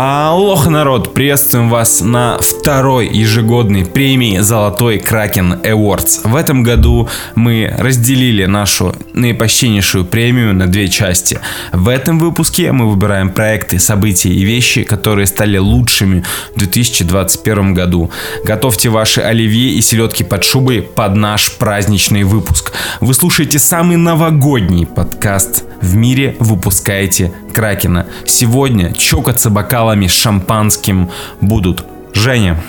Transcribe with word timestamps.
Алло, 0.00 0.62
народ, 0.62 1.12
приветствуем 1.12 1.68
вас 1.68 2.02
на 2.02 2.38
второй 2.38 3.08
ежегодной 3.08 3.84
премии 3.84 4.38
Золотой 4.38 5.00
Кракен 5.00 5.54
Awards. 5.54 6.20
В 6.22 6.36
этом 6.36 6.62
году 6.62 7.08
мы 7.34 7.74
разделили 7.76 8.44
нашу 8.44 8.94
наипочтеннейшую 9.12 10.04
премию 10.04 10.54
на 10.54 10.68
две 10.68 10.86
части. 10.86 11.40
В 11.72 11.88
этом 11.88 12.20
выпуске 12.20 12.70
мы 12.70 12.88
выбираем 12.88 13.30
проекты, 13.30 13.80
события 13.80 14.28
и 14.28 14.44
вещи, 14.44 14.84
которые 14.84 15.26
стали 15.26 15.58
лучшими 15.58 16.22
в 16.54 16.58
2021 16.60 17.74
году. 17.74 18.12
Готовьте 18.44 18.90
ваши 18.90 19.20
оливье 19.20 19.70
и 19.72 19.80
селедки 19.80 20.22
под 20.22 20.44
шубой 20.44 20.80
под 20.80 21.16
наш 21.16 21.50
праздничный 21.56 22.22
выпуск. 22.22 22.72
Вы 23.00 23.14
слушаете 23.14 23.58
самый 23.58 23.96
новогодний 23.96 24.86
подкаст 24.86 25.64
в 25.80 25.96
мире, 25.96 26.36
выпускаете 26.38 27.32
Кракена. 27.54 28.06
Сегодня 28.24 28.92
чокаться 28.92 29.50
бокалами 29.50 30.06
с 30.06 30.12
шампанским 30.12 31.10
будут 31.40 31.84
Женя. 32.14 32.60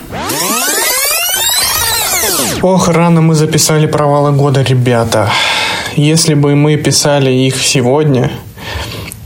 Ох, 2.61 2.89
рано 2.89 3.21
мы 3.21 3.35
записали 3.35 3.87
провалы 3.87 4.31
года, 4.33 4.61
ребята. 4.61 5.29
Если 5.95 6.33
бы 6.33 6.55
мы 6.55 6.75
писали 6.75 7.31
их 7.31 7.61
сегодня, 7.61 8.31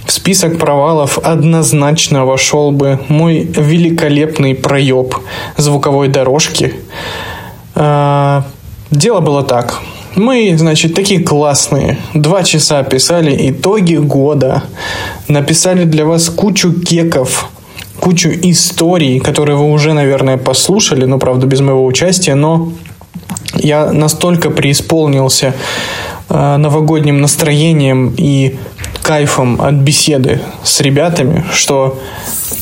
в 0.05 0.11
список 0.11 0.59
провалов 0.59 1.17
однозначно 1.17 2.25
вошел 2.25 2.71
бы 2.71 2.99
мой 3.07 3.43
великолепный 3.43 4.53
проеб 4.53 5.15
звуковой 5.57 6.09
дорожки. 6.09 6.75
А, 7.75 8.43
дело 8.91 9.19
было 9.21 9.43
так. 9.43 9.79
Мы, 10.15 10.55
значит, 10.57 10.93
такие 10.93 11.21
классные. 11.21 11.97
Два 12.13 12.43
часа 12.43 12.83
писали 12.83 13.49
итоги 13.49 13.95
года. 13.95 14.63
Написали 15.27 15.85
для 15.85 16.05
вас 16.05 16.29
кучу 16.29 16.71
кеков, 16.71 17.49
кучу 17.99 18.29
историй, 18.29 19.19
которые 19.19 19.57
вы 19.57 19.71
уже, 19.71 19.93
наверное, 19.93 20.37
послушали, 20.37 21.05
но, 21.05 21.17
правда, 21.17 21.47
без 21.47 21.61
моего 21.61 21.83
участия, 21.83 22.35
но 22.35 22.71
я 23.55 23.91
настолько 23.91 24.51
преисполнился 24.51 25.55
э, 26.29 26.57
новогодним 26.57 27.19
настроением 27.19 28.13
и 28.15 28.55
кайфом 29.01 29.61
от 29.61 29.75
беседы 29.75 30.41
с 30.63 30.79
ребятами, 30.81 31.45
что 31.51 31.99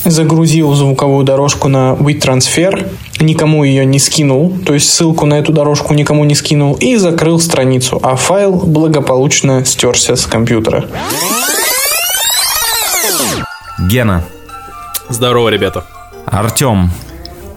загрузил 0.06 0.74
звуковую 0.74 1.24
дорожку 1.26 1.68
на 1.68 1.94
WeTransfer, 1.94 2.92
никому 3.20 3.64
ее 3.64 3.86
не 3.86 4.00
скинул, 4.00 4.58
то 4.66 4.74
есть 4.74 4.90
ссылку 4.90 5.26
на 5.26 5.36
эту 5.36 5.54
дорожку 5.54 5.94
никому 5.94 6.24
не 6.26 6.36
скинул 6.36 6.74
и 6.74 6.96
закрыл 6.96 7.40
страницу, 7.40 8.00
а 8.02 8.16
файл 8.16 8.54
благополучно 8.54 9.66
стерся 9.66 10.16
с 10.16 10.26
компьютера. 10.26 10.86
Гена. 13.80 14.24
Здорово, 15.10 15.50
ребята. 15.50 15.86
Артем. 16.26 16.92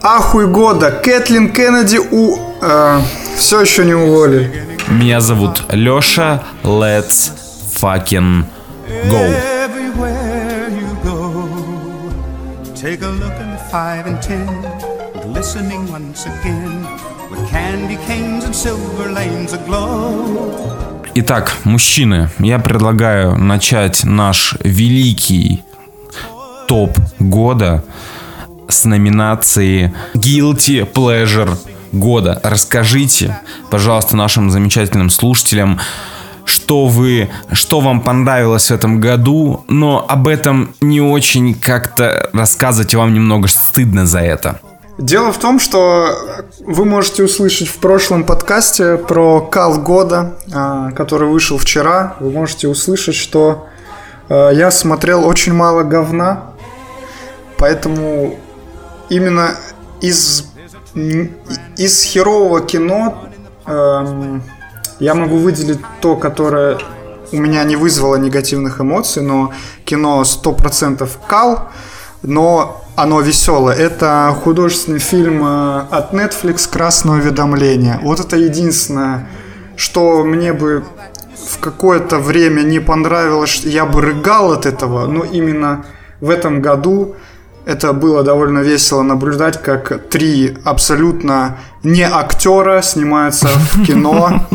Ахуй 0.03 0.47
года. 0.47 0.91
Кэтлин 0.91 1.51
Кеннеди 1.51 1.99
у... 1.99 2.37
Э, 2.61 3.01
все 3.37 3.61
еще 3.61 3.85
не 3.85 3.95
уволили. 3.95 4.53
Меня 4.89 5.21
зовут 5.21 5.63
Леша. 5.71 6.43
Let's 6.63 7.33
fucking 7.81 8.45
go. 9.11 9.25
Take 12.75 13.03
a 13.03 13.09
look 13.09 13.35
in 13.41 13.51
the 13.51 13.63
five 13.71 14.07
and 14.07 14.21
ten, 14.23 14.47
glistening 15.23 15.91
once 15.91 16.27
again, 16.27 16.87
with 17.31 17.49
candy 17.51 17.97
canes 18.07 18.45
and 18.45 18.55
silver 18.55 19.11
lanes 19.11 19.53
aglow. 19.53 20.95
Итак, 21.17 21.55
мужчины, 21.65 22.29
я 22.41 22.59
предлагаю 22.59 23.37
начать 23.39 24.05
наш 24.05 24.57
великий 24.65 25.63
топ 26.67 26.99
года 27.21 27.85
с 28.69 28.85
номинации 28.85 29.95
Guilty 30.15 30.91
Pleasure 30.93 31.57
года. 31.93 32.41
Расскажите, 32.43 33.39
пожалуйста, 33.71 34.17
нашим 34.17 34.51
замечательным 34.51 35.09
слушателям, 35.09 35.81
что 36.45 36.87
вы, 36.87 37.31
что 37.53 37.81
вам 37.81 38.01
понравилось 38.01 38.71
в 38.71 38.75
этом 38.75 39.01
году, 39.01 39.65
но 39.69 40.05
об 40.09 40.29
этом 40.29 40.75
не 40.81 41.01
очень 41.01 41.55
как-то 41.55 42.31
рассказывать, 42.33 42.95
вам 42.95 43.15
немного 43.15 43.49
стыдно 43.49 44.07
за 44.07 44.21
это. 44.21 44.61
Дело 44.97 45.33
в 45.33 45.39
том, 45.39 45.59
что 45.59 46.17
вы 46.61 46.85
можете 46.85 47.25
услышать 47.25 47.69
в 47.69 47.79
прошлом 47.79 48.23
подкасте 48.23 48.97
про 48.97 49.41
кал 49.41 49.81
года, 49.81 50.37
а, 50.53 50.93
который 50.93 51.29
вышел 51.29 51.59
вчера. 51.59 52.15
Вы 52.21 52.31
можете 52.31 52.69
услышать, 52.69 53.17
что 53.17 53.67
а, 54.29 54.51
я 54.51 54.71
смотрел 54.71 55.27
очень 55.27 55.53
мало 55.53 55.83
говна, 55.83 56.45
поэтому 57.59 58.39
именно 59.09 59.57
из 60.01 60.47
из 61.77 62.05
херового 62.05 62.61
кино 62.61 63.25
эм, 63.67 64.43
я 65.05 65.15
могу 65.15 65.37
выделить 65.37 65.81
то, 66.01 66.17
которое 66.17 66.79
у 67.31 67.37
меня 67.37 67.63
не 67.65 67.77
вызвало 67.77 68.17
негативных 68.17 68.81
эмоций, 68.81 69.23
но 69.23 69.53
кино 69.85 70.23
100% 70.23 71.09
кал, 71.29 71.69
но 72.23 72.83
оно 72.97 73.21
веселое. 73.21 73.77
Это 73.77 74.35
художественный 74.43 75.01
фильм 75.01 75.43
э, 75.45 75.81
от 75.91 76.15
Netflix 76.15 76.71
«Красное 76.71 77.17
уведомление». 77.17 77.99
Вот 78.03 78.21
это 78.21 78.37
единственное, 78.37 79.29
что 79.77 80.25
мне 80.25 80.55
бы 80.55 80.85
в 81.37 81.59
какое-то 81.61 82.19
время 82.19 82.63
не 82.63 82.81
понравилось, 82.81 83.61
я 83.65 83.85
бы 83.85 84.01
рыгал 84.01 84.53
от 84.53 84.65
этого, 84.65 85.07
но 85.07 85.25
именно 85.25 85.85
в 86.21 86.31
этом 86.31 86.63
году 86.63 87.17
это 87.67 87.93
было 87.93 88.23
довольно 88.23 88.61
весело 88.61 89.03
наблюдать, 89.03 89.63
как 89.63 90.09
три 90.09 90.57
абсолютно 90.65 91.59
не 91.83 92.03
актера 92.03 92.83
снимаются 92.83 93.49
в 93.49 93.85
кино, 93.87 94.47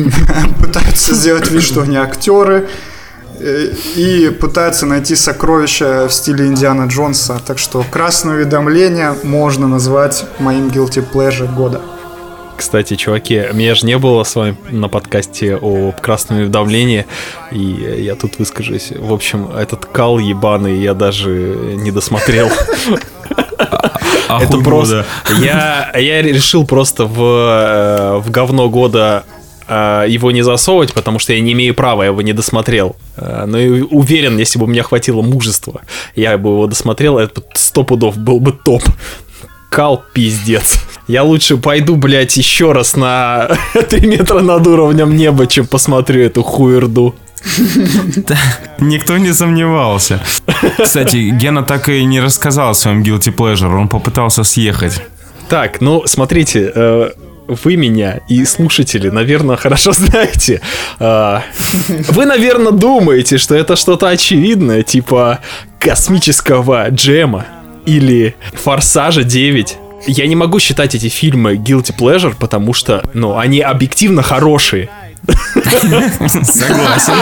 пытаются 0.60 1.14
сделать 1.14 1.50
вид, 1.50 1.62
что 1.62 1.82
они 1.82 1.96
актеры, 1.96 2.68
э, 3.38 3.72
и 3.96 4.30
пытаются 4.30 4.86
найти 4.86 5.14
сокровища 5.14 6.08
в 6.08 6.12
стиле 6.12 6.46
Индиана 6.46 6.86
Джонса. 6.86 7.40
Так 7.46 7.58
что 7.58 7.84
«Красное 7.90 8.34
уведомление» 8.34 9.14
можно 9.22 9.68
назвать 9.68 10.24
моим 10.38 10.68
guilty 10.68 11.04
pleasure 11.12 11.52
года. 11.54 11.80
Кстати, 12.58 12.96
чуваки, 12.96 13.44
меня 13.52 13.76
же 13.76 13.86
не 13.86 13.96
было 13.98 14.24
с 14.24 14.34
вами 14.34 14.56
на 14.68 14.88
подкасте 14.88 15.56
о 15.56 15.92
красном 15.92 16.38
уведомлении, 16.38 17.06
и 17.52 18.02
я 18.02 18.16
тут 18.16 18.40
выскажусь. 18.40 18.90
В 18.90 19.12
общем, 19.12 19.48
этот 19.52 19.86
кал 19.86 20.18
ебаный 20.18 20.76
я 20.76 20.94
даже 20.94 21.30
не 21.30 21.92
досмотрел. 21.92 22.50
А 24.28 24.40
Это 24.42 24.58
просто... 24.58 25.06
Я, 25.40 25.92
я 25.96 26.20
решил 26.20 26.66
просто 26.66 27.04
в, 27.04 27.22
э, 27.22 28.16
в 28.18 28.28
говно 28.32 28.68
года 28.68 29.24
э, 29.68 30.06
его 30.08 30.32
не 30.32 30.42
засовывать, 30.42 30.92
потому 30.92 31.20
что 31.20 31.32
я 31.32 31.40
не 31.40 31.52
имею 31.52 31.74
права, 31.74 32.02
я 32.02 32.08
его 32.08 32.22
не 32.22 32.32
досмотрел. 32.32 32.96
Э, 33.16 33.44
но 33.46 33.56
и 33.56 33.82
уверен, 33.82 34.36
если 34.36 34.58
бы 34.58 34.64
у 34.64 34.68
меня 34.68 34.82
хватило 34.82 35.22
мужества, 35.22 35.82
я 36.16 36.36
бы 36.36 36.50
его 36.50 36.66
досмотрел, 36.66 37.18
это 37.18 37.40
сто 37.54 37.84
пудов 37.84 38.18
был 38.18 38.40
бы 38.40 38.50
топ. 38.50 38.82
Кал 39.70 40.02
пиздец. 40.12 40.80
Я 41.08 41.22
лучше 41.22 41.56
пойду, 41.56 41.96
блядь, 41.96 42.36
еще 42.36 42.72
раз 42.72 42.94
на 42.94 43.48
3 43.88 44.06
метра 44.06 44.40
над 44.40 44.66
уровнем 44.66 45.16
неба, 45.16 45.46
чем 45.46 45.66
посмотрю 45.66 46.22
эту 46.22 46.42
хуерду. 46.42 47.14
Никто 48.78 49.16
не 49.16 49.32
сомневался. 49.32 50.20
Кстати, 50.82 51.30
Гена 51.30 51.62
так 51.62 51.88
и 51.88 52.04
не 52.04 52.20
рассказал 52.20 52.70
о 52.70 52.74
своем 52.74 53.02
guilty 53.02 53.34
pleasure, 53.34 53.74
он 53.74 53.88
попытался 53.88 54.44
съехать. 54.44 55.00
Так, 55.48 55.80
ну, 55.80 56.06
смотрите, 56.06 56.70
э, 56.74 57.10
вы 57.48 57.76
меня 57.76 58.20
и 58.28 58.44
слушатели, 58.44 59.08
наверное, 59.08 59.56
хорошо 59.62 59.92
знаете. 59.92 60.60
Э, 61.00 61.40
вы, 62.10 62.26
наверное, 62.26 62.72
думаете, 62.72 63.38
что 63.38 63.54
это 63.54 63.76
что-то 63.76 64.08
очевидное, 64.08 64.82
типа 64.82 65.38
космического 65.80 66.90
джема 66.90 67.46
или 67.86 68.36
Форсажа 68.52 69.22
9 69.22 69.78
я 70.06 70.26
не 70.26 70.36
могу 70.36 70.58
считать 70.58 70.94
эти 70.94 71.08
фильмы 71.08 71.54
guilty 71.54 71.94
pleasure, 71.96 72.34
потому 72.38 72.72
что, 72.72 73.02
ну, 73.14 73.36
они 73.36 73.60
объективно 73.60 74.22
хорошие. 74.22 74.88
Согласен. 76.44 77.14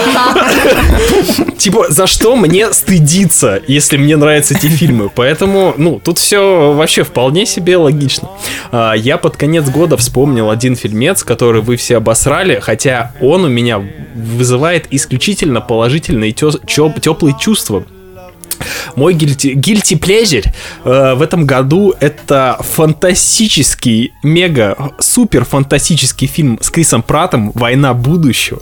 Типа, 1.58 1.86
за 1.88 2.06
что 2.06 2.36
мне 2.36 2.72
стыдиться, 2.72 3.60
если 3.66 3.96
мне 3.96 4.16
нравятся 4.16 4.54
эти 4.54 4.68
фильмы? 4.68 5.10
Поэтому, 5.14 5.74
ну, 5.76 6.00
тут 6.02 6.18
все 6.18 6.72
вообще 6.72 7.02
вполне 7.02 7.46
себе 7.46 7.76
логично. 7.76 8.28
А, 8.70 8.92
я 8.94 9.16
под 9.16 9.36
конец 9.36 9.68
года 9.68 9.96
вспомнил 9.96 10.50
один 10.50 10.76
фильмец, 10.76 11.24
который 11.24 11.62
вы 11.62 11.76
все 11.76 11.96
обосрали, 11.96 12.60
хотя 12.60 13.12
он 13.20 13.44
у 13.44 13.48
меня 13.48 13.82
вызывает 14.14 14.86
исключительно 14.90 15.60
положительные 15.60 16.32
теплые 16.32 17.36
чувства. 17.38 17.84
Мой 18.94 19.14
guilty, 19.14 19.54
guilty 19.54 19.98
pleasure 19.98 20.46
э, 20.84 21.14
в 21.14 21.22
этом 21.22 21.46
году 21.46 21.94
это 22.00 22.58
фантастический, 22.60 24.12
мега, 24.22 24.76
супер 24.98 25.44
фантастический 25.44 26.26
фильм 26.26 26.58
с 26.60 26.70
Крисом 26.70 27.02
Пратом 27.02 27.52
«Война 27.54 27.94
будущего». 27.94 28.60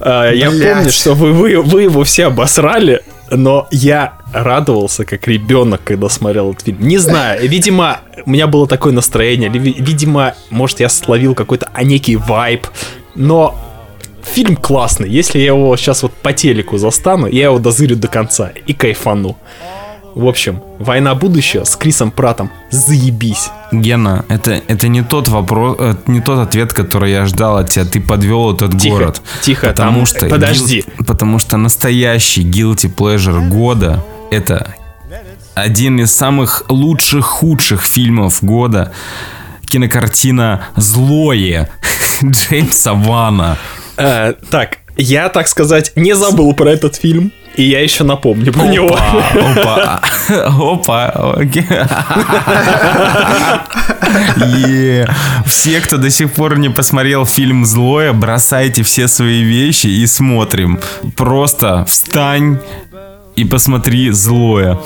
Э, 0.00 0.32
я 0.34 0.50
помню, 0.50 0.90
что 0.90 1.14
вы, 1.14 1.32
вы, 1.32 1.60
вы 1.62 1.82
его 1.82 2.04
все 2.04 2.26
обосрали, 2.26 3.02
но 3.30 3.68
я 3.70 4.14
радовался 4.32 5.04
как 5.04 5.26
ребенок, 5.28 5.82
когда 5.84 6.08
смотрел 6.08 6.50
этот 6.52 6.64
фильм. 6.64 6.78
Не 6.80 6.98
знаю, 6.98 7.48
видимо, 7.48 8.00
у 8.26 8.30
меня 8.30 8.46
было 8.46 8.66
такое 8.66 8.92
настроение, 8.92 9.48
видимо, 9.48 10.34
может, 10.50 10.80
я 10.80 10.88
словил 10.88 11.34
какой-то 11.34 11.70
некий 11.82 12.16
вайб, 12.16 12.66
но 13.14 13.54
фильм 14.24 14.56
классный. 14.56 15.08
Если 15.08 15.38
я 15.38 15.46
его 15.46 15.76
сейчас 15.76 16.02
вот 16.02 16.12
по 16.12 16.32
телеку 16.32 16.78
застану, 16.78 17.26
я 17.26 17.44
его 17.44 17.58
дозырю 17.58 17.96
до 17.96 18.08
конца 18.08 18.52
и 18.66 18.72
кайфану. 18.72 19.36
В 20.14 20.28
общем, 20.28 20.62
«Война 20.78 21.16
будущего» 21.16 21.64
с 21.64 21.74
Крисом 21.74 22.12
Пратом. 22.12 22.50
Заебись. 22.70 23.50
Гена, 23.72 24.24
это, 24.28 24.62
это 24.68 24.86
не 24.86 25.02
тот 25.02 25.26
вопрос, 25.26 25.76
это 25.80 25.98
не 26.06 26.20
тот 26.20 26.38
ответ, 26.38 26.72
который 26.72 27.10
я 27.10 27.26
ждал 27.26 27.56
от 27.56 27.70
тебя. 27.70 27.84
Ты 27.84 28.00
подвел 28.00 28.54
этот 28.54 28.80
тихо, 28.80 28.96
город. 28.96 29.22
Тихо, 29.42 29.66
потому 29.66 29.98
там, 29.98 30.06
что 30.06 30.26
подожди. 30.28 30.76
Гил, 30.82 31.04
потому 31.04 31.40
что 31.40 31.56
настоящий 31.56 32.44
guilty 32.44 32.94
pleasure 32.94 33.48
года 33.48 34.04
это 34.30 34.74
один 35.54 36.00
из 36.00 36.12
самых 36.12 36.64
лучших, 36.68 37.24
худших 37.24 37.82
фильмов 37.82 38.42
года. 38.42 38.92
Кинокартина 39.66 40.66
«Злое» 40.76 41.70
Джеймса 42.22 42.94
Вана. 42.94 43.58
Э, 43.96 44.34
так, 44.50 44.78
я, 44.96 45.28
так 45.28 45.48
сказать, 45.48 45.92
не 45.96 46.14
забыл 46.14 46.54
про 46.54 46.70
этот 46.70 46.96
фильм. 46.96 47.32
И 47.56 47.62
я 47.62 47.80
еще 47.80 48.02
напомню 48.02 48.52
про 48.52 48.66
него. 48.66 48.98
Опа, 49.56 50.00
опа, 50.28 51.38
Все, 55.46 55.80
кто 55.80 55.98
до 55.98 56.10
сих 56.10 56.32
пор 56.32 56.58
не 56.58 56.68
посмотрел 56.68 57.26
фильм 57.26 57.64
«Злое», 57.64 58.12
бросайте 58.12 58.82
все 58.82 59.06
свои 59.06 59.42
вещи 59.42 59.86
и 59.86 60.04
смотрим. 60.06 60.80
Просто 61.16 61.84
встань, 61.84 62.58
и 63.36 63.44
посмотри 63.44 64.10
злое. 64.10 64.78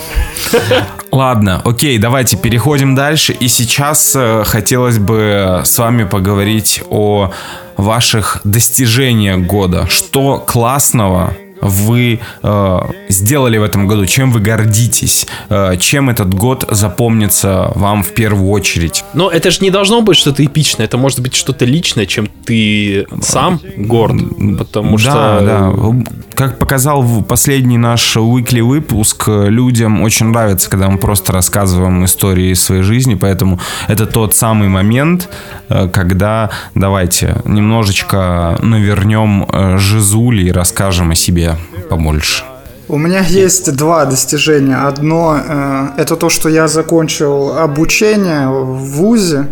Ладно, 1.10 1.62
окей, 1.64 1.98
давайте 1.98 2.36
переходим 2.36 2.94
дальше. 2.94 3.32
И 3.32 3.48
сейчас 3.48 4.14
э, 4.14 4.42
хотелось 4.44 4.98
бы 4.98 5.62
с 5.64 5.78
вами 5.78 6.04
поговорить 6.04 6.82
о 6.90 7.32
ваших 7.76 8.40
достижениях 8.44 9.40
года. 9.40 9.86
Что 9.88 10.38
классного 10.38 11.34
вы 11.60 12.20
э, 12.42 12.78
сделали 13.08 13.58
в 13.58 13.62
этом 13.62 13.86
году, 13.86 14.06
чем 14.06 14.32
вы 14.32 14.40
гордитесь, 14.40 15.26
э, 15.48 15.76
чем 15.78 16.10
этот 16.10 16.32
год 16.34 16.66
запомнится 16.70 17.72
вам 17.74 18.02
в 18.02 18.14
первую 18.14 18.50
очередь. 18.50 19.04
Но 19.14 19.30
это 19.30 19.50
же 19.50 19.58
не 19.60 19.70
должно 19.70 20.00
быть 20.02 20.16
что-то 20.16 20.44
эпичное, 20.44 20.86
это 20.86 20.96
может 20.96 21.20
быть 21.20 21.34
что-то 21.34 21.64
личное, 21.64 22.06
чем 22.06 22.28
ты 22.44 23.06
сам 23.22 23.60
горд, 23.76 24.16
потому 24.58 24.96
да, 24.96 25.02
что... 25.02 25.12
Да, 25.44 26.12
как 26.34 26.58
показал 26.58 27.04
последний 27.22 27.78
наш 27.78 28.16
weekly 28.16 28.62
выпуск, 28.62 29.24
людям 29.26 30.02
очень 30.02 30.26
нравится, 30.26 30.70
когда 30.70 30.88
мы 30.88 30.98
просто 30.98 31.32
рассказываем 31.32 32.04
истории 32.04 32.54
своей 32.54 32.82
жизни, 32.82 33.14
поэтому 33.14 33.58
это 33.88 34.06
тот 34.06 34.34
самый 34.34 34.68
момент, 34.68 35.28
э, 35.68 35.88
когда 35.88 36.50
давайте 36.74 37.36
немножечко 37.44 38.58
навернем 38.62 39.46
э, 39.50 39.78
жизули 39.78 40.44
и 40.44 40.52
расскажем 40.52 41.10
о 41.10 41.14
себе 41.14 41.47
побольше? 41.88 42.44
У 42.88 42.96
меня 42.96 43.20
есть 43.20 43.76
два 43.76 44.06
достижения. 44.06 44.76
Одно 44.76 45.38
э, 45.38 45.88
это 45.98 46.16
то, 46.16 46.30
что 46.30 46.48
я 46.48 46.68
закончил 46.68 47.58
обучение 47.58 48.48
в 48.48 48.78
ВУЗе. 48.96 49.48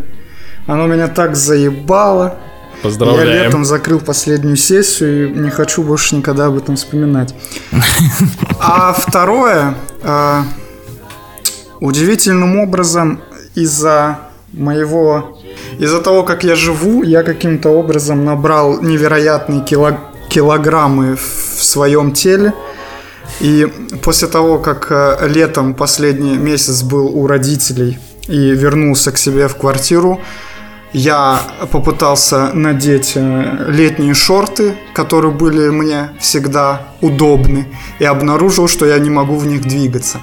Оно 0.67 0.87
меня 0.87 1.09
так 1.09 1.37
заебало. 1.37 2.37
Поздравляем. 2.83 3.29
Я 3.29 3.45
летом 3.45 3.65
закрыл 3.65 4.01
последнюю 4.01 4.57
сессию 4.57 5.29
и 5.35 5.39
не 5.39 5.51
хочу 5.51 5.83
больше 5.83 6.17
никогда 6.17 6.47
об 6.47 6.57
этом 6.57 6.77
вспоминать. 6.77 7.35
А 8.59 8.93
второе, 8.95 9.75
э, 10.03 10.43
удивительным 11.81 12.59
образом 12.59 13.21
из-за 13.55 14.19
моего, 14.53 15.39
из-за 15.79 16.01
того, 16.01 16.23
как 16.23 16.43
я 16.43 16.57
живу, 16.57 17.03
я 17.03 17.23
каким-то 17.23 17.69
образом 17.69 18.25
набрал 18.25 18.81
невероятные 18.81 19.63
кило, 19.63 19.99
килограммы 20.37 21.17
в 21.17 21.65
своем 21.65 22.13
теле. 22.13 22.53
И 23.41 23.67
после 24.03 24.29
того, 24.29 24.59
как 24.59 24.89
э, 24.91 25.29
летом 25.29 25.75
последний 25.75 26.37
месяц 26.37 26.83
был 26.83 27.07
у 27.07 27.27
родителей 27.27 27.99
и 28.29 28.51
вернулся 28.51 29.13
к 29.13 29.19
себе 29.19 29.49
в 29.49 29.57
квартиру, 29.57 30.21
я 30.93 31.41
попытался 31.73 32.51
надеть 32.53 33.13
э, 33.15 33.67
летние 33.69 34.13
шорты, 34.13 34.77
которые 34.95 35.33
были 35.33 35.71
мне 35.71 36.11
всегда 36.21 36.81
удобны, 37.01 37.67
и 37.99 38.05
обнаружил, 38.05 38.69
что 38.69 38.85
я 38.85 38.99
не 38.99 39.11
могу 39.11 39.37
в 39.37 39.47
них 39.47 39.63
двигаться. 39.63 40.19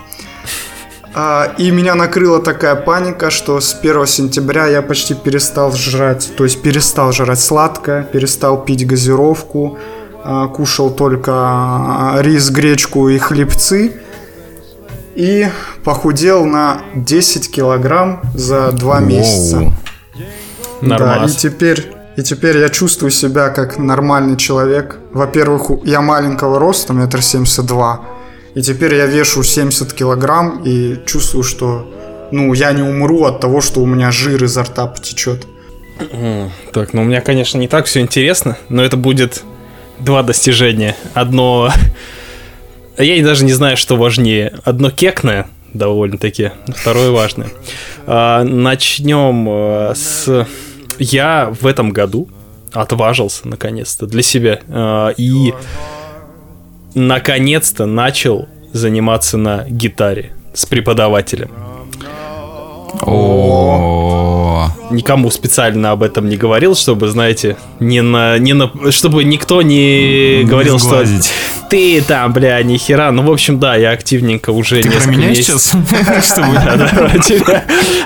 А, 1.16 1.54
и 1.58 1.72
меня 1.72 1.96
накрыла 1.96 2.40
такая 2.40 2.76
паника, 2.76 3.32
что 3.32 3.60
с 3.60 3.76
1 3.82 4.06
сентября 4.08 4.68
я 4.68 4.82
почти 4.82 5.16
перестал 5.16 5.72
жрать, 5.72 6.32
то 6.36 6.44
есть 6.44 6.62
перестал 6.62 7.12
жрать 7.12 7.40
сладкое, 7.40 8.04
перестал 8.04 8.64
пить 8.64 8.88
газировку, 8.88 9.78
кушал 10.54 10.92
только 10.92 11.32
а, 11.34 12.18
рис, 12.22 12.50
гречку 12.50 13.10
и 13.10 13.18
хлебцы. 13.18 13.94
И 15.16 15.48
похудел 15.84 16.46
на 16.46 16.82
10 16.96 17.52
килограмм 17.52 18.22
за 18.34 18.72
2 18.72 19.00
Воу. 19.00 19.06
месяца. 19.06 19.74
Нормально. 20.82 21.28
Да, 21.28 21.32
и 21.32 21.36
теперь, 21.36 21.92
и 22.18 22.24
теперь 22.24 22.58
я 22.58 22.70
чувствую 22.70 23.12
себя 23.12 23.50
как 23.50 23.78
нормальный 23.78 24.38
человек. 24.38 25.00
Во-первых, 25.12 25.86
я 25.86 26.02
маленького 26.02 26.60
роста, 26.60 26.94
метр 26.94 27.22
семьдесят 27.22 27.66
два. 27.66 28.02
И 28.56 28.62
теперь 28.62 28.96
я 28.96 29.06
вешу 29.06 29.44
70 29.44 29.94
килограмм 29.94 30.62
и 30.64 31.00
чувствую, 31.06 31.44
что 31.44 31.92
ну, 32.32 32.54
я 32.54 32.72
не 32.74 32.84
умру 32.84 33.24
от 33.24 33.40
того, 33.40 33.62
что 33.62 33.82
у 33.82 33.86
меня 33.86 34.12
жир 34.12 34.44
изо 34.44 34.64
рта 34.64 34.88
потечет. 34.88 35.48
Так, 36.72 36.94
ну 36.94 37.02
у 37.02 37.06
меня, 37.06 37.22
конечно, 37.22 37.58
не 37.58 37.68
так 37.68 37.86
все 37.86 38.02
интересно, 38.02 38.58
но 38.70 38.84
это 38.84 38.98
будет 38.98 39.44
два 40.00 40.24
достижения. 40.24 40.96
Одно... 41.14 41.72
Я 42.98 43.24
даже 43.24 43.46
не 43.46 43.54
знаю, 43.54 43.78
что 43.78 43.96
важнее. 43.96 44.54
Одно 44.64 44.92
кекное, 44.92 45.48
довольно-таки, 45.74 46.52
второе 46.68 47.12
важное. 47.12 47.50
А, 48.06 48.44
начнем 48.44 49.48
э, 49.50 49.94
с... 49.96 50.48
Я 51.00 51.54
в 51.60 51.66
этом 51.66 51.92
году 51.92 52.30
отважился, 52.72 53.48
наконец-то, 53.48 54.06
для 54.06 54.22
себя. 54.22 54.60
А, 54.70 55.10
и 55.18 55.54
наконец-то 56.94 57.86
начал 57.86 58.48
заниматься 58.74 59.38
на 59.38 59.66
гитаре 59.68 60.34
с 60.54 60.66
преподавателем. 60.66 61.52
О, 63.02 64.23
никому 64.90 65.32
специально 65.32 65.92
об 65.92 66.04
этом 66.04 66.30
не 66.30 66.38
говорил, 66.38 66.76
чтобы, 66.76 67.08
знаете, 67.08 67.58
не 67.80 68.02
на, 68.02 68.38
не 68.38 68.54
на, 68.54 68.72
чтобы 68.92 69.24
никто 69.24 69.62
не 69.62 70.44
говорил, 70.44 70.80
что 70.80 71.04
ты 71.70 72.02
там, 72.02 72.34
бля, 72.34 72.62
ни 72.62 72.78
хера. 72.78 73.12
Ну, 73.12 73.24
в 73.24 73.32
общем, 73.32 73.60
да, 73.60 73.76
я 73.76 73.92
активненько 73.92 74.52
уже 74.52 74.82
ты 74.82 74.90
несколько 74.90 75.18
месяцев. 75.18 75.74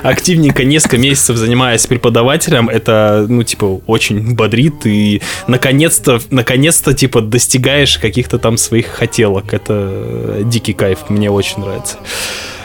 Активненько 0.02 0.64
несколько 0.64 0.96
месяцев 0.96 1.36
занимаясь 1.36 1.86
преподавателем, 1.86 2.70
это, 2.70 3.26
ну, 3.28 3.42
типа, 3.42 3.80
очень 3.86 4.34
бодрит 4.34 4.86
и 4.86 5.20
наконец-то, 5.48 6.20
наконец-то, 6.30 6.94
типа, 6.94 7.20
достигаешь 7.20 7.98
каких-то 7.98 8.38
там 8.38 8.56
своих 8.56 8.86
хотелок. 8.86 9.52
Это 9.52 10.38
дикий 10.44 10.72
кайф, 10.72 11.10
мне 11.10 11.30
очень 11.30 11.60
нравится. 11.60 11.98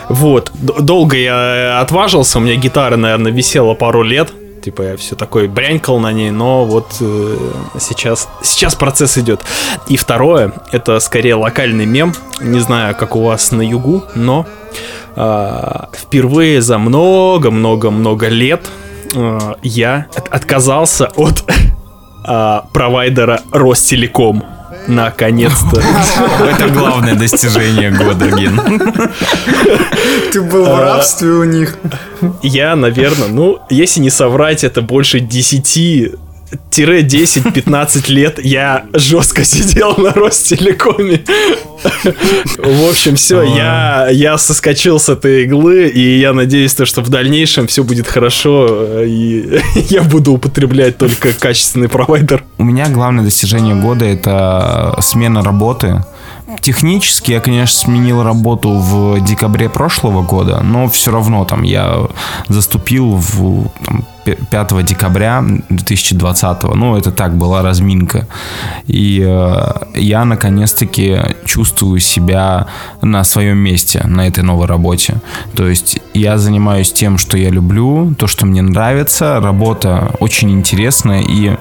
Вот. 0.10 0.52
Долго 0.54 1.18
я 1.18 1.80
отважился, 1.80 2.38
у 2.38 2.42
меня 2.42 2.56
гитара, 2.56 2.96
наверное, 2.98 3.32
висела 3.32 3.74
пару 3.74 4.04
лет. 4.04 4.32
Типа 4.64 4.82
я 4.82 4.98
все 4.98 5.16
такой 5.16 5.50
брянькал 5.50 6.00
на 6.00 6.14
ней, 6.14 6.32
но 6.32 6.64
вот 6.64 6.96
э, 7.02 7.38
сейчас, 7.82 8.30
сейчас 8.42 8.76
процесс 8.76 9.18
идет. 9.18 9.42
И 9.90 9.98
второе, 9.98 10.54
это 10.72 11.02
скорее 11.02 11.36
локальный 11.36 11.86
мем. 11.86 12.14
Не 12.40 12.60
знаю, 12.60 12.96
как 12.96 13.18
у 13.18 13.24
вас 13.24 13.52
на 13.52 13.62
югу, 13.62 14.06
но 14.16 14.46
э, 15.18 15.62
впервые 15.94 16.62
за 16.62 16.78
много-много-много 16.78 18.30
лет 18.30 18.70
э, 19.14 19.40
я 19.64 20.06
от 20.16 20.30
отказался 20.30 21.12
от 21.18 21.44
э, 22.26 22.62
провайдера 22.74 23.42
Ростелеком. 23.52 24.46
Наконец-то. 24.88 25.82
Это 26.44 26.70
главное 26.70 27.16
достижение 27.16 27.92
года, 27.92 28.30
Ген. 28.30 28.60
Ты 30.32 30.42
был 30.42 30.66
в 30.66 30.76
а, 30.76 30.82
рабстве 30.82 31.30
у 31.30 31.44
них. 31.44 31.78
Я, 32.42 32.76
наверное, 32.76 33.28
ну, 33.28 33.60
если 33.70 34.00
не 34.00 34.10
соврать, 34.10 34.64
это 34.64 34.82
больше 34.82 35.20
10 35.20 35.78
10-15 36.72 38.12
лет 38.12 38.40
я 38.44 38.86
жестко 38.94 39.44
сидел 39.46 39.96
на 39.98 40.12
Ростелекоме. 40.14 41.24
В 42.58 42.90
общем, 42.90 43.16
все, 43.16 43.42
я, 43.42 44.08
я 44.10 44.38
соскочил 44.38 45.00
с 45.00 45.10
этой 45.10 45.44
иглы, 45.44 45.88
и 45.88 46.20
я 46.20 46.34
надеюсь, 46.34 46.74
то, 46.74 46.86
что 46.86 47.02
в 47.02 47.10
дальнейшем 47.10 47.68
все 47.68 47.84
будет 47.84 48.08
хорошо, 48.08 49.04
и 49.04 49.60
я 49.90 50.04
буду 50.04 50.34
употреблять 50.34 50.98
только 50.98 51.34
качественный 51.34 51.90
провайдер. 51.90 52.44
У 52.58 52.64
меня 52.64 52.88
главное 52.90 53.24
достижение 53.24 53.76
года— 53.76 54.06
это 54.06 54.96
смена 55.02 55.44
работы 55.44 56.04
технически 56.62 57.32
я, 57.32 57.40
конечно, 57.40 57.80
сменил 57.80 58.24
работу 58.24 58.72
в 58.72 59.20
декабре 59.22 59.70
прошлого 59.70 60.22
года, 60.22 60.62
но 60.64 60.88
все 60.88 61.12
равно 61.12 61.46
там 61.46 61.64
я 61.64 62.08
заступил 62.48 63.16
в 63.16 63.70
там, 63.86 64.06
5 64.26 64.86
декабря 64.86 65.44
2020. 65.70 66.64
Ну, 66.76 66.96
это 66.96 67.12
так, 67.12 67.38
была 67.38 67.62
разминка. 67.62 68.28
И 68.88 69.24
э, 69.26 69.72
я 69.96 70.26
наконец-таки 70.26 71.20
чувствую 71.46 72.00
себя 72.00 72.68
на 73.02 73.24
своем 73.24 73.58
месте, 73.58 74.02
на 74.06 74.28
этой 74.28 74.44
новой 74.44 74.68
работе. 74.68 75.16
То 75.56 75.68
есть 75.68 76.00
я 76.14 76.38
занимаюсь 76.38 76.92
тем, 76.92 77.18
что 77.18 77.38
я 77.38 77.50
люблю, 77.50 78.14
то, 78.18 78.28
что 78.28 78.46
мне 78.46 78.62
нравится. 78.62 79.40
Работа 79.42 80.16
очень 80.20 80.52
интересная 80.52 81.22
и 81.22 81.58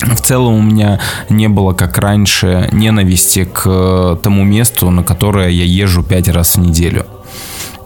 в 0.00 0.20
целом 0.20 0.54
у 0.54 0.62
меня 0.62 1.00
не 1.28 1.48
было, 1.48 1.72
как 1.72 1.98
раньше, 1.98 2.68
ненависти 2.72 3.44
к 3.44 4.18
тому 4.22 4.44
месту, 4.44 4.90
на 4.90 5.02
которое 5.02 5.48
я 5.48 5.64
езжу 5.64 6.02
пять 6.02 6.28
раз 6.28 6.56
в 6.56 6.60
неделю. 6.60 7.06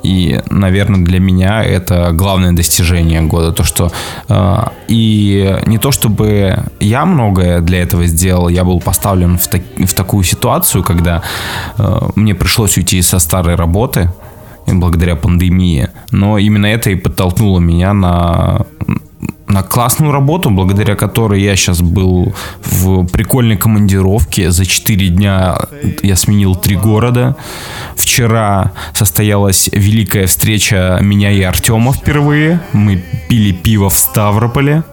И, 0.02 0.40
наверное, 0.48 1.04
для 1.04 1.20
меня 1.20 1.62
это 1.62 2.10
главное 2.12 2.52
достижение 2.52 3.20
года. 3.22 3.52
То, 3.52 3.64
что 3.64 3.90
э, 4.28 4.56
и 4.86 5.58
не 5.66 5.78
то 5.78 5.90
чтобы 5.90 6.64
я 6.80 7.04
многое 7.04 7.60
для 7.60 7.82
этого 7.82 8.06
сделал, 8.06 8.48
я 8.48 8.64
был 8.64 8.80
поставлен 8.80 9.38
в, 9.38 9.48
так, 9.48 9.62
в 9.76 9.92
такую 9.94 10.24
ситуацию, 10.24 10.84
когда 10.84 11.22
э, 11.76 12.00
мне 12.14 12.34
пришлось 12.34 12.76
уйти 12.78 13.02
со 13.02 13.18
старой 13.18 13.56
работы 13.56 14.10
благодаря 14.66 15.16
пандемии. 15.16 15.88
Но 16.12 16.38
именно 16.38 16.66
это 16.66 16.90
и 16.90 16.94
подтолкнуло 16.94 17.58
меня 17.58 17.92
на 17.92 18.66
на 19.48 19.62
классную 19.62 20.12
работу, 20.12 20.50
благодаря 20.50 20.94
которой 20.94 21.42
я 21.42 21.56
сейчас 21.56 21.80
был 21.80 22.34
в 22.64 23.06
прикольной 23.06 23.56
командировке. 23.56 24.50
За 24.50 24.64
4 24.64 25.08
дня 25.08 25.58
я 26.02 26.16
сменил 26.16 26.54
три 26.54 26.76
города. 26.76 27.36
Вчера 27.96 28.72
состоялась 28.92 29.68
великая 29.72 30.26
встреча 30.26 30.98
меня 31.00 31.30
и 31.30 31.42
Артема 31.42 31.92
впервые. 31.92 32.60
Мы 32.72 33.02
пили 33.28 33.52
пиво 33.52 33.90
в 33.90 33.98
Ставрополе. 33.98 34.84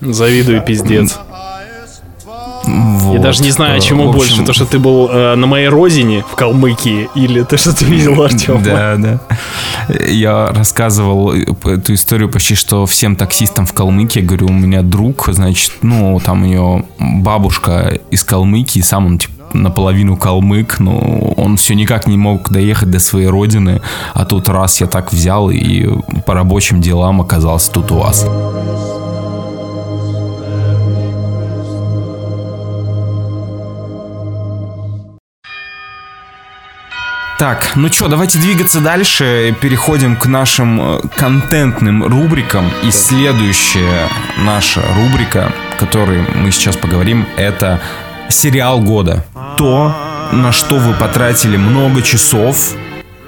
Завидую, 0.00 0.62
пиздец. 0.62 1.18
Вот. 2.64 3.14
Я 3.14 3.20
даже 3.20 3.42
не 3.42 3.50
знаю, 3.50 3.78
э, 3.78 3.80
чему 3.80 4.08
общем... 4.08 4.18
больше, 4.18 4.44
то, 4.44 4.52
что 4.52 4.66
ты 4.66 4.78
был 4.78 5.08
э, 5.08 5.34
на 5.34 5.46
моей 5.46 5.68
родине 5.68 6.24
в 6.30 6.36
Калмыкии, 6.36 7.08
или 7.14 7.42
то, 7.42 7.56
что 7.56 7.74
ты 7.74 7.84
видел 7.84 8.20
Артема. 8.22 8.60
Да, 8.60 8.96
да. 8.96 9.20
Я 10.08 10.48
рассказывал 10.48 11.32
эту 11.32 11.94
историю 11.94 12.28
почти 12.28 12.54
что 12.54 12.86
всем 12.86 13.16
таксистам 13.16 13.66
в 13.66 13.72
Калмыкии. 13.72 14.20
Говорю, 14.20 14.46
у 14.46 14.52
меня 14.52 14.82
друг, 14.82 15.28
значит, 15.30 15.72
ну, 15.82 16.20
там 16.24 16.42
у 16.42 16.46
него 16.46 16.84
бабушка 16.98 17.98
из 18.10 18.22
Калмыкии, 18.24 18.80
сам 18.80 19.06
он, 19.06 19.18
типа, 19.18 19.40
наполовину 19.54 20.16
калмык, 20.16 20.78
но 20.80 20.98
он 21.36 21.56
все 21.56 21.74
никак 21.74 22.06
не 22.06 22.16
мог 22.16 22.50
доехать 22.50 22.90
до 22.90 23.00
своей 23.00 23.26
родины, 23.26 23.80
а 24.14 24.24
тут 24.24 24.48
раз 24.48 24.80
я 24.80 24.86
так 24.86 25.12
взял 25.12 25.50
и 25.50 25.88
по 26.26 26.34
рабочим 26.34 26.80
делам 26.80 27.20
оказался 27.20 27.72
тут 27.72 27.90
у 27.92 27.98
вас. 27.98 28.26
Так, 37.40 37.72
ну 37.74 37.90
что, 37.90 38.08
давайте 38.08 38.38
двигаться 38.38 38.80
дальше. 38.80 39.56
Переходим 39.62 40.14
к 40.14 40.26
нашим 40.26 40.78
э, 40.78 41.00
контентным 41.16 42.04
рубрикам. 42.04 42.70
И 42.84 42.90
следующая 42.90 44.10
наша 44.44 44.82
рубрика, 44.94 45.50
которой 45.78 46.20
мы 46.34 46.50
сейчас 46.50 46.76
поговорим, 46.76 47.26
это 47.38 47.80
сериал 48.28 48.82
года. 48.82 49.24
То, 49.56 49.96
на 50.32 50.52
что 50.52 50.76
вы 50.76 50.92
потратили 50.92 51.56
много 51.56 52.02
часов, 52.02 52.74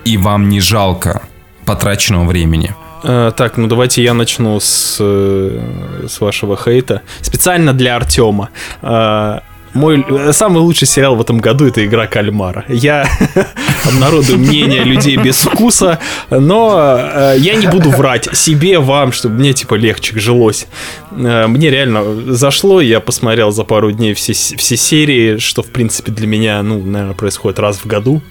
и 0.04 0.18
вам 0.18 0.50
не 0.50 0.60
жалко 0.60 1.22
потраченного 1.64 2.26
времени. 2.26 2.74
Uh, 3.02 3.32
так, 3.32 3.56
ну 3.56 3.66
давайте 3.66 4.02
я 4.02 4.12
начну 4.12 4.60
с, 4.60 4.98
э, 5.00 6.06
с 6.06 6.20
вашего 6.20 6.58
хейта. 6.62 7.00
Специально 7.22 7.72
для 7.72 7.96
Артема. 7.96 8.50
Uh, 8.82 9.40
мой 9.74 10.04
э, 10.08 10.32
самый 10.32 10.58
лучший 10.58 10.86
сериал 10.86 11.16
в 11.16 11.20
этом 11.20 11.38
году 11.38 11.66
это 11.66 11.84
игра 11.84 12.06
кальмара. 12.06 12.64
Я 12.68 13.08
обнародую 13.84 14.38
мнение 14.38 14.84
людей 14.84 15.16
без 15.16 15.36
вкуса, 15.36 15.98
но 16.30 16.96
э, 16.98 17.36
я 17.38 17.54
не 17.54 17.66
буду 17.66 17.90
врать 17.90 18.28
себе, 18.36 18.78
вам, 18.78 19.12
чтобы 19.12 19.36
мне 19.36 19.52
типа 19.52 19.74
легче 19.74 20.18
жилось. 20.18 20.66
Э, 21.10 21.46
мне 21.46 21.70
реально 21.70 22.32
зашло, 22.32 22.80
я 22.80 23.00
посмотрел 23.00 23.50
за 23.50 23.64
пару 23.64 23.92
дней 23.92 24.14
все, 24.14 24.32
все 24.32 24.76
серии, 24.76 25.38
что 25.38 25.62
в 25.62 25.68
принципе 25.68 26.12
для 26.12 26.26
меня, 26.26 26.62
ну, 26.62 26.82
наверное, 26.82 27.14
происходит 27.14 27.58
раз 27.58 27.78
в 27.78 27.86
году. 27.86 28.22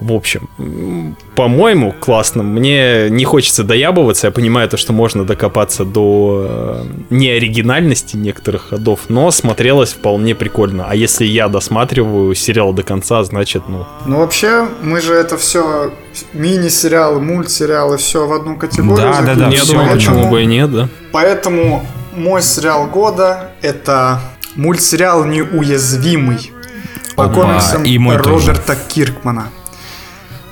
В 0.00 0.12
общем, 0.12 0.48
по-моему, 1.34 1.94
классно. 1.98 2.42
Мне 2.42 3.08
не 3.10 3.24
хочется 3.24 3.64
доябываться. 3.64 4.28
Я 4.28 4.30
понимаю 4.30 4.68
то, 4.68 4.76
что 4.76 4.92
можно 4.92 5.24
докопаться 5.24 5.84
до 5.84 6.46
э, 6.48 6.84
неоригинальности 7.10 8.16
некоторых 8.16 8.68
ходов, 8.70 9.00
но 9.08 9.30
смотрелось 9.30 9.92
вполне 9.92 10.34
прикольно. 10.34 10.86
А 10.88 10.94
если 10.94 11.24
я 11.24 11.48
досматриваю 11.48 12.34
сериал 12.34 12.72
до 12.72 12.82
конца, 12.82 13.22
значит, 13.24 13.64
ну... 13.68 13.86
Ну, 14.06 14.18
вообще, 14.18 14.66
мы 14.82 15.00
же 15.00 15.14
это 15.14 15.36
все 15.36 15.92
мини-сериалы, 16.32 17.20
мультсериалы, 17.20 17.96
все 17.96 18.26
в 18.26 18.32
одну 18.32 18.56
категорию. 18.56 18.96
Да, 18.96 19.22
да, 19.22 19.34
да. 19.34 19.48
Я 19.48 19.64
думаю, 19.64 19.92
почему 19.92 20.28
бы 20.28 20.42
и 20.42 20.46
нет, 20.46 20.72
да. 20.72 20.88
Поэтому 21.12 21.86
мой 22.16 22.42
сериал 22.42 22.86
года 22.86 23.52
это 23.62 24.20
мультсериал 24.56 25.24
«Неуязвимый» 25.24 26.52
по 27.16 27.28
комиксам 27.28 27.82
Роберта 27.82 28.22
тоже. 28.24 28.78
Киркмана. 28.88 29.50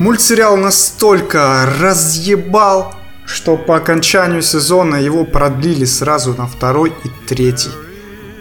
Мультсериал 0.02 0.56
настолько 0.56 1.64
разъебал, 1.80 2.92
что 3.24 3.56
по 3.56 3.76
окончанию 3.76 4.42
сезона 4.42 4.96
его 4.96 5.24
продлили 5.24 5.84
сразу 5.84 6.34
на 6.34 6.48
второй 6.48 6.92
и 7.04 7.28
третий. 7.28 7.70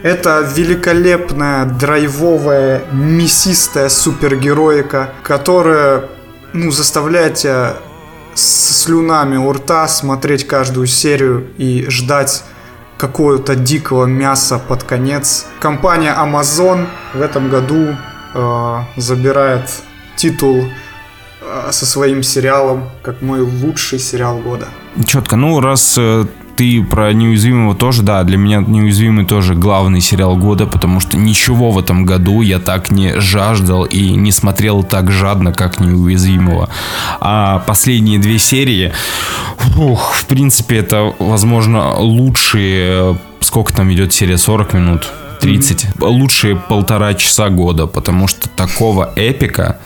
Это 0.01 0.39
великолепная, 0.55 1.65
драйвовая, 1.65 2.81
мясистая 2.91 3.89
супергероика, 3.89 5.13
которая 5.21 6.09
ну, 6.53 6.71
заставляет 6.71 7.35
тебя 7.35 7.75
с 8.33 8.81
слюнами 8.81 9.37
у 9.37 9.53
рта 9.53 9.87
смотреть 9.87 10.47
каждую 10.47 10.87
серию 10.87 11.45
и 11.59 11.85
ждать 11.89 12.43
какого-то 12.97 13.53
дикого 13.53 14.05
мяса 14.05 14.57
под 14.57 14.83
конец. 14.83 15.45
Компания 15.59 16.15
Amazon 16.17 16.87
в 17.13 17.21
этом 17.21 17.51
году 17.51 17.95
э, 18.33 18.77
забирает 18.97 19.69
титул 20.15 20.65
со 21.71 21.85
своим 21.85 22.23
сериалом, 22.23 22.89
как 23.01 23.21
мой 23.21 23.41
лучший 23.41 23.99
сериал 23.99 24.39
года. 24.39 24.67
Четко. 25.05 25.35
Ну, 25.35 25.59
раз 25.59 25.95
э, 25.97 26.25
ты 26.55 26.83
про 26.83 27.13
неуязвимого 27.13 27.75
тоже, 27.75 28.03
да, 28.03 28.23
для 28.23 28.37
меня 28.37 28.63
неуязвимый 28.65 29.25
тоже 29.25 29.55
главный 29.55 30.01
сериал 30.01 30.35
года, 30.37 30.67
потому 30.67 30.99
что 30.99 31.17
ничего 31.17 31.71
в 31.71 31.79
этом 31.79 32.05
году 32.05 32.41
я 32.41 32.59
так 32.59 32.91
не 32.91 33.19
жаждал 33.19 33.85
и 33.85 34.11
не 34.11 34.31
смотрел 34.31 34.83
так 34.83 35.11
жадно, 35.11 35.53
как 35.53 35.79
неуязвимого. 35.79 36.69
А 37.19 37.59
последние 37.59 38.19
две 38.19 38.37
серии, 38.37 38.93
ух, 39.77 40.13
в 40.13 40.25
принципе, 40.25 40.77
это, 40.77 41.13
возможно, 41.19 41.95
лучшие, 41.95 43.17
сколько 43.39 43.73
там 43.73 43.91
идет 43.91 44.13
серия, 44.13 44.37
40 44.37 44.73
минут? 44.73 45.11
30. 45.39 45.85
Mm-hmm. 45.85 46.07
Лучшие 46.07 46.55
полтора 46.55 47.15
часа 47.15 47.49
года, 47.49 47.87
потому 47.87 48.27
что 48.27 48.47
такого 48.49 49.11
эпика 49.15 49.79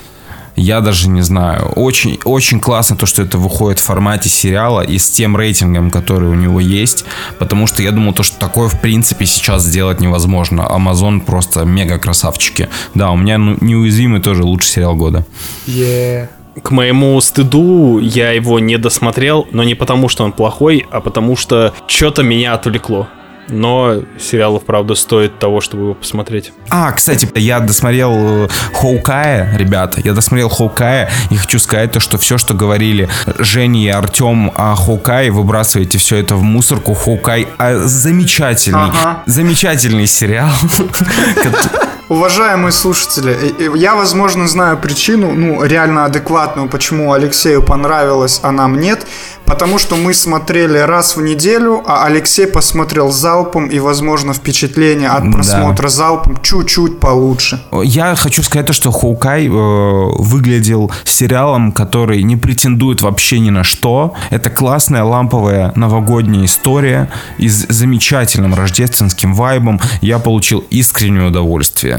я 0.56 0.82
даже 0.82 1.10
не 1.10 1.22
знаю. 1.22 1.72
Очень, 1.76 2.20
очень 2.24 2.60
классно 2.60 2.96
то, 2.96 3.06
что 3.06 3.22
это 3.22 3.38
выходит 3.38 3.80
в 3.80 3.84
формате 3.84 4.30
сериала 4.30 4.82
и 4.82 4.98
с 4.98 5.10
тем 5.10 5.36
рейтингом, 5.36 5.92
который 5.92 6.30
у 6.30 6.34
него 6.34 6.60
есть, 6.60 7.06
потому 7.40 7.68
что 7.68 7.82
я 7.82 7.92
думал, 7.92 8.14
то, 8.14 8.24
что 8.24 8.40
такое 8.40 8.70
в 8.70 8.80
принципе 8.80 9.26
сейчас 9.26 9.64
сделать 9.64 10.00
невозможно. 10.00 10.62
Amazon 10.62 11.22
просто 11.22 11.66
мега 11.66 11.98
красавчики. 12.00 12.70
Да, 12.94 13.12
у 13.12 13.18
меня 13.18 13.38
ну, 13.38 13.58
неуязвимый 13.62 14.22
тоже 14.22 14.44
лучший 14.44 14.70
сериал 14.70 14.96
года. 14.96 15.26
Yeah. 15.68 16.28
К 16.62 16.72
моему 16.72 17.20
стыду 17.20 18.00
я 18.00 18.32
его 18.32 18.60
не 18.60 18.78
досмотрел, 18.78 19.46
но 19.52 19.64
не 19.64 19.76
потому, 19.76 20.08
что 20.08 20.24
он 20.24 20.32
плохой, 20.32 20.86
а 20.90 21.02
потому 21.02 21.36
что 21.36 21.74
что-то 21.88 22.24
меня 22.24 22.54
отвлекло 22.54 23.08
но 23.48 24.02
сериалов, 24.20 24.64
правда, 24.64 24.96
стоит 24.96 25.40
того, 25.40 25.62
чтобы 25.62 25.84
его 25.84 25.94
посмотреть. 25.94 26.52
А, 26.70 26.92
кстати, 26.92 27.28
я 27.36 27.60
досмотрел 27.60 28.50
Хоукая, 28.74 29.56
ребята, 29.58 30.02
я 30.04 30.14
досмотрел 30.14 30.50
Хоукая, 30.50 31.10
и 31.30 31.36
хочу 31.36 31.60
сказать 31.60 31.92
то, 31.92 32.00
что 32.00 32.18
все, 32.18 32.38
что 32.38 32.54
говорили 32.54 33.10
Женя 33.40 33.84
и 33.84 33.90
Артем 33.90 34.52
о 34.56 34.76
Хоукае, 34.76 35.32
выбрасываете 35.32 35.98
все 35.98 36.18
это 36.18 36.36
в 36.36 36.42
мусорку. 36.42 36.94
Хоукай 36.94 37.48
а, 37.58 37.80
замечательный, 37.86 38.90
ага. 38.90 39.24
замечательный 39.26 40.08
сериал. 40.08 40.52
Уважаемые 42.08 42.72
слушатели, 42.72 43.36
я, 43.78 43.96
возможно, 43.96 44.48
знаю 44.48 44.78
причину, 44.78 45.32
ну, 45.34 45.64
реально 45.64 46.06
адекватную, 46.06 46.70
почему 46.70 47.14
Алексею 47.14 47.64
понравилось, 47.64 48.40
а 48.44 48.52
нам 48.52 48.80
нет. 48.80 49.08
Потому 49.46 49.78
что 49.78 49.96
мы 49.96 50.14
смотрели 50.14 50.80
раз 50.80 51.16
в 51.16 51.22
неделю, 51.22 51.84
а 51.86 52.06
Алексей 52.06 52.48
посмотрел 52.48 53.12
залпом, 53.12 53.68
и, 53.68 53.80
возможно, 53.80 54.34
впечатление 54.34 55.10
от 55.10 55.32
просмотра 55.32 55.84
да. 55.84 55.90
залпом 55.90 56.42
чуть-чуть 56.42 57.00
получше. 57.00 57.62
Я 57.84 58.16
хочу 58.16 58.42
сказать 58.42 58.66
то, 58.66 58.74
что 58.74 58.92
Хоукай 58.92 59.46
э, 59.46 59.50
выглядел 59.50 60.92
сериалом, 61.04 61.72
который 61.72 62.24
не 62.24 62.36
претендует 62.36 63.02
вообще 63.02 63.40
ни 63.40 63.52
на 63.52 63.64
что. 63.64 64.16
Это 64.32 64.50
классная 64.50 65.04
ламповая 65.04 65.72
новогодняя 65.76 66.46
история 66.46 67.10
и 67.38 67.48
с 67.48 67.68
замечательным 67.70 68.56
рождественским 68.56 69.36
вайбом. 69.36 69.80
Я 70.02 70.18
получил 70.18 70.64
искреннее 70.72 71.28
удовольствие, 71.28 71.95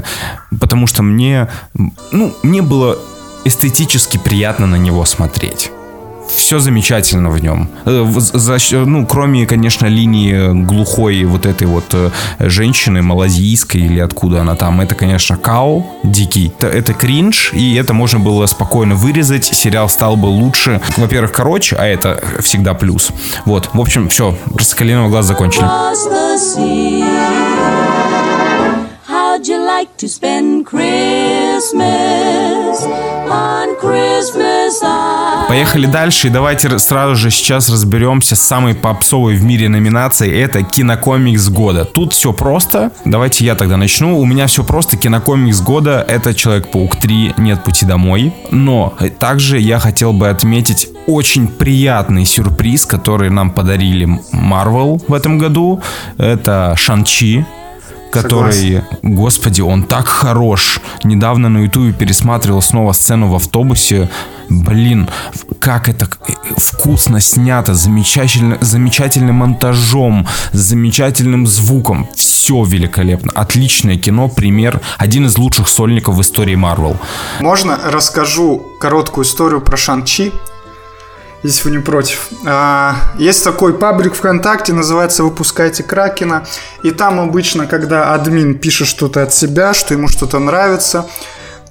потому 0.61 0.87
что 0.87 1.03
мне, 1.03 1.49
ну, 2.11 2.35
мне 2.43 2.62
было 2.62 2.99
эстетически 3.45 4.19
приятно 4.19 4.67
на 4.67 4.76
него 4.76 5.05
смотреть 5.05 5.71
все 6.29 6.59
замечательно 6.59 7.31
в 7.31 7.43
нем. 7.43 7.69
Э, 7.85 8.05
за, 8.17 8.59
ну, 8.85 9.07
кроме, 9.07 9.47
конечно, 9.47 9.87
линии 9.87 10.65
глухой 10.65 11.25
вот 11.25 11.47
этой 11.47 11.67
вот 11.67 11.85
э, 11.93 12.11
женщины, 12.38 13.03
малазийской 13.03 13.81
или 13.81 14.00
откуда 14.00 14.41
она 14.43 14.55
там, 14.55 14.81
это, 14.81 14.95
конечно, 14.95 15.37
кау 15.37 15.87
дикий. 16.03 16.53
Это, 16.59 16.69
это 16.69 16.95
кринж, 16.95 17.53
и 17.53 17.75
это 17.75 17.93
можно 17.95 18.19
было 18.19 18.47
спокойно 18.47 18.95
вырезать. 18.95 19.45
Сериал 19.45 19.88
стал 19.88 20.17
бы 20.17 20.26
лучше. 20.26 20.81
Во-первых, 20.97 21.33
короче, 21.33 21.76
а 21.76 21.87
это 21.87 22.23
всегда 22.41 22.75
плюс. 22.75 23.11
Вот, 23.45 23.71
в 23.73 23.81
общем, 23.81 24.09
все, 24.09 24.37
раскаленного 24.55 25.09
глаз 25.09 25.26
закончили. 25.26 25.67
How'd 29.37 29.49
you 29.49 29.59
like 29.59 29.90
to 29.99 30.09
spend 30.09 30.64
Christmas 30.64 31.83
on 33.28 33.76
Christmas 33.83 34.81
Поехали 35.47 35.87
дальше, 35.87 36.28
и 36.28 36.31
давайте 36.31 36.78
сразу 36.78 37.16
же 37.16 37.31
сейчас 37.31 37.69
разберемся 37.69 38.35
с 38.35 38.40
самой 38.40 38.75
попсовой 38.75 39.37
в 39.37 39.45
мире 39.45 39.69
номинацией. 39.69 40.40
Это 40.40 40.62
кинокомикс 40.62 41.50
года. 41.50 41.85
Тут 41.85 42.14
все 42.14 42.33
просто. 42.33 42.93
Давайте 43.05 43.45
я 43.45 43.55
тогда 43.57 43.76
начну. 43.76 44.19
У 44.19 44.25
меня 44.25 44.47
все 44.47 44.64
просто. 44.64 44.97
Кинокомикс 44.97 45.61
года 45.61 46.02
это 46.09 46.33
Человек-паук 46.33 46.97
3. 46.97 47.35
Нет 47.37 47.62
пути 47.62 47.85
домой. 47.85 48.33
Но 48.50 48.95
также 49.19 49.59
я 49.59 49.78
хотел 49.78 50.14
бы 50.14 50.31
отметить 50.31 50.88
очень 51.07 51.47
приятный 51.47 52.25
сюрприз, 52.25 52.87
который 52.87 53.28
нам 53.28 53.50
подарили 53.50 54.09
Marvel 54.33 55.02
в 55.07 55.12
этом 55.12 55.37
году. 55.37 55.83
Это 56.16 56.75
Шанчи 56.76 57.45
который, 58.23 58.52
Согласен. 58.52 58.85
господи, 59.02 59.61
он 59.61 59.82
так 59.85 60.06
хорош. 60.08 60.80
Недавно 61.04 61.49
на 61.49 61.58
ютубе 61.58 61.92
пересматривал 61.92 62.62
снова 62.62 62.92
сцену 62.92 63.28
в 63.28 63.35
автобусе. 63.35 64.08
Блин, 64.49 65.08
как 65.58 65.88
это 65.88 66.08
вкусно 66.56 67.20
снято, 67.20 67.75
замечательно, 67.75 68.58
замечательным 68.61 69.37
монтажом, 69.37 70.26
замечательным 70.52 71.46
звуком. 71.46 72.08
Все 72.14 72.64
великолепно. 72.64 73.32
Отличное 73.35 73.96
кино, 73.96 74.28
пример, 74.28 74.80
один 74.99 75.26
из 75.26 75.37
лучших 75.37 75.68
сольников 75.68 76.14
в 76.14 76.20
истории 76.20 76.54
Марвел. 76.54 76.96
Можно 77.40 77.78
расскажу 77.90 78.62
короткую 78.80 79.25
историю 79.25 79.61
про 79.61 79.76
Шан-Чи? 79.76 80.32
Если 81.43 81.69
вы 81.69 81.76
не 81.76 81.83
против. 81.83 82.28
А, 82.47 82.97
есть 83.19 83.45
такой 83.45 83.75
паблик 83.75 84.14
ВКонтакте, 84.14 84.73
называется 84.73 85.23
«Выпускайте 85.23 85.83
Кракена». 85.83 86.45
И 86.83 86.90
там 86.90 87.21
обычно, 87.21 87.66
когда 87.66 88.14
админ 88.14 88.59
пишет 88.59 88.88
что-то 88.88 89.23
от 89.23 89.33
себя, 89.33 89.75
что 89.75 89.95
ему 89.95 90.09
что-то 90.09 90.38
нравится, 90.38 91.07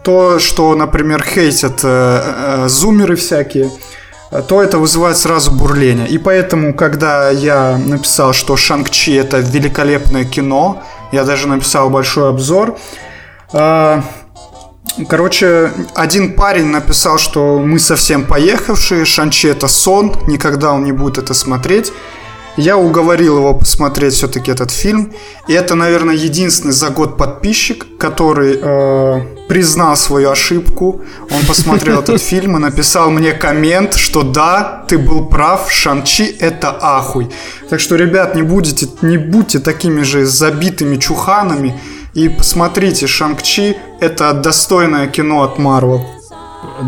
то, 0.03 0.39
что, 0.39 0.75
например, 0.75 1.24
хейтят 1.24 1.81
э, 1.84 1.88
э, 1.88 2.67
зумеры 2.67 3.15
всякие, 3.15 3.72
то 4.48 4.62
это 4.62 4.77
вызывает 4.77 5.17
сразу 5.17 5.51
бурление. 5.51 6.07
И 6.07 6.17
поэтому, 6.17 6.74
когда 6.74 7.29
я 7.29 7.78
написал, 7.78 8.34
что 8.34 8.56
Шанг-Чи 8.56 9.13
это 9.13 9.39
великолепное 9.39 10.25
кино, 10.25 10.84
я 11.12 11.23
даже 11.23 11.47
написал 11.47 11.89
большой 11.89 12.30
обзор, 12.30 12.78
э, 13.54 14.01
Короче, 15.10 15.71
один 15.93 16.34
парень 16.36 16.67
написал, 16.67 17.17
что 17.17 17.60
мы 17.60 17.80
совсем 17.80 18.26
поехавшие, 18.26 19.04
Шанчи 19.06 19.48
это 19.48 19.67
сон, 19.67 20.13
никогда 20.28 20.71
он 20.71 20.86
не 20.86 20.93
будет 20.93 21.17
это 21.17 21.34
смотреть. 21.34 21.91
Я 22.58 22.78
уговорил 22.78 23.38
его 23.38 23.54
посмотреть 23.54 24.13
все-таки 24.13 24.50
этот 24.50 24.71
фильм. 24.71 25.12
И 25.48 25.54
это, 25.54 25.76
наверное, 25.76 26.15
единственный 26.15 26.71
за 26.71 26.89
год 26.89 27.17
подписчик, 27.17 27.86
который 28.00 28.58
э, 28.62 29.21
признал 29.50 29.98
свою 29.98 30.30
ошибку. 30.30 31.02
Он 31.32 31.45
посмотрел 31.45 32.00
этот 32.00 32.21
фильм 32.32 32.56
и 32.56 32.60
написал 32.60 33.12
мне 33.12 33.34
коммент, 33.34 33.95
что 33.95 34.24
да, 34.24 34.86
ты 34.88 34.98
был 34.98 35.26
прав, 35.26 35.69
Шанчи 35.69 36.34
это 36.39 36.78
ахуй. 36.82 37.30
Так 37.69 37.82
что, 37.82 37.98
ребят, 37.98 38.36
не 38.36 38.43
будете, 38.43 38.88
не 39.02 39.17
будьте 39.17 39.60
такими 39.60 40.04
же 40.04 40.26
забитыми 40.26 40.95
чуханами 40.95 41.78
и 42.15 42.30
посмотрите, 42.30 43.08
Шанг-Чи— 43.08 43.75
это 43.99 44.34
достойное 44.34 45.08
кино 45.08 45.43
от 45.43 45.60
Марвел. 45.60 46.01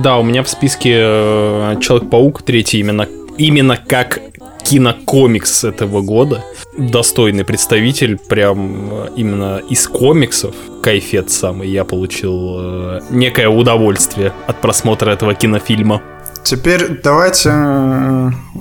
Да, 0.02 0.18
у 0.18 0.24
меня 0.24 0.42
в 0.42 0.50
списке 0.50 0.96
э, 0.96 1.76
Человек-паук 1.82 2.42
третий 2.42 2.80
именно, 2.80 3.08
именно 3.38 3.78
как 3.78 4.20
кинокомикс 4.64 5.66
этого 5.66 6.02
года. 6.02 6.44
Достойный 6.78 7.44
представитель, 7.44 8.18
прям 8.18 8.90
э, 8.90 9.10
именно 9.18 9.62
из 9.70 9.88
комиксов. 9.88 10.56
Кайфет 10.82 11.30
самый. 11.30 11.68
Я 11.70 11.84
получил 11.84 12.58
э, 12.60 13.02
некое 13.10 13.50
удовольствие 13.50 14.32
от 14.48 14.62
просмотра 14.62 15.12
этого 15.12 15.34
кинофильма. 15.36 16.02
Теперь 16.44 17.02
давайте 17.04 17.52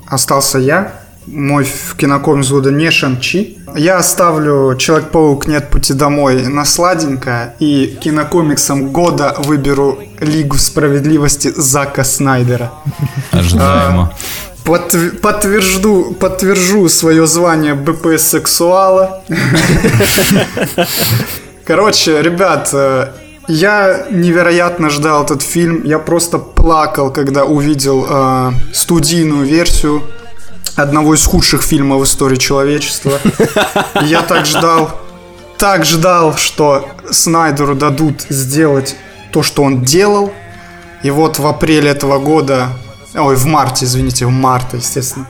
остался 0.09 0.59
я 0.59 1.06
мой 1.27 1.65
в 1.65 1.97
кинокомикс 1.97 2.51
года 2.51 2.71
не 2.71 2.91
Шанчи. 2.91 3.59
Я 3.75 3.99
оставлю 3.99 4.77
Человек-паук 4.77 5.47
нет 5.47 5.71
пути 5.71 5.93
домой 5.93 6.47
на 6.47 6.65
сладенькое 6.65 7.55
и 7.59 7.99
кинокомиксом 8.01 8.91
года 8.91 9.35
выберу 9.39 9.99
Лигу 10.21 10.57
справедливости 10.57 11.53
Зака 11.55 12.05
Снайдера. 12.05 12.73
Ожидаемо. 13.33 14.13
А, 14.13 14.65
Под, 14.65 15.21
подтвержду, 15.21 16.17
подтвержу 16.19 16.89
свое 16.89 17.27
звание 17.27 17.75
БП 17.75 18.19
сексуала. 18.19 19.23
Короче, 21.65 22.23
ребят, 22.23 22.71
э, 22.73 23.09
я 23.49 24.07
невероятно 24.11 24.91
ждал 24.91 25.25
этот 25.25 25.43
фильм. 25.43 25.83
Я 25.85 25.99
просто 25.99 26.39
плакал, 26.39 27.13
когда 27.13 27.45
увидел 27.45 28.07
э, 28.09 28.53
студийную 28.73 29.45
версию 29.45 30.03
одного 30.77 31.15
из 31.15 31.25
худших 31.25 31.63
фильмов 31.63 32.01
в 32.01 32.05
истории 32.05 32.37
человечества. 32.37 33.19
Я 34.03 34.23
так 34.23 34.47
ждал, 34.47 35.01
так 35.59 35.85
ждал, 35.85 36.37
что 36.37 36.89
Снайдеру 37.11 37.75
дадут 37.75 38.23
сделать 38.29 38.97
то, 39.33 39.43
что 39.43 39.63
он 39.63 39.83
делал. 39.83 40.33
И 41.03 41.11
вот 41.11 41.39
в 41.39 41.47
апреле 41.47 41.91
этого 41.91 42.19
года, 42.19 42.71
ой, 43.15 43.37
в 43.37 43.47
марте, 43.47 43.85
извините, 43.85 44.27
в 44.27 44.31
марте, 44.31 44.79
естественно, 44.79 45.27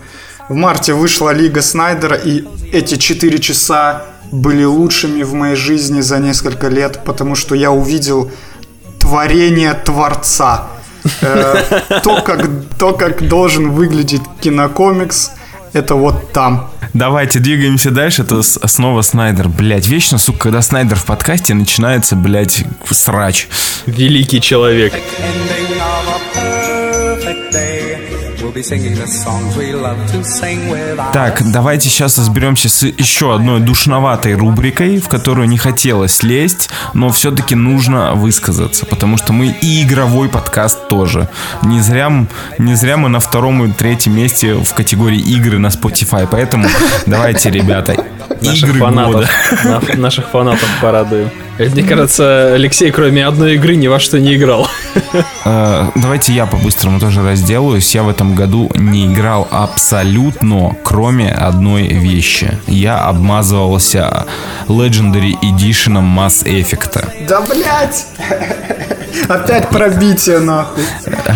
в 0.48 0.54
марте 0.54 0.94
вышла 0.94 1.30
Лига 1.30 1.60
Снайдера, 1.60 2.16
и 2.16 2.44
эти 2.72 2.96
4 2.96 3.38
часа 3.40 4.04
были 4.30 4.64
лучшими 4.64 5.22
в 5.22 5.34
моей 5.34 5.56
жизни 5.56 6.00
за 6.00 6.18
несколько 6.18 6.68
лет, 6.68 7.02
потому 7.04 7.34
что 7.34 7.54
я 7.54 7.70
увидел 7.70 8.30
творение 8.98 9.74
Творца. 9.74 10.68
Э, 11.20 12.00
то, 12.02 12.22
как, 12.22 12.48
то, 12.78 12.92
как 12.92 13.26
должен 13.28 13.70
выглядеть 13.70 14.22
кинокомикс, 14.40 15.32
это 15.72 15.94
вот 15.94 16.32
там. 16.32 16.70
Давайте 16.94 17.38
двигаемся 17.38 17.90
дальше. 17.90 18.22
Это 18.22 18.42
снова 18.42 19.02
Снайдер. 19.02 19.48
Блять, 19.48 19.86
вечно, 19.86 20.18
сука, 20.18 20.38
когда 20.44 20.62
Снайдер 20.62 20.96
в 20.96 21.04
подкасте 21.04 21.52
начинается, 21.54 22.16
блять, 22.16 22.64
срач. 22.90 23.48
Великий 23.86 24.40
человек. 24.40 24.94
Так, 31.12 31.42
давайте 31.52 31.88
сейчас 31.88 32.18
разберемся 32.18 32.68
с 32.68 32.82
еще 32.82 33.34
одной 33.34 33.60
душноватой 33.60 34.34
рубрикой, 34.34 34.98
в 34.98 35.08
которую 35.08 35.48
не 35.48 35.58
хотелось 35.58 36.22
лезть, 36.22 36.70
но 36.94 37.10
все-таки 37.10 37.54
нужно 37.54 38.14
высказаться, 38.14 38.86
потому 38.86 39.16
что 39.18 39.32
мы 39.32 39.48
и 39.48 39.82
игровой 39.82 40.28
подкаст 40.28 40.88
тоже. 40.88 41.28
Не 41.62 41.80
зря, 41.80 42.26
не 42.58 42.74
зря 42.74 42.96
мы 42.96 43.08
на 43.08 43.20
втором 43.20 43.64
и 43.64 43.72
третьем 43.72 44.16
месте 44.16 44.54
в 44.54 44.72
категории 44.74 45.20
игры 45.20 45.58
на 45.58 45.68
Spotify, 45.68 46.26
поэтому 46.30 46.68
давайте, 47.06 47.50
ребята, 47.50 47.96
наших 48.40 48.70
игры 48.70 48.80
фанатов, 48.80 49.28
года. 49.62 49.96
Наших 49.96 50.28
фанатов 50.30 50.68
порадуем. 50.80 51.30
Мне 51.58 51.82
кажется, 51.84 52.52
Алексей, 52.54 52.90
кроме 52.90 53.26
одной 53.26 53.54
игры, 53.54 53.76
ни 53.76 53.86
во 53.86 53.98
что 53.98 54.20
не 54.20 54.34
играл. 54.34 54.68
Э, 55.44 55.88
давайте 55.94 56.32
я 56.32 56.44
по-быстрому 56.44 57.00
тоже 57.00 57.22
разделаюсь. 57.22 57.94
Я 57.94 58.02
в 58.02 58.08
этом 58.08 58.34
году 58.34 58.45
не 58.74 59.06
играл 59.06 59.46
абсолютно, 59.50 60.76
кроме 60.84 61.30
одной 61.30 61.88
вещи. 61.88 62.58
Я 62.66 63.00
обмазывался 63.04 64.26
Legendary 64.68 65.34
Edition 65.42 66.00
Mass 66.02 66.44
Effect. 66.44 67.26
Да, 67.28 67.40
блядь! 67.42 68.06
Опять 69.28 69.68
пробитие, 69.70 70.38
нахуй. 70.40 70.82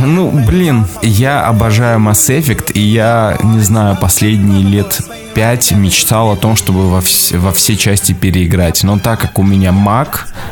Ну, 0.05 0.31
блин, 0.31 0.87
я 1.03 1.47
обожаю 1.47 1.99
Mass 1.99 2.29
Effect, 2.29 2.73
и 2.73 2.81
я, 2.81 3.37
не 3.43 3.61
знаю, 3.61 3.97
последние 3.97 4.63
лет 4.63 5.01
5 5.35 5.73
мечтал 5.73 6.33
о 6.33 6.37
том, 6.37 6.57
чтобы 6.57 6.89
во, 6.91 6.99
вс- 6.99 7.37
во 7.39 7.53
все 7.53 7.77
части 7.77 8.13
переиграть. 8.13 8.83
Но 8.85 8.99
так 8.99 9.21
как 9.21 9.39
у 9.39 9.43
меня 9.43 9.71
Mac, 9.71 10.09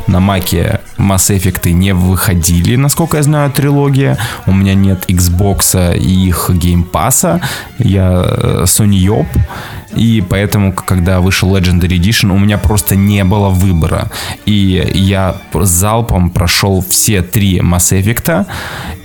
на 0.07 0.21
Маке 0.21 0.81
Mass 0.99 1.31
Effect 1.31 1.71
не 1.71 1.95
выходили, 1.95 2.77
насколько 2.77 3.17
я 3.17 3.23
знаю, 3.23 3.51
трилогия. 3.51 4.19
У 4.47 4.53
меня 4.53 4.75
нет 4.75 5.05
Xbox 5.09 5.97
и 5.97 6.29
их 6.29 6.51
геймпаса. 6.51 7.41
Я 7.79 8.25
э, 8.27 8.65
Sony 8.65 8.99
Yop. 8.99 9.27
И 9.97 10.23
поэтому, 10.29 10.73
когда 10.73 11.21
вышел 11.21 11.57
Legendary 11.57 11.99
Edition, 11.99 12.33
у 12.33 12.39
меня 12.39 12.59
просто 12.59 12.95
не 12.97 13.25
было 13.25 13.49
выбора. 13.49 14.11
И 14.47 14.91
я 14.95 15.37
залпом 15.55 16.31
прошел 16.31 16.85
все 16.89 17.23
три 17.23 17.59
Mass 17.59 17.93
Effect 17.93 18.47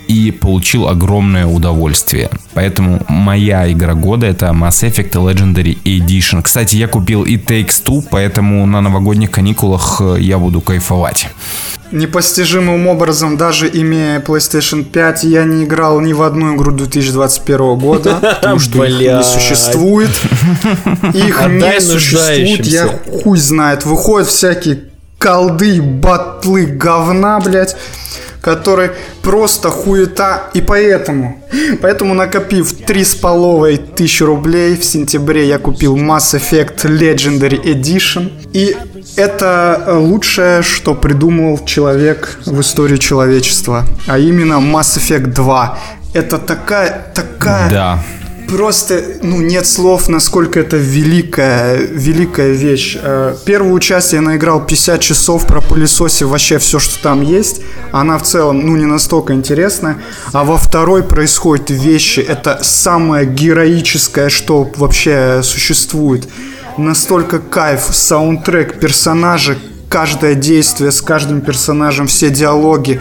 и 0.08 0.30
получил 0.30 0.88
огромное 0.88 1.46
удовольствие. 1.46 2.30
Поэтому 2.54 3.00
моя 3.08 3.70
игра 3.70 3.94
года 3.94 4.26
это 4.26 4.46
Mass 4.46 4.82
Effect 4.88 5.12
Legendary 5.12 5.78
Edition. 5.84 6.42
Кстати, 6.42 6.76
я 6.76 6.88
купил 6.88 7.24
и 7.24 7.36
Takes 7.36 7.82
Two, 7.84 8.04
поэтому 8.10 8.66
на 8.66 8.80
новогодних 8.80 9.30
каникулах 9.30 10.00
э, 10.00 10.16
я 10.20 10.38
буду 10.38 10.60
кайфовать. 10.60 11.28
Непостижимым 11.92 12.86
образом, 12.86 13.36
даже 13.36 13.68
имея 13.72 14.20
PlayStation 14.20 14.84
5, 14.84 15.24
я 15.24 15.44
не 15.44 15.64
играл 15.64 16.00
ни 16.00 16.12
в 16.12 16.22
одну 16.22 16.56
игру 16.56 16.72
2021 16.72 17.78
года, 17.78 18.14
потому 18.40 18.58
что 18.58 18.84
их 18.84 19.00
не 19.00 19.22
существует. 19.22 20.10
Их 21.12 21.40
не 21.48 21.80
существует, 21.80 22.66
я 22.66 22.88
хуй 23.22 23.38
знает. 23.38 23.84
Выходят 23.84 24.28
всякие 24.28 24.93
колды, 25.18 25.80
батлы, 25.80 26.66
говна, 26.66 27.40
блядь 27.40 27.76
который 28.44 28.90
просто 29.22 29.70
хуета. 29.70 30.50
И 30.52 30.60
поэтому, 30.60 31.42
поэтому 31.80 32.14
накопив 32.14 32.72
три 32.86 33.02
с 33.02 33.14
половой 33.14 33.78
тысячи 33.78 34.22
рублей 34.22 34.76
в 34.76 34.84
сентябре 34.84 35.48
я 35.48 35.58
купил 35.58 35.96
Mass 35.96 36.34
Effect 36.34 36.84
Legendary 36.84 37.62
Edition. 37.64 38.30
И 38.52 38.76
это 39.16 39.84
лучшее, 39.88 40.62
что 40.62 40.94
придумал 40.94 41.64
человек 41.64 42.38
в 42.44 42.60
истории 42.60 42.98
человечества. 42.98 43.86
А 44.06 44.18
именно 44.18 44.54
Mass 44.54 44.98
Effect 44.98 45.32
2. 45.32 45.78
Это 46.12 46.38
такая, 46.38 47.06
такая... 47.14 47.70
Да 47.70 47.98
просто, 48.48 49.02
ну, 49.22 49.40
нет 49.40 49.66
слов, 49.66 50.08
насколько 50.08 50.60
это 50.60 50.76
великая, 50.76 51.76
великая 51.76 52.52
вещь. 52.52 52.96
Э, 53.00 53.36
первую 53.44 53.80
часть 53.80 54.12
я 54.12 54.20
наиграл 54.20 54.64
50 54.64 55.00
часов, 55.00 55.46
про 55.46 55.60
пылесосе 55.60 56.24
вообще 56.24 56.58
все, 56.58 56.78
что 56.78 57.02
там 57.02 57.22
есть. 57.22 57.62
Она 57.92 58.18
в 58.18 58.22
целом, 58.22 58.60
ну, 58.60 58.76
не 58.76 58.86
настолько 58.86 59.32
интересная. 59.34 59.98
А 60.32 60.44
во 60.44 60.56
второй 60.56 61.02
происходят 61.02 61.70
вещи. 61.70 62.20
Это 62.20 62.60
самое 62.62 63.26
героическое, 63.26 64.28
что 64.28 64.70
вообще 64.76 65.40
существует. 65.42 66.28
Настолько 66.78 67.38
кайф, 67.38 67.88
саундтрек, 67.92 68.80
персонажи, 68.80 69.58
каждое 69.88 70.34
действие 70.34 70.90
с 70.90 71.00
каждым 71.00 71.40
персонажем, 71.40 72.08
все 72.08 72.30
диалоги 72.30 73.00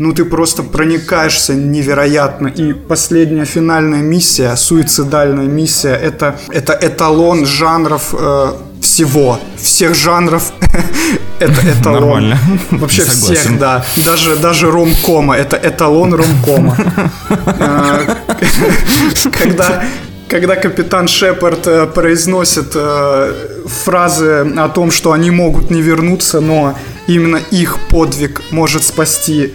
ну 0.00 0.12
ты 0.14 0.24
просто 0.24 0.62
проникаешься 0.62 1.54
невероятно. 1.54 2.48
И 2.48 2.72
последняя 2.72 3.44
финальная 3.44 4.00
миссия, 4.00 4.56
суицидальная 4.56 5.46
миссия, 5.46 5.94
это, 5.94 6.36
это 6.48 6.72
эталон 6.80 7.44
жанров 7.44 8.14
э, 8.18 8.52
всего, 8.80 9.38
всех 9.58 9.94
жанров. 9.94 10.52
это 11.38 11.60
эталон. 11.80 12.00
Нормально. 12.00 12.38
Вообще 12.70 13.02
всех, 13.02 13.58
да. 13.58 13.84
Даже, 14.06 14.36
даже 14.36 14.70
ромкома. 14.70 15.36
Это 15.36 15.60
эталон 15.62 16.14
ромкома. 16.14 16.76
Э, 17.60 18.48
когда 19.32 19.84
когда 20.28 20.56
капитан 20.56 21.08
Шепард 21.08 21.66
э, 21.66 21.86
произносит 21.86 22.72
э, 22.74 23.34
фразы 23.66 24.46
о 24.56 24.68
том, 24.68 24.90
что 24.90 25.12
они 25.12 25.30
могут 25.30 25.70
не 25.70 25.82
вернуться, 25.82 26.40
но 26.40 26.74
именно 27.06 27.38
их 27.50 27.76
подвиг 27.90 28.40
может 28.50 28.82
спасти 28.84 29.52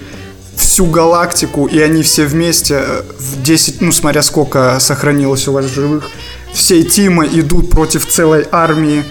всю 0.55 0.85
галактику, 0.85 1.65
и 1.67 1.79
они 1.79 2.03
все 2.03 2.25
вместе 2.25 2.75
э, 2.75 3.03
в 3.17 3.41
10, 3.41 3.81
ну, 3.81 3.91
смотря 3.91 4.21
сколько 4.21 4.79
сохранилось 4.79 5.47
у 5.47 5.53
вас 5.53 5.65
живых, 5.65 6.09
все 6.53 6.83
Тимы 6.83 7.27
идут 7.27 7.69
против 7.69 8.05
целой 8.07 8.47
армии 8.51 9.03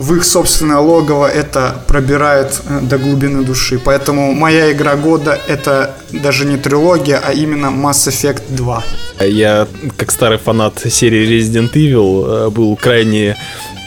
в 0.00 0.16
их 0.16 0.24
собственное 0.24 0.78
логово, 0.78 1.26
это 1.26 1.76
пробирает 1.86 2.60
э, 2.68 2.80
до 2.80 2.98
глубины 2.98 3.44
души. 3.44 3.78
Поэтому 3.78 4.32
моя 4.32 4.72
игра 4.72 4.96
года 4.96 5.38
это 5.46 5.94
даже 6.10 6.46
не 6.46 6.56
трилогия, 6.56 7.20
а 7.22 7.32
именно 7.32 7.66
Mass 7.66 8.08
Effect 8.08 8.42
2. 8.48 8.82
Я, 9.20 9.68
как 9.96 10.10
старый 10.10 10.38
фанат 10.38 10.80
серии 10.90 11.28
Resident 11.28 11.72
Evil, 11.74 12.46
э, 12.46 12.50
был 12.50 12.74
крайне 12.76 13.36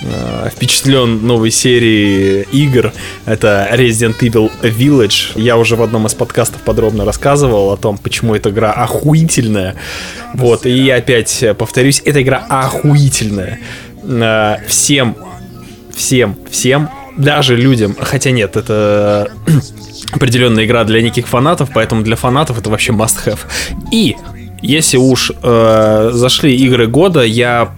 Э, 0.04 0.50
впечатлен 0.50 1.26
новой 1.26 1.52
серии 1.52 2.46
игр. 2.52 2.92
Это 3.26 3.70
Resident 3.72 4.20
Evil 4.20 4.52
Village. 4.62 5.32
Я 5.36 5.58
уже 5.58 5.76
в 5.76 5.82
одном 5.82 6.06
из 6.08 6.14
подкастов 6.14 6.62
подробно 6.62 7.06
рассказывал 7.06 7.72
о 7.72 7.78
том, 7.78 7.98
почему 7.98 8.36
эта 8.36 8.50
игра 8.50 8.72
охуительная. 8.72 9.76
Вот, 10.34 10.66
и 10.66 10.72
я 10.72 10.98
опять 10.98 11.44
повторюсь, 11.58 12.02
эта 12.06 12.22
игра 12.22 12.46
охуительная. 12.50 13.60
Всем, 14.68 15.16
всем, 15.96 16.36
всем, 16.50 16.90
даже 17.18 17.56
людям, 17.56 17.96
хотя 18.00 18.32
нет, 18.32 18.56
это 18.56 19.32
определенная 20.14 20.66
игра 20.66 20.84
для 20.84 21.02
неких 21.02 21.28
фанатов, 21.28 21.70
поэтому 21.74 22.04
для 22.04 22.16
фанатов 22.16 22.60
это 22.60 22.70
вообще 22.70 22.92
must-have. 22.92 23.40
И 23.92 24.16
если 24.62 24.98
уж 24.98 25.32
э, 25.42 26.10
зашли 26.14 26.56
игры 26.56 26.88
года, 26.88 27.22
я 27.24 27.76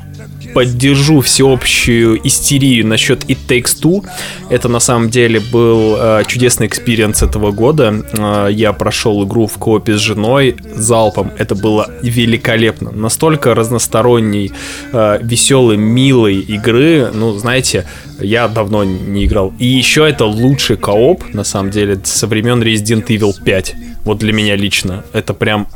поддержу 0.56 1.20
всеобщую 1.20 2.26
истерию 2.26 2.88
насчет 2.88 3.26
It 3.26 3.39
Takes 3.46 3.76
Two. 3.84 4.06
Это 4.50 4.70
на 4.70 4.80
самом 4.80 5.10
деле 5.10 5.41
был 5.41 5.98
э, 6.00 6.24
чудесный 6.28 6.68
experience 6.68 7.24
этого 7.24 7.52
года. 7.52 7.94
Э, 8.18 8.48
я 8.50 8.72
прошел 8.72 9.26
игру 9.26 9.48
в 9.48 9.58
коопе 9.58 9.98
с 9.98 10.00
женой 10.00 10.56
залпом. 10.74 11.34
Это 11.38 11.56
было 11.56 11.89
великолепно. 12.02 12.91
Настолько 12.91 13.54
разносторонней, 13.54 14.54
э, 14.94 15.20
веселой, 15.22 15.76
милой 15.76 16.39
игры. 16.39 17.12
Ну, 17.13 17.34
знаете, 17.34 17.86
я 18.22 18.48
давно 18.48 18.86
не 18.86 19.26
играл. 19.26 19.54
И 19.60 19.65
еще 19.65 20.08
это 20.08 20.24
лучший 20.24 20.78
кооп, 20.78 21.34
на 21.34 21.44
самом 21.44 21.70
деле, 21.70 22.00
со 22.06 22.28
времен 22.28 22.63
Resident 22.63 23.08
Evil 23.08 23.34
5. 23.44 23.76
Вот 24.06 24.20
для 24.20 24.32
меня 24.32 24.56
лично. 24.56 25.04
Это 25.12 25.34
прям 25.34 25.68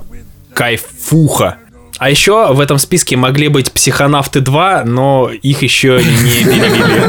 кайфуха. 0.54 1.58
А 2.00 2.10
еще 2.10 2.54
в 2.54 2.60
этом 2.62 2.80
списке 2.80 3.18
могли 3.18 3.50
быть 3.50 3.74
психонавты 3.74 4.40
2, 4.40 4.86
но 4.86 5.30
их 5.30 5.62
еще 5.62 6.02
не 6.02 6.44
перевели. 6.46 7.04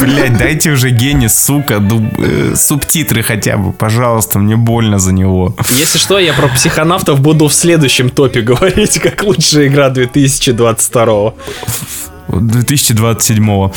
Блять, 0.00 0.36
дайте 0.36 0.70
уже 0.70 0.90
Гене, 0.90 1.30
сука, 1.30 1.82
э, 2.18 2.54
субтитры 2.54 3.22
хотя 3.22 3.56
бы, 3.56 3.72
пожалуйста, 3.72 4.38
мне 4.38 4.56
больно 4.56 4.98
за 4.98 5.12
него. 5.12 5.56
Если 5.78 5.98
что, 5.98 6.18
я 6.18 6.34
про 6.34 6.48
психонавтов 6.48 7.20
буду 7.20 7.48
в 7.48 7.54
следующем 7.54 8.10
топе 8.10 8.42
говорить, 8.42 8.98
как 8.98 9.22
лучшая 9.22 9.68
игра 9.68 9.88
2022. 9.88 11.32
2027. 12.28 13.70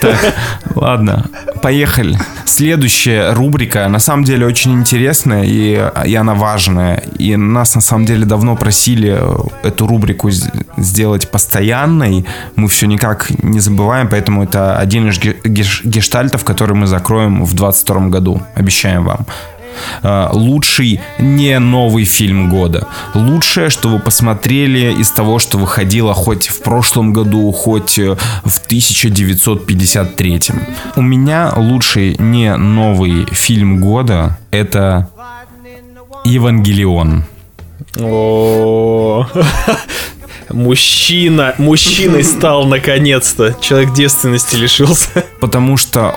Так, 0.00 0.34
ладно, 0.74 1.26
поехали. 1.62 2.18
Следующая 2.44 3.32
рубрика, 3.32 3.88
на 3.88 3.98
самом 3.98 4.24
деле, 4.24 4.46
очень 4.46 4.72
интересная, 4.72 5.44
и, 5.44 5.90
и 6.06 6.14
она 6.14 6.34
важная. 6.34 7.02
И 7.18 7.36
нас, 7.36 7.74
на 7.74 7.80
самом 7.80 8.04
деле, 8.04 8.24
давно 8.24 8.56
просили 8.56 9.20
эту 9.62 9.86
рубрику 9.86 10.30
сделать 10.76 11.30
постоянной. 11.30 12.26
Мы 12.56 12.68
все 12.68 12.86
никак 12.86 13.30
не 13.42 13.60
забываем, 13.60 14.08
поэтому 14.08 14.44
это 14.44 14.76
один 14.76 15.08
из 15.08 15.18
гештальтов, 15.84 16.44
который 16.44 16.74
мы 16.74 16.86
закроем 16.86 17.44
в 17.44 17.54
2022 17.54 18.08
году. 18.08 18.42
Обещаем 18.54 19.04
вам. 19.04 19.26
Э, 20.02 20.28
лучший 20.32 21.00
не 21.18 21.58
новый 21.58 22.04
фильм 22.04 22.50
года. 22.50 22.88
Лучшее, 23.14 23.70
что 23.70 23.88
вы 23.88 23.98
посмотрели 23.98 24.92
из 24.92 25.10
того, 25.10 25.38
что 25.38 25.58
выходило 25.58 26.14
хоть 26.14 26.48
в 26.48 26.62
прошлом 26.62 27.12
году, 27.12 27.50
хоть 27.52 27.98
э, 27.98 28.16
в 28.44 28.58
1953. 28.58 30.40
У 30.96 31.02
меня 31.02 31.52
лучший 31.56 32.16
не 32.18 32.56
новый 32.56 33.26
фильм 33.26 33.80
года 33.80 34.38
это 34.50 35.08
Евангелион. 36.24 37.24
О, 38.00 39.26
мужчина, 40.50 41.54
мужчиной 41.58 42.24
стал 42.24 42.64
наконец-то. 42.64 43.54
Человек 43.60 43.92
девственности 43.92 44.56
лишился. 44.56 45.24
Потому 45.40 45.76
что 45.76 46.16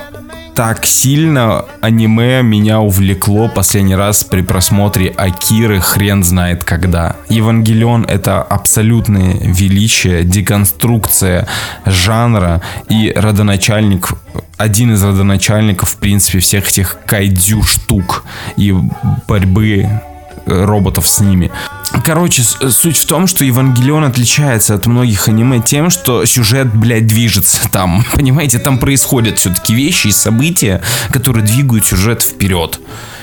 так 0.56 0.86
сильно 0.86 1.66
аниме 1.82 2.42
меня 2.42 2.80
увлекло 2.80 3.50
последний 3.50 3.96
раз 3.96 4.24
при 4.24 4.42
просмотре 4.42 5.10
Акиры 5.10 5.82
хрен 5.82 6.24
знает 6.24 6.64
когда. 6.64 7.18
Евангелион 7.28 8.06
это 8.06 8.42
абсолютное 8.42 9.38
величие, 9.42 10.24
деконструкция 10.24 11.48
жанра 11.86 12.62
и 12.90 13.12
родоначальник 13.16 14.14
один 14.58 14.94
из 14.94 15.04
родоначальников, 15.04 15.90
в 15.90 15.98
принципе, 15.98 16.40
всех 16.40 16.70
этих 16.70 16.98
кайдзю 17.06 17.62
штук 17.64 18.24
и 18.56 18.74
борьбы 19.28 19.90
роботов 20.46 21.08
с 21.08 21.20
ними. 21.20 21.52
Короче, 22.04 22.44
суть 22.44 22.98
в 22.98 23.06
том, 23.06 23.28
что 23.28 23.46
Евангелион 23.46 24.04
отличается 24.04 24.74
от 24.74 24.86
многих 24.86 25.28
аниме 25.28 25.62
тем, 25.62 25.90
что 25.90 26.26
сюжет, 26.26 26.74
блядь, 26.74 27.08
движется 27.08 27.70
там. 27.72 28.06
Понимаете, 28.14 28.60
там 28.60 28.78
происходят 28.78 29.40
все-таки 29.40 29.74
вещи 29.74 30.08
и 30.08 30.12
события, 30.12 30.82
которые 31.12 31.46
двигают 31.46 31.86
сюжет 31.86 32.22
вперед. 32.22 32.80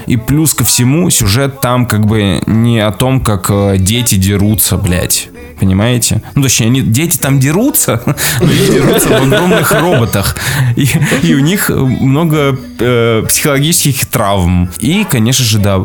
И 0.07 0.17
плюс 0.17 0.55
ко 0.55 0.65
всему, 0.65 1.11
сюжет 1.11 1.61
там 1.61 1.87
как 1.87 2.07
бы 2.07 2.41
не 2.47 2.81
о 2.81 2.93
том, 2.93 3.21
как 3.21 3.51
э, 3.51 3.77
дети 3.79 4.17
дерутся, 4.17 4.77
блядь 4.77 5.29
понимаете? 5.63 6.23
Ну, 6.35 6.43
точнее, 6.43 6.67
они, 6.67 6.83
дети 6.83 7.19
там 7.19 7.39
дерутся, 7.39 8.03
но 8.07 8.15
они 8.41 8.67
дерутся 8.67 9.09
в 9.11 9.13
огромных 9.13 9.71
роботах. 9.71 10.37
И, 10.75 10.89
и 11.23 11.35
у 11.35 11.39
них 11.39 11.69
много 11.69 12.59
э, 12.81 13.23
психологических 13.29 14.07
травм. 14.07 14.71
И, 14.81 15.05
конечно 15.05 15.45
же, 15.45 15.59
да, 15.61 15.85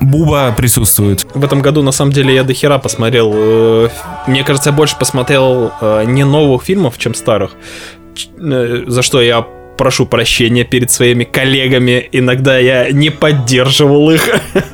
Буба 0.00 0.54
присутствует. 0.56 1.26
В 1.34 1.44
этом 1.44 1.60
году, 1.60 1.82
на 1.82 1.92
самом 1.92 2.12
деле, 2.12 2.34
я 2.34 2.44
до 2.44 2.54
хера 2.54 2.78
посмотрел. 2.78 3.30
Э, 3.34 3.88
мне 4.26 4.42
кажется, 4.42 4.70
я 4.70 4.76
больше 4.76 4.96
посмотрел 4.98 5.70
э, 5.82 6.04
не 6.06 6.24
новых 6.24 6.62
фильмов, 6.62 6.96
чем 6.96 7.14
старых. 7.14 7.50
Э, 8.38 8.84
за 8.86 9.02
что 9.02 9.20
я 9.20 9.46
прошу 9.80 10.04
прощения 10.04 10.64
перед 10.64 10.90
своими 10.90 11.24
коллегами. 11.24 12.06
Иногда 12.12 12.58
я 12.58 12.90
не 12.92 13.08
поддерживал 13.08 14.10
их. 14.10 14.28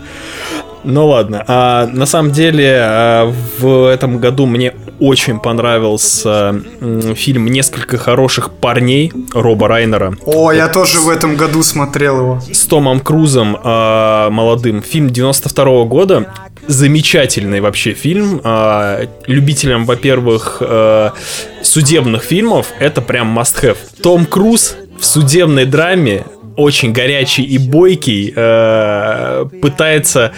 Ну 0.89 1.09
ладно. 1.09 1.43
А, 1.49 1.89
на 1.93 2.07
самом 2.07 2.31
деле 2.31 2.79
а, 2.81 3.35
в 3.59 3.87
этом 3.93 4.19
году 4.19 4.47
мне 4.47 4.73
очень 5.01 5.41
понравился 5.41 6.63
м, 6.81 7.17
фильм 7.17 7.49
«Несколько 7.49 7.99
хороших 7.99 8.53
парней» 8.53 9.13
Роба 9.35 9.67
Райнера. 9.67 10.17
О, 10.25 10.53
я 10.53 10.69
тоже 10.69 11.01
в 11.01 11.09
этом 11.09 11.35
году 11.35 11.65
смотрел 11.65 12.19
его. 12.19 12.41
С 12.53 12.67
Томом 12.67 13.01
Крузом 13.01 13.59
а, 13.65 14.31
молодым. 14.31 14.81
Фильм 14.81 15.11
92 15.11 15.65
-го 15.65 15.87
года. 15.87 16.33
Замечательный 16.69 17.61
вообще 17.61 17.93
фильм. 17.93 18.41
А, 18.45 19.09
любителям, 19.27 19.87
во-первых, 19.87 20.59
а, 20.61 21.15
судебных 21.63 22.23
фильмов 22.23 22.69
это 22.79 23.03
прям 23.03 23.37
must-have. 23.37 23.79
Том 24.03 24.25
Круз 24.25 24.77
в 24.99 25.05
судебной 25.05 25.65
драме 25.67 26.25
очень 26.57 26.93
горячий 26.93 27.43
и 27.45 27.59
бойкий, 27.59 28.33
э, 28.35 29.47
пытается 29.61 30.33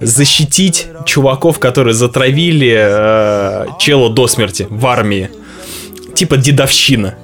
защитить 0.00 0.88
чуваков, 1.06 1.58
которые 1.58 1.94
затравили 1.94 2.74
э, 2.76 3.66
чела 3.78 4.10
до 4.10 4.26
смерти 4.26 4.66
в 4.68 4.86
армии. 4.86 5.30
Типа 6.14 6.36
дедовщина. 6.36 7.14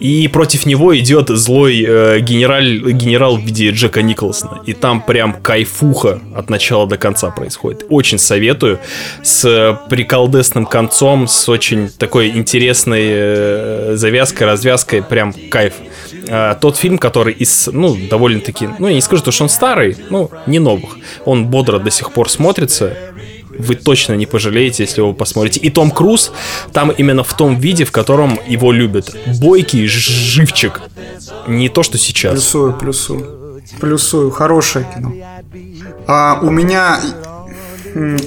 И 0.00 0.28
против 0.28 0.66
него 0.66 0.96
идет 0.98 1.28
злой 1.28 1.84
э, 1.86 2.20
генерал, 2.20 2.62
генерал 2.90 3.36
в 3.36 3.40
виде 3.40 3.70
Джека 3.70 4.02
Николсона. 4.02 4.62
И 4.66 4.72
там 4.72 5.00
прям 5.00 5.34
кайфуха 5.34 6.20
от 6.34 6.50
начала 6.50 6.86
до 6.86 6.96
конца 6.96 7.30
происходит. 7.30 7.84
Очень 7.88 8.18
советую. 8.18 8.78
С 9.22 9.78
приколдесным 9.88 10.66
концом, 10.66 11.28
с 11.28 11.48
очень 11.48 11.88
такой 11.88 12.30
интересной 12.30 13.06
э, 13.08 13.92
завязкой, 13.96 14.46
развязкой. 14.46 15.02
Прям 15.02 15.32
кайф. 15.50 15.74
Э, 16.28 16.54
тот 16.60 16.76
фильм, 16.76 16.98
который 16.98 17.32
из, 17.32 17.68
ну, 17.72 17.96
довольно-таки, 18.10 18.68
ну, 18.78 18.88
я 18.88 18.94
не 18.94 19.00
скажу, 19.00 19.30
что 19.30 19.42
он 19.44 19.48
старый, 19.48 19.96
ну, 20.10 20.30
не 20.46 20.58
новых. 20.58 20.98
Он 21.24 21.46
бодро 21.46 21.78
до 21.78 21.90
сих 21.90 22.12
пор 22.12 22.30
смотрится 22.30 22.96
вы 23.58 23.74
точно 23.74 24.14
не 24.14 24.26
пожалеете, 24.26 24.82
если 24.82 25.00
вы 25.00 25.14
посмотрите. 25.14 25.60
И 25.60 25.70
Том 25.70 25.90
Круз 25.90 26.32
там 26.72 26.90
именно 26.90 27.24
в 27.24 27.34
том 27.34 27.58
виде, 27.58 27.84
в 27.84 27.92
котором 27.92 28.38
его 28.46 28.70
любят. 28.70 29.16
Бойкий 29.40 29.86
живчик. 29.86 30.82
Не 31.46 31.68
то, 31.68 31.82
что 31.82 31.96
сейчас. 31.96 32.32
Плюсую, 32.32 32.72
плюсую. 32.74 33.62
Плюсую. 33.80 34.30
Хорошее 34.30 34.86
кино. 34.94 35.12
А, 36.06 36.40
у 36.42 36.50
меня 36.50 37.00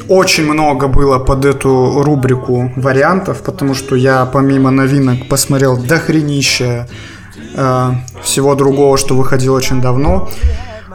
очень 0.08 0.46
много 0.52 0.88
было 0.88 1.20
под 1.20 1.46
эту 1.46 2.02
рубрику 2.02 2.72
вариантов, 2.76 3.44
потому 3.44 3.76
что 3.76 3.96
я 3.96 4.26
помимо 4.26 4.72
новинок 4.72 5.28
посмотрел 5.28 5.78
дохренище 5.78 6.88
э, 7.60 7.92
всего 8.24 8.56
другого, 8.56 8.98
что 8.98 9.16
выходило 9.16 9.58
очень 9.58 9.82
давно. 9.82 10.30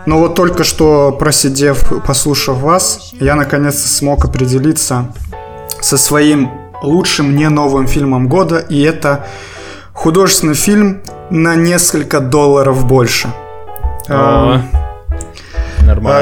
Но 0.07 0.19
вот 0.19 0.35
только 0.35 0.65
что 0.65 1.13
просидев, 1.13 1.93
послушав 2.07 2.59
вас, 2.59 3.13
я 3.21 3.37
наконец-то 3.37 3.89
смог 3.89 4.25
определиться 4.25 5.13
со 5.81 5.97
своим 5.97 6.51
лучшим 6.83 7.37
не 7.37 7.49
новым 7.49 7.87
фильмом 7.87 8.29
года, 8.29 8.59
и 8.59 8.83
это 8.83 9.27
художественный 9.93 10.55
фильм 10.55 11.03
на 11.31 11.55
несколько 11.55 12.21
долларов 12.21 12.87
больше. 12.87 13.29
А, 14.09 14.13
Нормально. 14.13 14.69
А, 14.73 14.84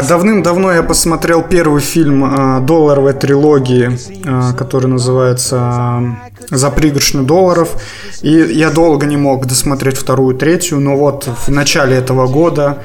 давным-давно 0.03 0.72
я 0.72 0.83
посмотрел 0.83 1.42
первый 1.42 1.81
фильм 1.81 2.25
а, 2.25 2.61
долларовой 2.61 3.12
трилогии, 3.12 3.98
а, 4.27 4.53
который 4.53 4.88
называется 4.88 6.16
«За 6.51 6.70
пригоршню 6.70 7.22
долларов». 7.22 7.81
И 8.22 8.31
я 8.31 8.70
долго 8.70 9.07
не 9.07 9.16
мог 9.16 9.46
досмотреть 9.46 9.96
вторую, 9.96 10.37
третью, 10.37 10.81
но 10.81 10.96
вот 10.96 11.29
в 11.46 11.48
начале 11.48 11.96
этого 11.96 12.27
года 12.27 12.79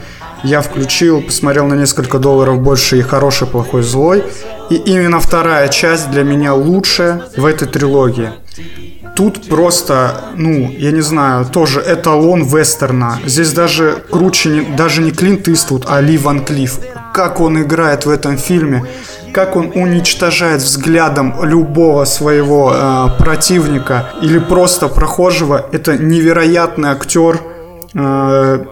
я 0.44 0.62
включил, 0.62 1.22
посмотрел 1.22 1.66
на 1.66 1.74
несколько 1.74 2.20
долларов 2.20 2.62
больше 2.62 3.00
и 3.00 3.02
хороший, 3.02 3.48
плохой, 3.48 3.82
злой. 3.82 4.24
И 4.70 4.76
именно 4.76 5.20
вторая 5.20 5.68
часть 5.70 6.12
для 6.12 6.24
меня 6.24 6.54
лучшая 6.54 7.24
в 7.36 7.46
этой 7.46 7.68
трилогии. 7.68 8.30
Тут 9.18 9.50
просто, 9.50 10.12
ну, 10.36 10.72
я 10.78 10.92
не 10.92 11.02
знаю, 11.02 11.46
тоже 11.46 11.82
эталон 11.82 12.44
вестерна. 12.44 13.20
Здесь 13.26 13.52
даже 13.52 14.04
круче, 14.12 14.50
не, 14.50 14.62
даже 14.78 15.02
не 15.02 15.12
Клинт 15.12 15.48
Иствуд, 15.48 15.86
а 15.90 16.00
Ли 16.02 16.18
Ван 16.18 16.46
Клифф. 16.46 16.80
Как 17.14 17.42
он 17.42 17.62
играет 17.62 18.06
в 18.06 18.10
этом 18.10 18.38
фильме, 18.38 18.84
как 19.34 19.56
он 19.56 19.72
уничтожает 19.74 20.62
взглядом 20.62 21.34
любого 21.44 22.06
своего 22.06 22.72
э, 22.74 23.08
противника 23.18 24.10
или 24.22 24.38
просто 24.38 24.88
прохожего. 24.88 25.66
Это 25.72 25.98
невероятный 25.98 26.90
актер. 26.90 27.42
Э, 27.96 28.64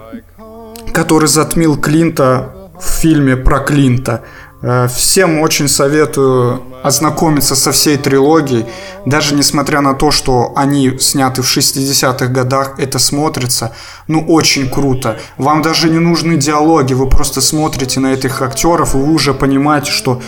который 0.96 1.28
затмил 1.28 1.78
Клинта 1.78 2.70
в 2.80 2.86
фильме 2.86 3.36
про 3.36 3.60
Клинта. 3.60 4.22
Э, 4.68 4.88
всем 4.88 5.42
очень 5.42 5.68
советую 5.68 6.60
ознакомиться 6.82 7.56
со 7.56 7.72
всей 7.72 7.98
трилогией. 7.98 8.66
Даже 9.06 9.36
несмотря 9.36 9.82
на 9.82 9.94
то, 9.94 10.10
что 10.10 10.54
они 10.56 10.98
сняты 10.98 11.44
в 11.44 11.58
60-х 11.58 12.26
годах, 12.28 12.80
это 12.80 12.98
смотрится, 12.98 13.72
ну, 14.08 14.26
очень 14.28 14.68
круто. 14.68 15.18
Вам 15.38 15.62
даже 15.62 15.90
не 15.90 16.00
нужны 16.00 16.38
диалоги, 16.38 16.94
вы 16.94 17.08
просто 17.08 17.42
смотрите 17.42 18.00
на 18.00 18.14
этих 18.14 18.42
актеров, 18.42 18.96
и 18.96 18.98
вы 18.98 19.14
уже 19.14 19.36
понимаете, 19.36 19.92
что 19.92 20.20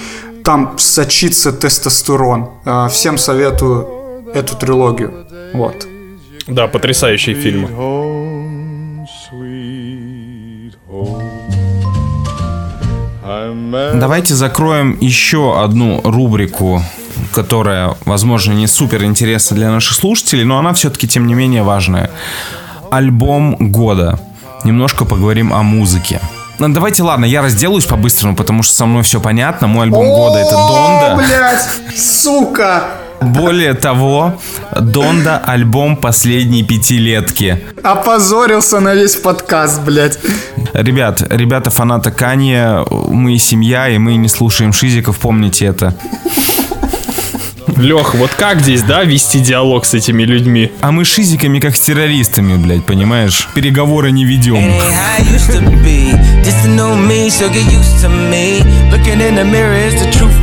там 0.43 0.77
сочится 0.77 1.51
тестостерон. 1.51 2.49
Э, 2.65 2.89
всем 2.91 3.17
советую 3.17 3.87
эту 4.35 4.55
трилогию. 4.55 5.25
Вот. 5.53 5.87
Да, 6.47 6.67
потрясающий 6.67 7.33
фильм. 7.33 8.26
Давайте 13.93 14.33
закроем 14.35 14.97
еще 15.01 15.61
одну 15.61 16.01
рубрику, 16.03 16.81
которая, 17.33 17.95
возможно, 18.05 18.53
не 18.53 18.67
супер 18.67 19.03
интересна 19.03 19.55
для 19.55 19.69
наших 19.69 19.95
слушателей, 19.95 20.43
но 20.43 20.57
она 20.57 20.73
все-таки, 20.73 21.07
тем 21.07 21.27
не 21.27 21.33
менее, 21.33 21.63
важная. 21.63 22.09
Альбом 22.89 23.55
года. 23.71 24.19
Немножко 24.63 25.05
поговорим 25.05 25.53
о 25.53 25.61
музыке. 25.61 26.19
Ну, 26.59 26.69
давайте, 26.69 27.03
ладно, 27.03 27.25
я 27.25 27.41
разделаюсь 27.41 27.85
по-быстрому, 27.85 28.35
потому 28.35 28.63
что 28.63 28.73
со 28.73 28.85
мной 28.85 29.03
все 29.03 29.19
понятно. 29.19 29.67
Мой 29.67 29.83
альбом 29.83 30.07
года 30.07 30.39
это 30.39 30.51
Донда. 30.51 31.15
блядь, 31.17 31.99
сука! 31.99 32.85
Более 33.21 33.73
того, 33.73 34.39
Донда 34.79 35.37
альбом 35.37 35.97
последней 35.97 36.63
пятилетки. 36.63 37.63
Опозорился 37.83 38.79
на 38.79 38.93
весь 38.93 39.15
подкаст, 39.15 39.81
блядь. 39.83 40.19
Ребят, 40.73 41.23
ребята 41.29 41.69
фаната 41.69 42.11
Канье, 42.11 42.85
мы 43.09 43.37
семья, 43.37 43.89
и 43.89 43.97
мы 43.97 44.15
не 44.15 44.27
слушаем 44.27 44.73
шизиков, 44.73 45.17
помните 45.17 45.65
это. 45.65 45.95
Лех, 47.75 48.15
вот 48.15 48.31
как 48.31 48.61
здесь, 48.61 48.81
да, 48.81 49.03
вести 49.03 49.39
диалог 49.39 49.85
с 49.85 49.93
этими 49.93 50.23
людьми? 50.23 50.71
А 50.81 50.91
мы 50.91 51.05
шизиками 51.05 51.59
как 51.59 51.75
с 51.75 51.79
террористами, 51.79 52.55
блядь, 52.57 52.83
понимаешь? 52.85 53.47
Переговоры 53.53 54.11
не 54.11 54.25
ведем. 54.25 54.73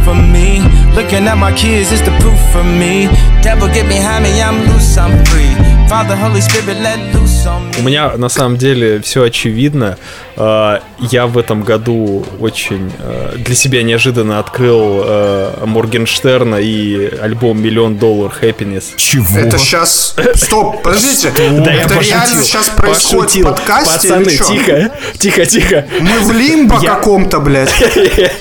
Looking 0.05 0.84
at 0.97 1.37
my 1.37 1.53
kids 1.53 1.91
is 1.93 2.01
the 2.03 2.17
proof 2.21 2.39
for 2.53 2.63
me. 2.63 3.09
Devil 3.43 3.69
get 3.69 3.89
behind 3.89 4.25
me, 4.25 4.41
I'm 4.41 4.61
loose, 4.69 4.97
I'm 4.97 5.25
free. 5.27 5.51
Father, 5.89 6.17
Holy 6.17 6.41
Spirit, 6.41 6.79
let 6.83 6.99
loose 7.15 7.47
on 7.47 7.69
me. 7.71 7.81
У 7.81 7.83
меня 7.83 8.17
на 8.17 8.29
самом 8.29 8.57
деле 8.57 9.01
все 9.01 9.25
очевидно. 9.25 9.99
А, 10.37 10.83
я 10.99 11.27
в 11.27 11.39
этом 11.39 11.63
году 11.63 12.25
очень 12.41 12.93
а, 12.99 13.37
для 13.37 13.55
себя 13.55 13.83
неожиданно 13.83 14.39
открыл 14.39 15.03
а, 15.05 15.65
Моргенштерна 15.65 16.57
и 16.57 17.17
альбом 17.19 17.63
«Миллион 17.63 17.97
долларов 17.97 18.39
Happiness». 18.43 18.97
Чего? 18.97 19.39
Это 19.39 19.59
сейчас... 19.59 20.17
Стоп, 20.35 20.83
подождите. 20.83 21.33
Да 21.37 21.73
я 21.73 21.83
Это 21.83 21.99
реально 22.01 22.43
сейчас 22.43 22.69
происходит 22.71 23.35
в 23.37 23.43
подкасте 23.45 24.09
Пацаны, 24.09 24.31
тихо, 24.31 24.91
тихо, 25.19 25.47
тихо. 25.47 25.87
Мы 26.01 26.21
в 26.21 26.33
лимбо 26.33 26.81
каком-то, 26.81 27.41
блядь. 27.41 27.73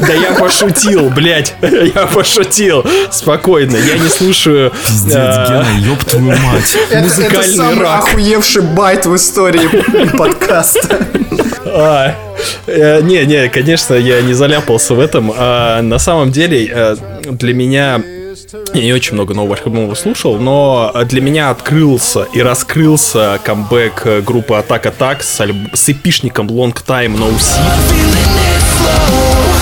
Да 0.00 0.12
я 0.12 0.32
пошутил, 0.32 1.10
блядь. 1.10 1.54
Я 1.62 2.06
пошутил. 2.06 2.84
Спокойно, 3.10 3.76
я 3.76 3.98
не 3.98 4.08
слушаю 4.08 4.72
Пиздец, 4.86 5.12
Гена, 5.12 5.66
ёб 5.78 6.04
твою 6.04 6.36
мать. 6.38 6.76
Это, 6.90 6.96
это 6.96 7.04
музыкальный 7.04 7.56
самый 7.56 7.80
рак. 7.84 8.04
охуевший 8.04 8.62
байт 8.62 9.06
в 9.06 9.14
истории 9.14 9.68
подкаста. 10.16 10.98
А, 11.66 12.14
э, 12.66 13.00
не, 13.02 13.24
не, 13.26 13.48
конечно, 13.48 13.94
я 13.94 14.20
не 14.22 14.32
заляпался 14.34 14.94
в 14.94 15.00
этом. 15.00 15.32
А, 15.36 15.82
на 15.82 15.98
самом 15.98 16.32
деле, 16.32 16.70
э, 16.72 16.96
для 17.30 17.54
меня 17.54 18.00
я 18.72 18.82
не 18.82 18.92
очень 18.92 19.14
много 19.14 19.34
новых 19.34 19.66
альбомов 19.66 19.98
слушал, 19.98 20.38
но 20.38 20.92
для 21.06 21.20
меня 21.20 21.50
открылся 21.50 22.26
и 22.32 22.40
раскрылся 22.40 23.38
камбэк 23.44 24.02
э, 24.04 24.20
группы 24.22 24.54
Attack 24.54 24.94
Attack 24.96 25.22
с, 25.22 25.40
альб- 25.40 25.70
с 25.74 25.88
эпишником 25.88 26.46
Long 26.48 26.72
Time 26.74 27.16
No 27.18 27.30
See. 27.38 29.57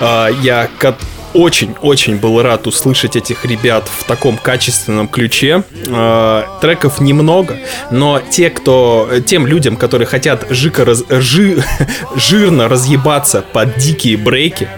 Я 0.00 0.68
ка- 0.78 0.96
очень-очень 1.32 2.16
был 2.16 2.42
рад 2.42 2.66
услышать 2.66 3.14
этих 3.16 3.44
ребят 3.44 3.88
в 3.98 4.04
таком 4.04 4.36
качественном 4.36 5.06
ключе. 5.06 5.62
А, 5.88 6.58
Треков 6.60 7.00
немного, 7.00 7.56
но 7.90 8.20
те, 8.30 8.50
кто, 8.50 9.08
тем 9.26 9.46
людям, 9.46 9.76
которые 9.76 10.06
хотят 10.08 10.46
жико 10.50 10.84
раз- 10.84 11.04
жи- 11.08 11.62
жирно 12.16 12.68
разъебаться 12.68 13.42
под 13.52 13.76
дикие 13.78 14.16
брейки, 14.16 14.68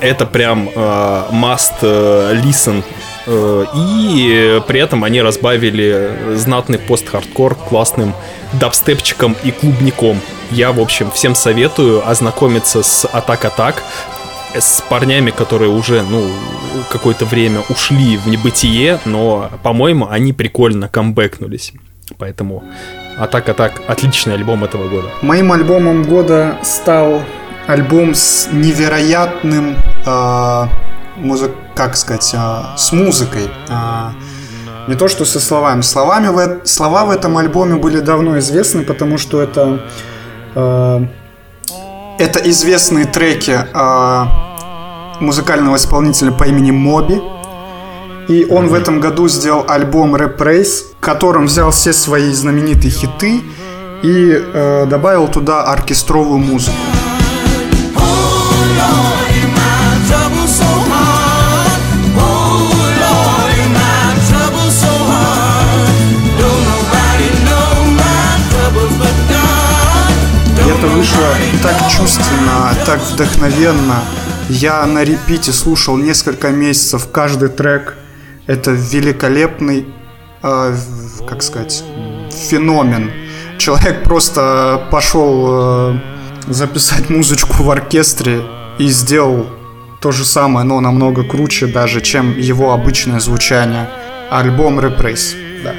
это 0.00 0.24
прям 0.24 0.70
а, 0.74 1.28
must 1.32 1.74
э, 1.82 2.34
listen. 2.42 2.82
Э, 3.26 3.66
И 3.76 4.62
при 4.66 4.80
этом 4.80 5.04
они 5.04 5.20
разбавили 5.20 6.10
знатный 6.36 6.78
пост-хардкор 6.78 7.54
классным 7.56 8.14
дабстепчиком 8.54 9.36
и 9.44 9.50
клубником. 9.50 10.18
Я, 10.50 10.72
в 10.72 10.80
общем, 10.80 11.10
всем 11.10 11.34
советую 11.34 12.08
ознакомиться 12.08 12.82
с 12.82 13.04
Атак 13.04 13.44
Атак 13.44 13.82
с 14.54 14.82
парнями, 14.88 15.30
которые 15.30 15.70
уже, 15.70 16.02
ну, 16.02 16.28
какое-то 16.90 17.24
время 17.24 17.60
ушли 17.68 18.16
в 18.16 18.26
небытие, 18.26 18.98
но, 19.04 19.50
по-моему, 19.62 20.08
они 20.10 20.32
прикольно 20.32 20.88
камбэкнулись. 20.88 21.72
Поэтому 22.18 22.64
Атак 23.18 23.48
Атак 23.48 23.82
отличный 23.86 24.34
альбом 24.34 24.64
этого 24.64 24.88
года. 24.88 25.08
Моим 25.22 25.52
альбомом 25.52 26.02
года 26.04 26.56
стал 26.62 27.22
альбом 27.66 28.14
с 28.14 28.48
невероятным, 28.52 29.76
э, 30.06 30.66
музы- 31.16 31.52
как 31.74 31.96
сказать, 31.96 32.34
э, 32.34 32.62
с 32.76 32.92
музыкой. 32.92 33.48
Э, 33.68 34.10
не 34.88 34.94
то 34.96 35.08
что 35.08 35.24
со 35.24 35.38
словами. 35.38 35.82
Словами 35.82 36.28
в, 36.28 36.66
слова 36.66 37.04
в 37.04 37.10
этом 37.10 37.36
альбоме 37.36 37.76
были 37.76 38.00
давно 38.00 38.38
известны, 38.38 38.82
потому 38.82 39.18
что 39.18 39.40
это 39.40 39.80
э, 40.54 41.06
это 42.20 42.38
известные 42.50 43.06
треки 43.06 43.58
э, 43.72 44.24
музыкального 45.20 45.76
исполнителя 45.76 46.30
по 46.30 46.44
имени 46.44 46.70
Моби. 46.70 47.18
И 48.28 48.44
он 48.44 48.68
в 48.68 48.74
этом 48.74 49.00
году 49.00 49.26
сделал 49.26 49.64
альбом 49.66 50.14
Rap 50.14 50.36
Race, 50.36 50.92
в 50.98 51.00
котором 51.00 51.46
взял 51.46 51.70
все 51.70 51.94
свои 51.94 52.30
знаменитые 52.32 52.90
хиты 52.90 53.40
и 54.02 54.32
э, 54.32 54.86
добавил 54.86 55.28
туда 55.28 55.62
оркестровую 55.62 56.38
музыку. 56.38 56.76
Это 70.80 70.88
вышло 70.88 71.26
так 71.62 71.90
чувственно, 71.90 72.74
так 72.86 73.00
вдохновенно. 73.00 74.02
Я 74.48 74.86
на 74.86 75.04
репите 75.04 75.52
слушал 75.52 75.98
несколько 75.98 76.48
месяцев 76.48 77.08
каждый 77.12 77.50
трек. 77.50 77.96
Это 78.46 78.70
великолепный, 78.70 79.86
э, 80.42 80.76
как 81.28 81.42
сказать, 81.42 81.84
феномен. 82.30 83.10
Человек 83.58 84.04
просто 84.04 84.88
пошел 84.90 85.46
э, 85.50 85.98
записать 86.48 87.10
музычку 87.10 87.62
в 87.62 87.70
оркестре 87.70 88.40
и 88.78 88.88
сделал 88.88 89.48
то 90.00 90.12
же 90.12 90.24
самое, 90.24 90.64
но 90.64 90.80
намного 90.80 91.24
круче 91.24 91.66
даже, 91.66 92.00
чем 92.00 92.38
его 92.38 92.72
обычное 92.72 93.20
звучание. 93.20 93.86
Альбом 94.30 94.80
Репрейс. 94.80 95.34
Да. 95.62 95.74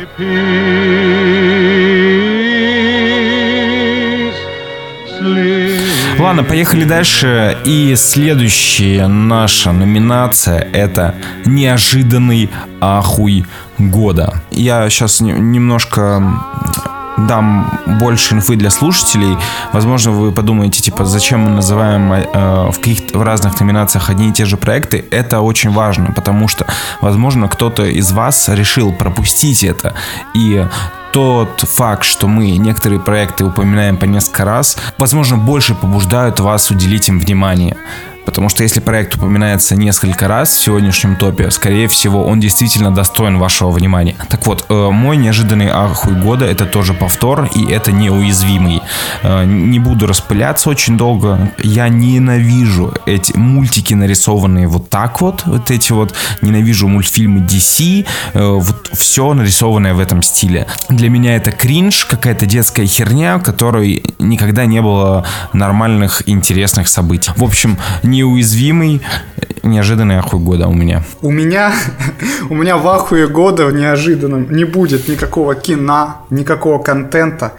Ладно, 6.20 6.44
поехали 6.44 6.84
дальше. 6.84 7.58
И 7.66 7.96
следующая 7.96 9.08
наша 9.08 9.72
номинация 9.72 10.68
это 10.74 11.16
неожиданный 11.46 12.50
ахуй 12.80 13.46
года. 13.78 14.42
Я 14.52 14.90
сейчас 14.90 15.22
немножко 15.22 16.24
дам 17.18 17.80
больше 17.86 18.36
инфы 18.36 18.56
для 18.56 18.70
слушателей. 18.70 19.38
Возможно, 19.74 20.12
вы 20.12 20.32
подумаете, 20.32 20.82
типа, 20.82 21.06
зачем 21.06 21.42
мы 21.42 21.50
называем 21.50 22.12
э, 22.14 22.72
в 22.72 22.78
каких-то 22.78 23.20
в 23.20 23.24
разных 23.24 23.60
номинациях 23.60 24.10
одни 24.10 24.30
и 24.30 24.32
те 24.32 24.46
же 24.46 24.58
проекты. 24.58 25.06
Это 25.12 25.42
очень 25.42 25.72
важно, 25.72 26.12
потому 26.16 26.48
что, 26.48 26.66
возможно, 27.02 27.48
кто-то 27.48 27.84
из 27.84 28.12
вас 28.12 28.50
решил 28.50 28.94
пропустить 28.94 29.64
это. 29.64 29.94
И 30.34 30.66
тот 31.12 31.62
факт, 31.62 32.04
что 32.04 32.28
мы 32.28 32.52
некоторые 32.58 33.00
проекты 33.00 33.44
упоминаем 33.44 33.98
по 33.98 34.06
несколько 34.06 34.46
раз, 34.46 34.78
возможно, 34.98 35.38
больше 35.38 35.76
побуждают 35.76 36.40
вас 36.40 36.72
уделить 36.72 37.10
им 37.10 37.20
внимание. 37.20 37.78
Потому 38.26 38.50
что 38.50 38.64
если 38.64 38.80
проект 38.80 39.16
упоминается 39.16 39.76
несколько 39.76 40.28
раз 40.28 40.50
в 40.56 40.60
сегодняшнем 40.62 41.16
топе, 41.16 41.50
скорее 41.52 41.88
всего, 41.88 42.24
он 42.26 42.40
действительно 42.40 42.94
достоин 42.94 43.38
вашего 43.40 43.72
внимания. 43.72 44.16
Так 44.30 44.46
вот, 44.48 44.66
э, 44.70 44.90
мой 44.92 45.18
неожиданный 45.18 45.70
ахуй 45.70 46.14
года 46.14 46.46
это 46.46 46.66
тоже 46.66 46.94
повтор, 46.94 47.50
и 47.56 47.66
это 47.66 47.92
неуязвимый. 47.92 48.82
Э, 49.24 49.44
Не 49.46 49.80
буду 49.80 50.08
распыляться 50.08 50.70
очень 50.70 50.98
долго. 50.98 51.52
Я 51.64 51.90
ненавижу 51.90 52.94
эти 53.06 53.36
мультики, 53.36 53.94
нарисованные 53.94 54.68
вот 54.68 54.90
так 54.90 55.22
вот. 55.22 55.44
Вот 55.46 55.72
эти 55.72 55.92
вот. 55.92 56.14
Ненавижу 56.42 56.88
мультфильмы 56.88 57.40
DC. 57.42 58.06
э, 58.34 58.40
Вот 58.62 58.90
все 58.94 59.34
нарисованное 59.34 59.94
в 59.94 60.00
этом 60.00 60.22
стиле. 60.22 60.68
Для 60.90 61.10
меня 61.10 61.36
это 61.36 61.52
кринж, 61.52 62.06
какая-то 62.06 62.46
детская 62.46 62.86
херня, 62.86 63.38
в 63.38 63.44
которой 63.44 64.04
никогда 64.20 64.66
не 64.66 64.82
было 64.82 65.26
нормальных, 65.54 66.24
интересных 66.28 66.88
событий. 66.88 67.32
В 67.36 67.44
общем, 67.44 67.78
неуязвимый, 68.12 69.02
неожиданный 69.64 70.18
ахуй 70.18 70.40
года 70.40 70.68
у 70.68 70.74
меня. 70.74 71.04
У 71.22 71.32
меня, 71.32 71.74
у 72.50 72.56
меня 72.56 72.78
в 72.78 72.88
ахуе 72.88 73.28
года 73.28 73.66
в 73.66 73.74
неожиданном 73.74 74.52
не 74.52 74.66
будет 74.66 75.08
никакого 75.08 75.56
кино, 75.56 76.26
никакого 76.30 76.82
контента. 76.84 77.54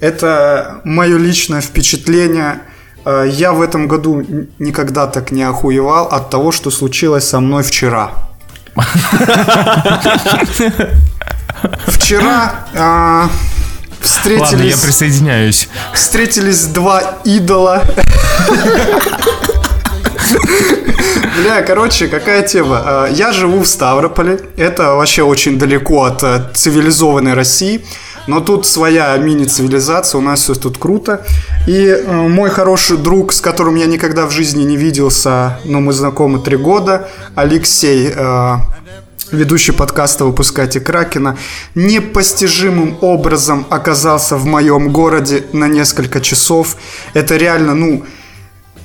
Это 0.00 0.80
мое 0.84 1.16
личное 1.16 1.60
впечатление. 1.60 2.58
Э, 3.06 3.26
Я 3.30 3.52
в 3.52 3.62
этом 3.62 3.88
году 3.88 4.22
никогда 4.58 5.06
так 5.06 5.30
не 5.30 5.42
охуевал 5.42 6.06
от 6.06 6.30
того, 6.30 6.52
что 6.52 6.70
случилось 6.70 7.26
со 7.28 7.40
мной 7.40 7.62
вчера. 7.62 8.10
Вчера 11.86 12.66
а, 12.74 13.30
встретились... 14.00 14.52
Ладно, 14.52 14.62
я 14.62 14.76
присоединяюсь. 14.76 15.68
Встретились 15.94 16.64
два 16.66 17.18
идола. 17.24 17.84
Бля, 21.38 21.62
короче, 21.62 22.08
какая 22.08 22.42
тема? 22.42 22.82
А, 22.84 23.08
Я 23.08 23.32
живу 23.32 23.60
в 23.60 23.66
Ставрополе. 23.66 24.40
Это 24.56 24.94
вообще 24.94 25.22
очень 25.22 25.58
далеко 25.58 26.04
от 26.04 26.22
э, 26.22 26.50
цивилизованной 26.54 27.34
России. 27.34 27.84
Но 28.26 28.40
тут 28.40 28.66
своя 28.66 29.16
мини-цивилизация, 29.16 30.18
у 30.18 30.22
нас 30.22 30.40
все 30.40 30.54
тут 30.54 30.78
круто. 30.78 31.24
И 31.66 31.86
э, 31.86 32.28
мой 32.28 32.50
хороший 32.50 32.96
друг, 32.96 33.32
с 33.32 33.40
которым 33.40 33.74
я 33.74 33.86
никогда 33.86 34.26
в 34.26 34.30
жизни 34.30 34.64
не 34.64 34.76
виделся, 34.76 35.58
но 35.64 35.80
мы 35.80 35.92
знакомы 35.92 36.38
три 36.38 36.56
года, 36.56 37.08
Алексей, 37.34 38.10
э, 38.14 38.56
ведущий 39.30 39.72
подкаста 39.72 40.24
«Выпускайте 40.24 40.80
Кракена», 40.80 41.36
непостижимым 41.74 42.96
образом 43.00 43.66
оказался 43.70 44.36
в 44.36 44.46
моем 44.46 44.90
городе 44.90 45.44
на 45.52 45.68
несколько 45.68 46.20
часов. 46.20 46.76
Это 47.14 47.36
реально, 47.36 47.74
ну, 47.74 48.04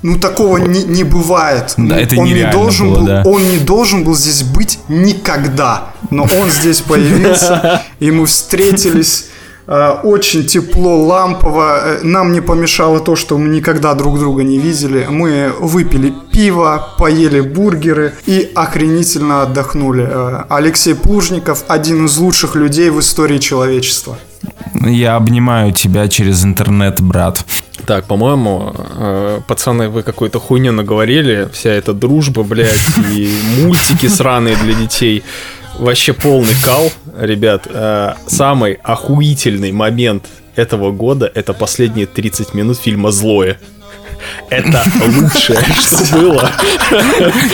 ну 0.01 0.17
такого 0.19 0.57
не, 0.57 0.83
не 0.83 1.03
бывает. 1.03 1.73
Да, 1.77 1.83
ну, 1.83 1.95
это 1.95 2.15
он 2.17 2.25
не 2.25 2.43
должен 2.51 2.89
было, 2.89 2.99
был, 2.99 3.05
да. 3.07 3.23
он 3.25 3.43
не 3.49 3.57
должен 3.59 4.03
был 4.03 4.15
здесь 4.15 4.43
быть 4.43 4.79
никогда. 4.87 5.89
Но 6.09 6.23
он 6.23 6.49
здесь 6.49 6.81
появился, 6.81 7.81
и 7.99 8.09
мы 8.11 8.25
встретились. 8.25 9.25
э, 9.67 9.89
Очень 10.03 10.45
тепло, 10.45 11.03
лампово. 11.05 11.81
Э, 11.83 11.99
Нам 12.03 12.31
не 12.31 12.41
помешало 12.41 12.99
то, 12.99 13.15
что 13.15 13.37
мы 13.37 13.49
никогда 13.49 13.93
друг 13.93 14.17
друга 14.19 14.43
не 14.43 14.57
видели. 14.57 15.05
Мы 15.09 15.51
выпили 15.59 16.13
пиво, 16.31 16.95
поели 16.97 17.41
бургеры 17.41 18.13
и 18.25 18.51
охренительно 18.55 19.43
отдохнули. 19.43 20.07
Э, 20.09 20.43
Алексей 20.49 20.95
Плужников 20.95 21.65
один 21.67 22.05
из 22.05 22.17
лучших 22.17 22.55
людей 22.55 22.89
в 22.89 22.99
истории 22.99 23.37
человечества. 23.37 24.17
Я 24.73 25.15
обнимаю 25.15 25.73
тебя 25.73 26.07
через 26.07 26.43
интернет, 26.45 27.01
брат. 27.01 27.43
Так, 27.85 28.05
по-моему, 28.05 28.73
э, 28.75 29.41
пацаны, 29.47 29.89
вы 29.89 30.03
какую-то 30.03 30.39
хуйню 30.39 30.71
наговорили. 30.71 31.49
Вся 31.53 31.71
эта 31.71 31.93
дружба, 31.93 32.43
блядь, 32.43 32.97
и 33.11 33.33
мультики 33.61 34.07
сраные 34.07 34.55
для 34.57 34.73
детей. 34.73 35.23
Вообще 35.77 36.13
полный 36.13 36.55
кал, 36.63 36.91
ребят. 37.19 37.67
Э, 37.67 38.13
самый 38.27 38.73
охуительный 38.83 39.71
момент 39.71 40.25
этого 40.55 40.91
года 40.91 41.31
это 41.33 41.53
последние 41.53 42.05
30 42.05 42.53
минут 42.53 42.77
фильма 42.77 43.11
«Злое». 43.11 43.57
Это 44.49 44.83
лучшее, 45.05 45.59
что 45.79 46.17
было. 46.17 46.51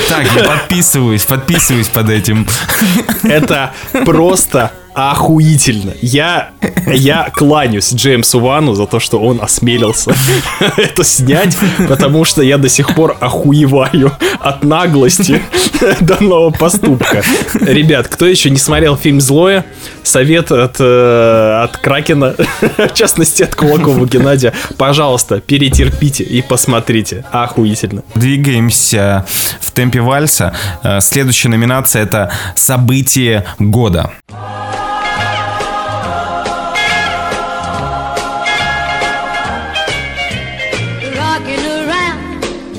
Так, 0.10 0.48
подписываюсь, 0.48 1.24
подписываюсь 1.24 1.88
под 1.88 2.10
этим. 2.10 2.48
Это 3.24 3.74
просто 4.06 4.72
охуительно. 4.96 5.94
Я, 6.02 6.52
я 6.88 7.30
кланяюсь 7.34 7.94
Джеймсу 7.94 8.40
Вану 8.40 8.74
за 8.74 8.86
то, 8.88 9.00
что 9.00 9.20
он 9.20 9.42
осмелился 9.42 10.16
это 10.78 11.04
снять, 11.04 11.58
потому 11.88 12.24
что 12.24 12.42
я 12.42 12.58
до 12.58 12.70
сих 12.70 12.96
пор 12.96 13.18
охуеваю 13.20 14.12
от 14.40 14.64
наглости 14.64 15.42
данного 16.00 16.50
поступка. 16.52 17.24
Ребят, 17.62 18.08
кто 18.08 18.26
еще 18.26 18.50
не 18.50 18.58
смотрел 18.58 18.96
фильм 18.96 19.20
«Злое», 19.20 19.66
совет 20.04 20.52
от, 20.52 20.78
э, 20.80 21.62
от 21.64 21.78
Кракена, 21.78 22.36
в 22.78 22.94
частности 22.94 23.44
от 23.44 23.56
Кулакова 23.56 24.06
Геннадия, 24.06 24.54
пожалуйста, 24.78 25.42
перетерпите 25.42 26.24
и 26.24 26.42
посмотрите. 26.42 27.26
Охуительно. 27.32 28.04
Двигаемся 28.16 29.26
в 29.60 29.72
темпе 29.72 30.00
вальса. 30.00 30.54
Э, 30.84 31.02
Следующая 31.02 31.50
номинация 31.50 32.04
это 32.04 32.32
событие 32.56 33.46
года. 33.60 34.12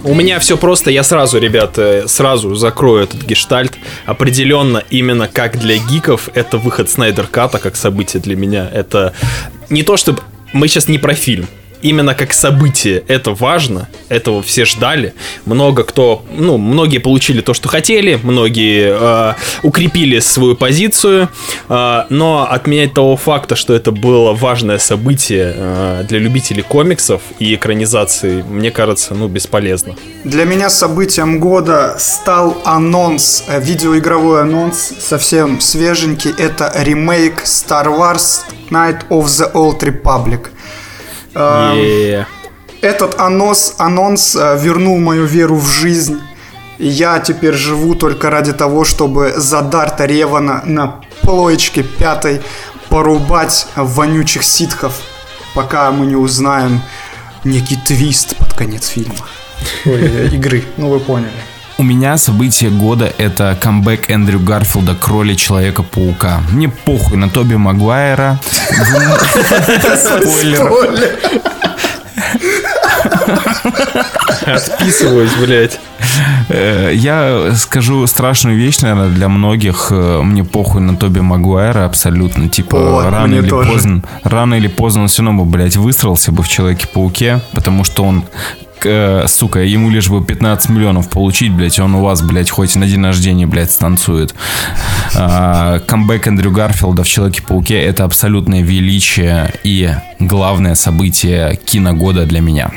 У 0.07 0.15
меня 0.15 0.39
все 0.39 0.57
просто, 0.57 0.93
я 0.93 1.03
сразу, 1.03 1.41
ребят, 1.41 1.79
э, 1.79 2.07
сразу 2.07 2.55
закрою 2.55 3.03
этот 3.03 3.25
гештальт. 3.25 3.73
Определенно, 4.07 4.85
именно 4.89 5.27
как 5.27 5.59
для 5.59 5.79
гиков, 5.79 6.29
это 6.33 6.59
выход 6.59 6.89
Снайдер 6.89 7.27
Ката 7.27 7.59
как 7.59 7.75
событие 7.75 8.23
для 8.23 8.37
меня. 8.37 8.71
Это 8.73 9.15
не 9.69 9.83
то, 9.83 9.97
чтобы... 9.97 10.21
Мы 10.53 10.69
сейчас 10.69 10.87
не 10.87 10.99
про 10.99 11.15
фильм. 11.15 11.49
Именно 11.83 12.15
как 12.15 12.33
событие 12.33 13.05
это 13.09 13.33
важно, 13.33 13.89
этого 14.09 14.43
все 14.43 14.65
ждали. 14.65 15.15
Много 15.45 15.85
кто, 15.85 16.25
ну, 16.33 16.57
многие 16.59 16.99
получили 16.99 17.41
то, 17.41 17.55
что 17.55 17.69
хотели, 17.69 18.19
многие 18.23 18.97
э, 18.99 19.35
укрепили 19.63 20.21
свою 20.21 20.57
позицию, 20.57 21.29
э, 21.69 22.03
но 22.09 22.49
отменять 22.51 22.95
того 22.95 23.17
факта, 23.17 23.57
что 23.57 23.75
это 23.75 23.93
было 23.93 24.33
важное 24.33 24.79
событие 24.79 25.53
э, 25.55 26.05
для 26.09 26.19
любителей 26.19 26.63
комиксов 26.63 27.21
и 27.39 27.55
экранизации, 27.55 28.43
мне 28.43 28.71
кажется, 28.71 29.15
ну, 29.15 29.29
бесполезно. 29.29 29.95
Для 30.25 30.45
меня 30.45 30.71
событием 30.71 31.39
года 31.41 31.97
стал 31.99 32.57
анонс, 32.65 33.45
э, 33.49 33.61
видеоигровой 33.61 34.43
анонс, 34.43 34.93
совсем 35.01 35.61
свеженький. 35.61 36.33
Это 36.39 36.73
ремейк 36.75 37.43
Star 37.45 37.87
Wars 37.87 38.41
Night 38.71 39.07
of 39.09 39.25
the 39.27 39.53
Old 39.53 39.81
Republic. 39.81 40.49
Этот 42.81 43.21
анонс, 43.21 43.75
анонс 43.79 44.37
э, 44.37 44.59
вернул 44.61 44.99
мою 44.99 45.25
веру 45.25 45.57
в 45.57 45.67
жизнь. 45.67 46.21
Я 46.79 47.19
теперь 47.21 47.55
живу 47.55 47.95
только 47.95 48.31
ради 48.31 48.53
того, 48.53 48.85
чтобы 48.85 49.33
за 49.37 49.63
Дарта 49.63 50.05
Ревана 50.05 50.63
на 50.65 51.01
плоечке 51.23 51.83
пятой 51.83 52.43
порубать 52.89 53.67
вонючих 53.77 54.45
ситхов, 54.45 54.95
пока 55.55 55.91
мы 55.91 56.07
не 56.07 56.17
узнаем 56.17 56.81
некий 57.45 57.77
твист 57.77 58.37
под 58.37 58.53
конец 58.53 58.89
фильма. 58.89 59.27
Ой, 59.87 60.29
игры, 60.35 60.65
ну 60.77 60.91
вы 60.91 61.01
поняли. 61.01 61.33
У 61.79 61.83
меня 61.83 62.17
событие 62.17 62.71
года 62.71 63.13
это 63.19 63.57
камбэк 63.61 64.09
Эндрю 64.11 64.41
Гарфилда 64.41 64.95
к 64.95 65.07
роли 65.09 65.35
Человека-паука. 65.35 66.41
Мне 66.51 66.69
похуй 66.71 67.19
на 67.19 67.29
Тоби 67.29 67.57
Магуайра. 67.57 68.41
Спойлер. 69.97 70.73
Отписываюсь, 74.47 75.33
блядь. 75.35 75.79
Э, 76.49 76.93
Я 76.95 77.53
скажу 77.57 78.07
страшную 78.07 78.57
вещь, 78.57 78.79
наверное, 78.81 79.09
для 79.11 79.29
многих. 79.29 79.89
Э, 79.91 80.23
Мне 80.23 80.45
похуй 80.45 80.81
на 80.81 80.97
Тоби 80.97 81.21
Магуайра 81.21 81.85
абсолютно. 81.85 82.49
Типа, 82.49 82.79
Вот, 82.79 83.11
рано 83.11 83.35
или 83.35 83.49
тоже. 83.49 83.71
поздно, 83.71 84.03
рано 84.25 84.55
или 84.55 84.69
поздно 84.69 85.03
он 85.03 85.09
все 85.09 85.23
равно 85.23 85.45
бы, 85.45 85.51
блядь, 85.51 85.77
высрался 85.77 86.33
бы 86.33 86.43
в 86.43 86.49
Человеке-пауке, 86.49 87.41
потому 87.53 87.85
что 87.85 88.05
он 88.05 88.25
э, 88.85 89.27
сука, 89.29 89.61
ему 89.61 89.91
лишь 89.91 90.09
бы 90.09 90.25
15 90.25 90.71
миллионов 90.71 91.09
получить, 91.09 91.53
блядь, 91.53 91.79
он 91.79 91.95
у 91.95 92.03
вас, 92.03 92.23
блядь, 92.23 92.51
хоть 92.51 92.75
на 92.77 92.87
день 92.87 93.03
рождения, 93.03 93.47
блядь, 93.47 93.71
станцует. 93.71 94.35
А, 95.15 95.81
Камбэк 95.81 96.29
Эндрю 96.29 96.51
Гарфилда 96.51 97.05
в 97.05 97.09
Человеке-пауке 97.09 97.81
это 97.81 98.05
абсолютное 98.05 98.63
величие 98.63 99.53
и 99.65 99.91
главное 100.19 100.75
событие 100.75 101.57
киногода 101.57 102.27
для 102.27 102.41
меня. 102.41 102.71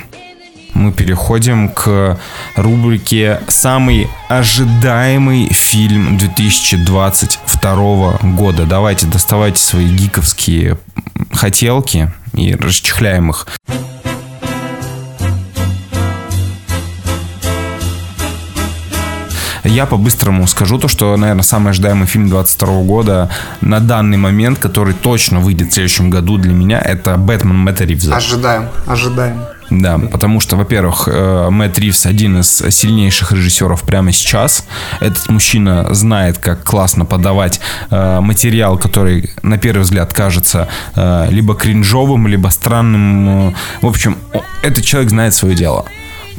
Мы 0.74 0.94
переходим 0.94 1.70
к 1.70 2.20
рубрике 2.56 3.42
«Самый 3.48 4.08
ожидаемый 4.30 5.48
фильм 5.48 6.18
2022 6.18 8.20
года». 8.24 8.66
Давайте 8.66 9.08
доставайте 9.08 9.62
свои 9.62 9.88
гиковские 9.88 10.78
хотелки 11.34 12.12
и 12.34 12.56
расчехляем 12.56 13.32
их. 13.32 13.48
Я 19.70 19.86
по-быстрому 19.86 20.48
скажу 20.48 20.80
то, 20.80 20.88
что, 20.88 21.16
наверное, 21.16 21.44
самый 21.44 21.70
ожидаемый 21.70 22.08
фильм 22.08 22.28
22 22.28 22.82
года 22.82 23.30
на 23.62 23.80
данный 23.80 24.18
момент, 24.18 24.58
который 24.58 24.96
точно 24.96 25.40
выйдет 25.40 25.70
в 25.70 25.74
следующем 25.74 26.10
году 26.10 26.38
для 26.38 26.54
меня, 26.54 26.80
это 26.80 27.18
«Бэтмен 27.18 27.56
Мэтта 27.56 27.86
Ривза». 27.86 28.16
Ожидаем, 28.16 28.70
ожидаем. 28.88 29.44
Да, 29.70 30.00
потому 30.00 30.40
что, 30.40 30.56
во-первых, 30.56 31.08
э, 31.08 31.50
Мэтт 31.52 31.78
Ривз 31.78 32.08
один 32.08 32.40
из 32.40 32.50
сильнейших 32.50 33.32
режиссеров 33.32 33.84
прямо 33.84 34.12
сейчас. 34.12 34.66
Этот 35.00 35.30
мужчина 35.30 35.94
знает, 35.94 36.40
как 36.40 36.64
классно 36.64 37.06
подавать 37.06 37.62
э, 37.92 38.20
материал, 38.22 38.80
который, 38.80 39.30
на 39.44 39.60
первый 39.60 39.84
взгляд, 39.84 40.12
кажется 40.12 40.68
э, 40.96 41.28
либо 41.30 41.54
кринжовым, 41.54 42.26
либо 42.28 42.48
странным. 42.48 43.54
В 43.84 43.88
общем, 43.88 44.18
этот 44.64 44.84
человек 44.84 45.12
знает 45.12 45.36
свое 45.36 45.54
дело. 45.54 45.86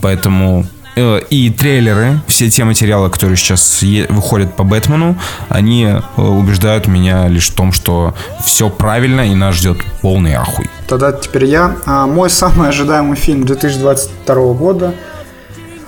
Поэтому 0.00 0.66
и 0.96 1.50
трейлеры, 1.50 2.20
все 2.26 2.50
те 2.50 2.64
материалы, 2.64 3.10
которые 3.10 3.36
сейчас 3.36 3.82
выходят 4.08 4.56
по 4.56 4.64
Бэтмену, 4.64 5.16
они 5.48 5.84
э, 5.84 6.00
убеждают 6.20 6.88
меня 6.88 7.28
лишь 7.28 7.48
в 7.48 7.54
том, 7.54 7.72
что 7.72 8.14
все 8.44 8.68
правильно 8.68 9.22
и 9.30 9.34
нас 9.34 9.54
ждет 9.56 9.78
полный 10.02 10.34
ахуй. 10.34 10.68
Тогда 10.88 11.12
теперь 11.12 11.44
я. 11.44 11.76
А, 11.86 12.06
Мой 12.06 12.28
самый 12.30 12.68
ожидаемый 12.68 13.16
фильм 13.16 13.44
2022 13.44 14.34
года 14.54 14.94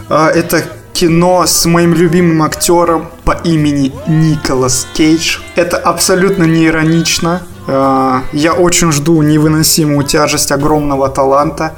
а, 0.09 0.29
это 0.29 0.63
кино 0.93 1.45
с 1.47 1.65
моим 1.67 1.95
любимым 1.95 2.43
актером 2.43 3.09
по 3.25 3.33
имени 3.33 3.93
Николас 4.07 4.87
Кейдж. 4.95 5.39
Это 5.57 5.77
абсолютно 5.77 6.45
не 6.45 6.67
иронично. 6.67 7.43
А, 7.67 8.23
Я 8.33 8.53
очень 8.53 8.93
жду 8.93 9.23
невыносимую 9.23 10.05
тяжесть 10.05 10.53
огромного 10.53 11.09
таланта. 11.09 11.75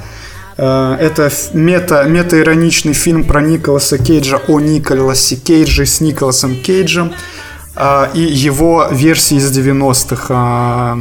А, 0.57 0.97
Это 0.97 1.31
мета, 1.53 2.05
мета-ироничный 2.05 2.93
фильм 2.93 3.25
про 3.25 3.41
Николаса 3.43 3.99
Кейджа 3.99 4.41
о 4.49 4.61
Николасе 4.61 5.37
Кейдже 5.37 5.87
с 5.87 6.01
Николасом 6.01 6.57
Кейджем 6.57 7.13
а, 7.77 8.11
и 8.15 8.21
его 8.21 8.89
версии 8.91 9.37
из 9.37 9.57
90-х. 9.57 10.27
А, 10.31 10.99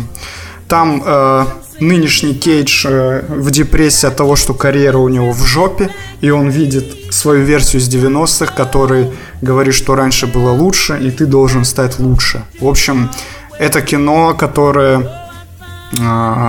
Там 0.67 1.03
э, 1.05 1.45
нынешний 1.79 2.33
Кейдж 2.33 2.85
э, 2.87 3.23
в 3.27 3.51
депрессии 3.51 4.07
от 4.07 4.15
того, 4.15 4.35
что 4.35 4.53
карьера 4.53 4.97
у 4.97 5.09
него 5.09 5.31
в 5.31 5.45
жопе, 5.45 5.89
и 6.21 6.29
он 6.29 6.49
видит 6.49 7.13
свою 7.13 7.43
версию 7.43 7.81
из 7.81 7.89
90-х, 7.89 8.53
который 8.53 9.11
говорит, 9.41 9.75
что 9.75 9.95
раньше 9.95 10.27
было 10.27 10.51
лучше, 10.51 10.97
и 10.99 11.11
ты 11.11 11.25
должен 11.25 11.65
стать 11.65 11.99
лучше. 11.99 12.43
В 12.59 12.67
общем, 12.67 13.09
это 13.59 13.81
кино, 13.81 14.33
которое 14.33 14.99
э, 14.99 15.22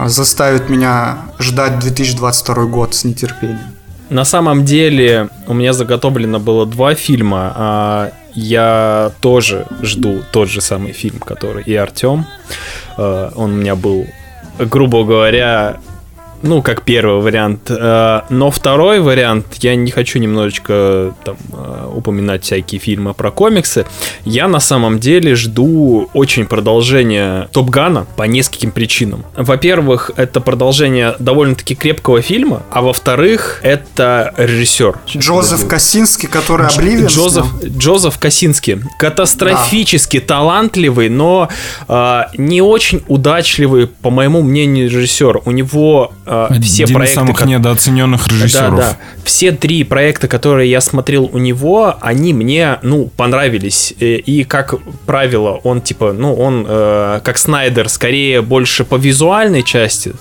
заставит 0.07 0.71
меня 0.71 1.19
ждать 1.39 1.79
2022 1.79 2.65
год 2.67 2.95
с 2.95 3.05
нетерпением. 3.05 3.75
На 4.11 4.25
самом 4.25 4.65
деле 4.65 5.29
у 5.47 5.55
меня 5.55 5.73
заготовлено 5.73 6.39
было 6.39 6.67
два 6.67 6.95
фильма. 6.95 7.53
А 7.57 8.13
я 8.35 9.13
тоже 9.21 9.67
жду 9.83 10.23
тот 10.33 10.49
же 10.49 10.61
самый 10.61 10.93
фильм, 10.93 11.19
который 11.21 11.63
и 11.63 11.75
Артем. 11.75 12.27
Э, 12.97 13.31
он 13.35 13.53
у 13.53 13.57
меня 13.57 13.77
был, 13.77 14.07
грубо 14.59 15.05
говоря, 15.05 15.79
ну, 16.45 16.63
как 16.63 16.83
первый 16.83 17.21
вариант. 17.23 17.71
Э, 17.71 18.21
но 18.29 18.51
второй 18.51 19.01
вариант, 19.01 19.47
я 19.61 19.75
не 19.75 19.91
хочу 19.91 20.19
немножечко 20.19 21.15
там, 21.25 21.37
э, 21.53 21.91
упоминать 21.95 22.45
всякие 22.45 22.79
фильмы 22.79 23.15
про 23.15 23.31
комиксы. 23.31 23.87
Я 24.25 24.47
на 24.47 24.61
самом 24.61 24.99
деле 24.99 25.35
жду 25.35 26.11
очень 26.13 26.47
продолжения 26.47 27.49
Топ 27.53 27.71
Гана 27.71 28.07
по 28.17 28.25
нескольким 28.25 28.71
причинам. 28.71 29.25
Во-первых, 29.37 30.11
это 30.17 30.41
продолжение 30.41 31.15
довольно-таки 31.19 31.75
крепкого 31.75 32.21
фильма, 32.21 32.63
а 32.71 32.83
во-вторых, 32.83 33.61
это 33.63 34.35
режиссер. 34.37 34.99
Джозеф 35.17 35.67
Косинский, 35.67 36.29
который 36.29 36.67
Обливион 36.67 37.07
Джозеф, 37.07 37.47
Джозеф 37.65 38.19
Косинский. 38.19 38.81
Катастрофически 38.99 40.21
да. 40.21 40.27
талантливый, 40.27 41.09
но 41.09 41.49
э, 41.89 42.21
не 42.37 42.61
очень 42.61 43.03
удачливый, 43.09 43.87
по 43.87 44.11
моему 44.11 44.43
мнению, 44.43 44.91
режиссер. 44.91 45.41
У 45.47 45.51
него 45.51 46.13
э, 46.27 46.34
все 46.63 46.85
Один 46.85 46.97
проекты... 46.97 47.15
самых 47.15 47.39
как... 47.39 47.49
недооцененных 47.49 48.27
режиссеров. 48.29 48.77
Да, 48.77 48.91
да. 48.91 48.97
Все 49.25 49.53
три 49.53 49.85
проекта, 49.85 50.29
которые 50.29 50.71
я 50.71 50.81
смотрел 50.81 51.31
у 51.33 51.39
него, 51.39 51.97
они 52.01 52.33
мне, 52.33 52.79
ну, 52.83 53.11
понравились. 53.17 53.95
Э, 54.01 54.17
и, 54.17 54.45
как 54.45 54.75
правило, 55.07 55.61
он, 55.65 55.81
типа, 55.81 56.13
ну, 56.13 56.35
он, 56.35 56.67
э, 56.69 57.21
как 57.23 57.39
Снайдер, 57.39 57.89
скорее 57.89 58.43
больше 58.43 58.85
по 58.85 58.97
визуальной 58.97 59.63
части, 59.63 60.13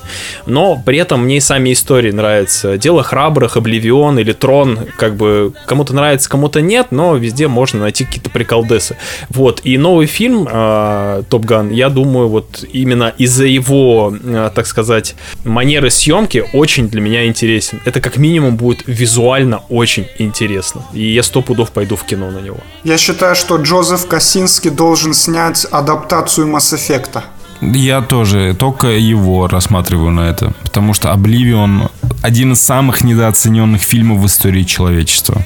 но 0.45 0.81
при 0.83 0.97
этом 0.97 1.23
мне 1.23 1.37
и 1.37 1.39
сами 1.39 1.73
истории 1.73 2.11
нравятся. 2.11 2.77
Дело 2.77 3.03
храбрых, 3.03 3.57
Обливион 3.57 4.19
или 4.19 4.33
Трон, 4.33 4.79
как 4.97 5.15
бы, 5.15 5.53
кому-то 5.65 5.93
нравится, 5.93 6.29
кому-то 6.29 6.61
нет, 6.61 6.87
но 6.91 7.15
везде 7.15 7.47
можно 7.47 7.81
найти 7.81 8.05
какие-то 8.05 8.29
приколдесы. 8.29 8.97
Вот, 9.29 9.61
и 9.63 9.77
новый 9.77 10.07
фильм 10.07 10.47
э, 10.49 11.23
Топ 11.29 11.45
Ган, 11.45 11.71
я 11.71 11.89
думаю, 11.89 12.27
вот 12.27 12.63
именно 12.71 13.13
из-за 13.17 13.45
его, 13.45 14.13
э, 14.23 14.51
так 14.53 14.67
сказать, 14.67 15.15
манеры 15.43 15.89
съемки 16.03 16.43
очень 16.53 16.89
для 16.89 17.01
меня 17.01 17.25
интересен. 17.25 17.79
Это 17.85 18.01
как 18.01 18.17
минимум 18.17 18.57
будет 18.57 18.83
визуально 18.87 19.61
очень 19.69 20.05
интересно. 20.19 20.81
И 20.93 21.13
я 21.13 21.23
сто 21.23 21.41
пудов 21.41 21.71
пойду 21.71 21.95
в 21.95 22.03
кино 22.03 22.31
на 22.31 22.39
него. 22.39 22.57
Я 22.83 22.97
считаю, 22.97 23.35
что 23.35 23.55
Джозеф 23.57 24.07
Косинский 24.07 24.69
должен 24.69 25.13
снять 25.13 25.65
адаптацию 25.71 26.47
Mass 26.47 26.73
Effect. 26.73 27.21
Я 27.61 28.01
тоже 28.01 28.53
только 28.59 28.87
его 28.87 29.47
рассматриваю 29.47 30.11
на 30.11 30.29
это, 30.29 30.53
потому 30.63 30.93
что 30.93 31.09
Oblivion 31.09 31.89
один 32.21 32.51
из 32.51 32.61
самых 32.61 33.03
недооцененных 33.03 33.81
фильмов 33.81 34.19
в 34.19 34.25
истории 34.25 34.63
человечества. 34.63 35.45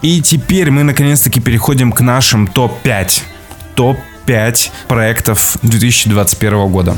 И 0.00 0.22
теперь 0.22 0.70
мы 0.70 0.84
наконец-таки 0.84 1.40
переходим 1.40 1.92
к 1.92 2.00
нашим 2.00 2.46
топ-5. 2.46 3.22
Топ-5 3.74 4.70
проектов 4.88 5.58
2021 5.62 6.68
года. 6.68 6.96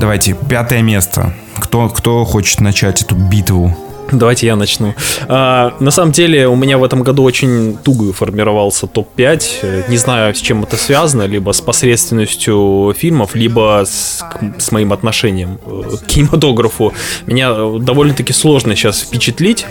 Давайте, 0.00 0.34
пятое 0.48 0.80
место. 0.80 1.34
Кто, 1.58 1.90
кто 1.90 2.24
хочет 2.24 2.62
начать 2.62 3.02
эту 3.02 3.14
битву? 3.16 3.76
Давайте 4.10 4.46
я 4.46 4.56
начну. 4.56 4.94
А, 5.28 5.74
на 5.78 5.90
самом 5.90 6.12
деле 6.12 6.48
у 6.48 6.56
меня 6.56 6.78
в 6.78 6.84
этом 6.84 7.02
году 7.02 7.22
очень 7.22 7.76
туго 7.76 8.14
формировался 8.14 8.86
топ-5. 8.86 9.90
Не 9.90 9.98
знаю, 9.98 10.34
с 10.34 10.38
чем 10.38 10.62
это 10.62 10.78
связано, 10.78 11.24
либо 11.24 11.52
с 11.52 11.60
посредственностью 11.60 12.94
фильмов, 12.96 13.34
либо 13.34 13.84
с, 13.84 14.24
с 14.56 14.72
моим 14.72 14.94
отношением 14.94 15.58
к 15.58 16.06
кинематографу. 16.06 16.94
Меня 17.26 17.52
довольно-таки 17.52 18.32
сложно 18.32 18.74
сейчас 18.74 19.02
впечатлить. 19.02 19.66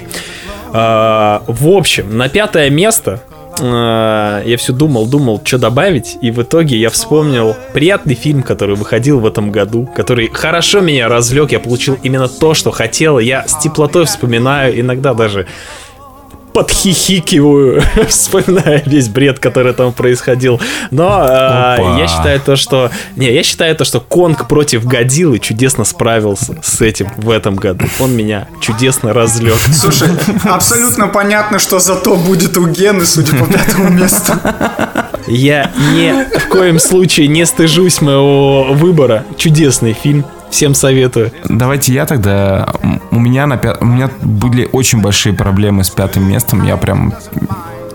А, 0.71 1.41
в 1.47 1.67
общем, 1.69 2.15
на 2.15 2.29
пятое 2.29 2.69
место 2.69 3.23
Э, 3.61 4.43
я 4.45 4.57
все 4.57 4.73
думал, 4.73 5.07
думал, 5.07 5.41
что 5.43 5.57
добавить, 5.57 6.17
и 6.21 6.31
в 6.31 6.41
итоге 6.41 6.77
я 6.77 6.89
вспомнил 6.89 7.55
приятный 7.73 8.15
фильм, 8.15 8.43
который 8.43 8.75
выходил 8.75 9.19
в 9.19 9.25
этом 9.25 9.51
году, 9.51 9.89
который 9.95 10.29
хорошо 10.29 10.81
меня 10.81 11.07
развлек, 11.07 11.51
я 11.51 11.59
получил 11.59 11.97
именно 12.03 12.27
то, 12.27 12.53
что 12.53 12.71
хотел, 12.71 13.19
я 13.19 13.47
с 13.47 13.59
теплотой 13.59 14.05
вспоминаю, 14.05 14.79
иногда 14.79 15.13
даже 15.13 15.47
подхихикиваю, 16.53 17.83
вспоминая 18.07 18.83
весь 18.85 19.07
бред, 19.07 19.39
который 19.39 19.73
там 19.73 19.93
происходил. 19.93 20.59
Но 20.91 21.25
э, 21.27 21.99
я 21.99 22.07
считаю 22.07 22.39
то, 22.39 22.55
что... 22.55 22.91
Не, 23.15 23.31
я 23.31 23.43
считаю 23.43 23.75
то, 23.75 23.85
что 23.85 23.99
Конг 23.99 24.47
против 24.47 24.85
Годзиллы 24.85 25.39
чудесно 25.39 25.85
справился 25.85 26.57
с 26.63 26.81
этим 26.81 27.09
в 27.17 27.29
этом 27.29 27.55
году. 27.55 27.85
Он 27.99 28.15
меня 28.15 28.47
чудесно 28.61 29.13
разлег. 29.13 29.57
Слушай, 29.73 30.09
абсолютно 30.43 31.07
понятно, 31.07 31.59
что 31.59 31.79
зато 31.79 32.15
будет 32.15 32.57
у 32.57 32.67
Гены, 32.67 33.05
судя 33.05 33.35
по 33.35 33.45
пятому 33.45 33.89
месту. 33.89 34.33
Я 35.27 35.71
ни 35.93 36.37
в 36.39 36.49
коем 36.49 36.79
случае 36.79 37.27
не 37.27 37.45
стыжусь 37.45 38.01
моего 38.01 38.73
выбора. 38.73 39.25
Чудесный 39.37 39.93
фильм. 39.93 40.25
Всем 40.49 40.73
советую. 40.73 41.31
Давайте 41.47 41.93
я 41.93 42.05
тогда. 42.05 42.73
У 43.11 43.19
меня, 43.19 43.47
на 43.47 43.57
пят... 43.57 43.81
у 43.81 43.85
меня 43.85 44.09
были 44.21 44.67
очень 44.71 45.01
большие 45.01 45.33
проблемы 45.33 45.83
с 45.83 45.89
пятым 45.89 46.27
местом. 46.27 46.65
Я 46.65 46.77
прям 46.77 47.13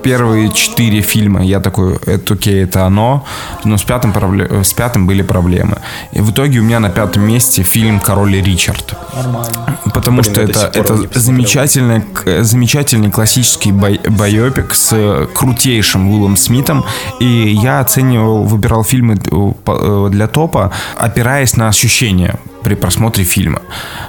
первые 0.04 0.52
четыре 0.52 1.00
фильма 1.00 1.42
я 1.44 1.60
такой, 1.60 1.96
это 2.06 2.34
окей, 2.34 2.64
это 2.64 2.84
оно, 2.84 3.24
но 3.64 3.76
с 3.78 3.82
пятым, 3.82 4.12
проблем, 4.12 4.62
с 4.62 4.72
пятым 4.74 5.06
были 5.06 5.22
проблемы. 5.22 5.78
И 6.12 6.20
в 6.20 6.30
итоге 6.30 6.60
у 6.60 6.62
меня 6.62 6.78
на 6.78 6.90
пятом 6.90 7.22
месте 7.22 7.62
фильм 7.62 7.98
«Король 8.00 8.36
и 8.36 8.42
Ричард». 8.42 8.94
Нормально. 9.16 9.78
Потому 9.94 10.20
Блин, 10.20 10.32
что 10.32 10.40
это, 10.42 10.70
это 10.74 11.18
замечательный, 11.18 12.02
замечательный 12.42 13.10
классический 13.10 13.72
бай, 13.72 13.98
байопик 14.08 14.74
с 14.74 15.26
крутейшим 15.34 16.08
Уиллом 16.10 16.36
Смитом. 16.36 16.84
И 17.20 17.58
я 17.62 17.80
оценивал, 17.80 18.44
выбирал 18.44 18.84
фильмы 18.84 19.14
э, 19.14 19.52
э, 19.66 20.08
для 20.10 20.26
топа, 20.26 20.70
опираясь 20.98 21.56
на 21.56 21.68
ощущения 21.68 22.38
при 22.62 22.74
просмотре 22.74 23.24
фильма. 23.24 23.62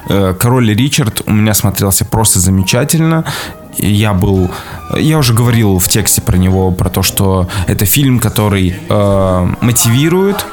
Э, 0.08 0.34
«Король 0.38 0.70
и 0.70 0.74
Ричард» 0.74 1.22
у 1.26 1.32
меня 1.32 1.54
смотрелся 1.54 2.04
просто 2.04 2.38
замечательно 2.40 3.24
я 3.78 4.12
был... 4.12 4.50
Я 4.94 5.18
уже 5.18 5.34
говорил 5.34 5.78
в 5.78 5.88
тексте 5.88 6.20
про 6.22 6.36
него, 6.36 6.70
про 6.70 6.88
то, 6.88 7.02
что 7.02 7.48
это 7.66 7.84
фильм, 7.84 8.18
который 8.18 8.76
э, 8.88 9.48
мотивирует 9.60 10.46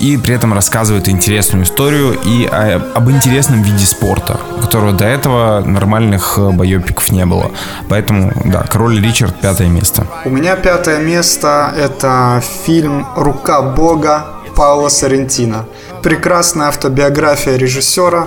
и 0.00 0.16
при 0.16 0.34
этом 0.34 0.52
рассказывает 0.52 1.08
интересную 1.08 1.64
историю 1.64 2.18
и 2.24 2.46
о, 2.46 2.80
об 2.94 3.10
интересном 3.10 3.62
виде 3.62 3.84
спорта, 3.84 4.40
которого 4.60 4.92
до 4.92 5.04
этого 5.04 5.62
нормальных 5.64 6.38
э, 6.38 6.50
боепиков 6.50 7.10
не 7.10 7.26
было. 7.26 7.50
Поэтому, 7.88 8.32
да, 8.44 8.62
Король 8.62 9.00
Ричард 9.00 9.40
пятое 9.40 9.68
место. 9.68 10.06
У 10.24 10.30
меня 10.30 10.56
пятое 10.56 11.00
место 11.00 11.72
это 11.76 12.42
фильм 12.64 13.06
«Рука 13.16 13.62
Бога» 13.62 14.26
Паула 14.56 14.88
Соррентино. 14.88 15.64
Прекрасная 16.02 16.68
автобиография 16.68 17.56
режиссера, 17.56 18.26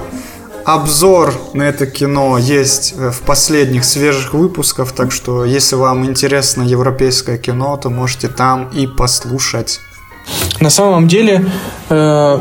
Обзор 0.65 1.35
на 1.53 1.61
это 1.61 1.85
кино 1.85 2.39
есть 2.39 2.95
в 2.97 3.21
последних 3.21 3.85
свежих 3.85 4.33
выпусках, 4.33 4.93
так 4.93 5.11
что 5.11 5.45
если 5.45 5.75
вам 5.75 6.05
интересно 6.05 6.63
европейское 6.63 7.37
кино, 7.37 7.77
то 7.77 7.91
можете 7.91 8.29
там 8.29 8.69
и 8.69 8.87
послушать. 8.87 9.79
На 10.59 10.71
самом 10.71 11.07
деле, 11.07 11.45
э, 11.89 12.39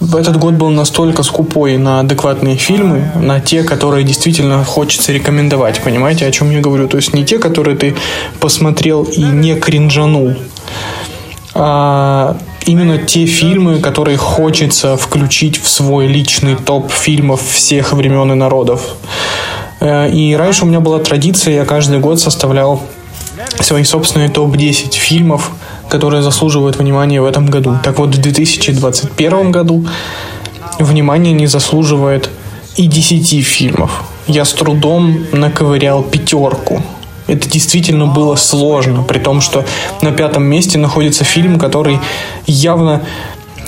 этот 0.00 0.38
год 0.38 0.54
был 0.54 0.70
настолько 0.70 1.22
скупой 1.22 1.76
на 1.76 2.00
адекватные 2.00 2.56
фильмы, 2.56 3.12
на 3.16 3.38
те, 3.38 3.64
которые 3.64 4.04
действительно 4.04 4.64
хочется 4.64 5.12
рекомендовать. 5.12 5.82
Понимаете, 5.82 6.26
о 6.26 6.30
чем 6.30 6.50
я 6.50 6.60
говорю? 6.60 6.88
То 6.88 6.96
есть 6.96 7.12
не 7.12 7.26
те, 7.26 7.38
которые 7.38 7.76
ты 7.76 7.94
посмотрел 8.40 9.04
и 9.04 9.22
не 9.22 9.56
кринжанул, 9.56 10.34
а 11.52 12.38
именно 12.66 12.98
те 12.98 13.26
фильмы, 13.26 13.80
которые 13.80 14.16
хочется 14.16 14.96
включить 14.96 15.60
в 15.62 15.68
свой 15.68 16.06
личный 16.06 16.56
топ 16.56 16.90
фильмов 16.90 17.40
всех 17.50 17.92
времен 17.92 18.32
и 18.32 18.34
народов. 18.34 18.96
Э, 19.80 20.10
и 20.10 20.34
раньше 20.34 20.64
у 20.64 20.66
меня 20.66 20.80
была 20.80 20.98
традиция, 20.98 21.54
я 21.54 21.64
каждый 21.64 21.98
год 21.98 22.20
составлял 22.20 22.82
свои 23.60 23.84
собственные 23.84 24.30
топ-10 24.30 24.94
фильмов, 24.94 25.50
которые 25.88 26.22
заслуживают 26.22 26.76
внимания 26.76 27.20
в 27.20 27.24
этом 27.24 27.46
году. 27.46 27.76
Так 27.82 27.98
вот, 27.98 28.14
в 28.14 28.20
2021 28.20 29.50
году 29.50 29.86
внимание 30.78 31.32
не 31.32 31.46
заслуживает 31.46 32.30
и 32.76 32.86
10 32.86 33.44
фильмов. 33.44 34.04
Я 34.26 34.44
с 34.44 34.52
трудом 34.52 35.26
наковырял 35.32 36.02
пятерку 36.02 36.82
Это 37.26 37.48
действительно 37.48 38.06
было 38.06 38.36
сложно, 38.36 39.02
при 39.02 39.18
том, 39.18 39.40
что 39.40 39.64
на 40.02 40.12
пятом 40.12 40.44
месте 40.44 40.78
находится 40.78 41.24
фильм, 41.24 41.58
который 41.58 41.98
явно 42.46 43.02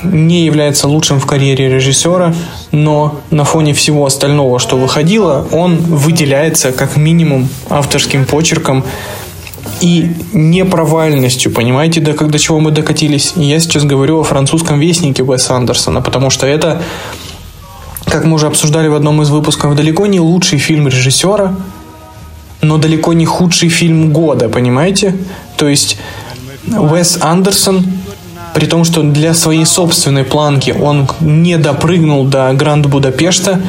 не 0.03 0.45
является 0.45 0.87
лучшим 0.87 1.19
в 1.19 1.25
карьере 1.25 1.69
режиссера, 1.69 2.33
но 2.71 3.19
на 3.31 3.43
фоне 3.43 3.73
всего 3.73 4.05
остального, 4.05 4.59
что 4.59 4.77
выходило, 4.77 5.47
он 5.51 5.77
выделяется 5.77 6.71
как 6.71 6.97
минимум 6.97 7.49
авторским 7.69 8.25
почерком 8.25 8.83
и 9.81 10.11
непровальностью, 10.33 11.51
понимаете, 11.51 11.99
до, 11.99 12.13
до 12.13 12.39
чего 12.39 12.59
мы 12.59 12.71
докатились. 12.71 13.33
Я 13.35 13.59
сейчас 13.59 13.83
говорю 13.83 14.19
о 14.19 14.23
французском 14.23 14.79
вестнике 14.79 15.23
Уэса 15.23 15.55
Андерсона, 15.55 16.01
потому 16.01 16.29
что 16.29 16.47
это, 16.47 16.81
как 18.05 18.25
мы 18.25 18.35
уже 18.35 18.47
обсуждали 18.47 18.87
в 18.87 18.95
одном 18.95 19.21
из 19.21 19.29
выпусков, 19.29 19.75
далеко 19.75 20.05
не 20.07 20.19
лучший 20.19 20.59
фильм 20.59 20.87
режиссера, 20.87 21.55
но 22.61 22.77
далеко 22.77 23.13
не 23.13 23.25
худший 23.25 23.69
фильм 23.69 24.11
года, 24.11 24.49
понимаете? 24.49 25.15
То 25.57 25.67
есть 25.67 25.97
Уэс 26.67 27.19
Андерсон, 27.21 27.85
при 28.53 28.65
том, 28.65 28.83
что 28.83 29.03
для 29.03 29.33
своей 29.33 29.65
собственной 29.65 30.23
планки 30.23 30.71
он 30.71 31.07
не 31.19 31.57
допрыгнул 31.57 32.25
до 32.25 32.51
Гранд 32.53 32.87
Будапешта 32.87 33.61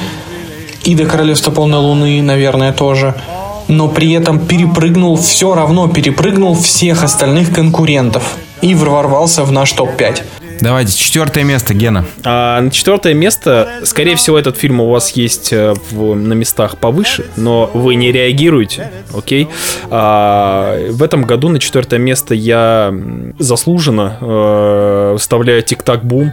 и 0.84 0.94
до 0.94 1.04
Королевства 1.04 1.50
Полной 1.50 1.78
Луны, 1.78 2.22
наверное, 2.22 2.72
тоже– 2.72 3.14
но 3.68 3.88
при 3.88 4.12
этом 4.12 4.40
перепрыгнул, 4.40 5.16
все 5.16 5.54
равно 5.54 5.88
перепрыгнул 5.88 6.54
всех 6.54 7.04
остальных 7.04 7.52
конкурентов 7.52 8.36
и 8.62 8.74
ворвался 8.74 9.44
в 9.44 9.52
наш 9.52 9.72
топ-5. 9.72 10.22
Давайте, 10.60 10.96
четвертое 10.96 11.44
место, 11.44 11.74
Гена. 11.74 12.04
А, 12.24 12.60
на 12.60 12.70
четвертое 12.70 13.14
место, 13.14 13.80
скорее 13.84 14.16
всего, 14.16 14.38
этот 14.38 14.56
фильм 14.56 14.80
у 14.80 14.90
вас 14.90 15.12
есть 15.12 15.52
э, 15.52 15.74
в, 15.90 16.14
на 16.14 16.32
местах 16.32 16.78
повыше, 16.78 17.26
но 17.36 17.70
вы 17.72 17.94
не 17.94 18.10
реагируете, 18.12 18.90
окей? 19.14 19.48
А, 19.90 20.90
в 20.90 21.02
этом 21.02 21.22
году 21.22 21.48
на 21.48 21.58
четвертое 21.58 21.98
место 21.98 22.34
я 22.34 22.94
заслуженно 23.38 24.18
э, 24.20 25.16
вставляю 25.18 25.62
Тик-Так 25.62 26.04
Бум 26.04 26.32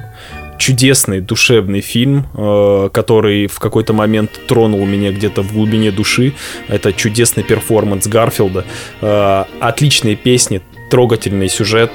чудесный 0.58 1.22
душевный 1.22 1.82
фильм, 1.82 2.28
э, 2.34 2.90
который 2.92 3.48
в 3.48 3.60
какой-то 3.60 3.94
момент 3.94 4.32
тронул 4.48 4.86
меня 4.86 5.12
где-то 5.12 5.42
в 5.42 5.54
глубине 5.54 5.92
души. 5.92 6.34
Это 6.68 6.94
чудесный 6.94 7.44
перформанс 7.44 8.08
Гарфилда, 8.08 8.66
э, 9.02 9.44
отличные 9.60 10.16
песни, 10.16 10.62
трогательный 10.90 11.50
сюжет. 11.50 11.92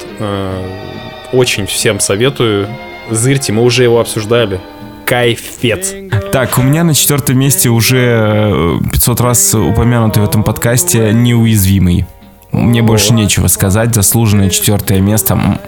Э, 1.32 1.36
очень 1.36 1.66
всем 1.66 2.00
советую. 2.00 2.68
Зырьте, 3.10 3.52
мы 3.52 3.62
уже 3.62 3.82
его 3.82 4.00
обсуждали. 4.00 4.60
Кайфец. 5.06 5.92
Так, 6.32 6.58
у 6.58 6.62
меня 6.62 6.84
на 6.84 6.94
четвертом 6.94 7.38
месте 7.38 7.68
уже 7.68 8.78
500 8.92 9.20
раз 9.20 9.54
упомянутый 9.54 10.22
в 10.22 10.28
этом 10.28 10.44
подкасте 10.44 11.12
неуязвимый. 11.12 12.06
Мне 12.52 12.82
больше 12.82 13.12
нечего 13.12 13.48
сказать. 13.48 13.94
Заслуженное 13.94 14.50
четвертое 14.50 15.00
место. 15.00 15.58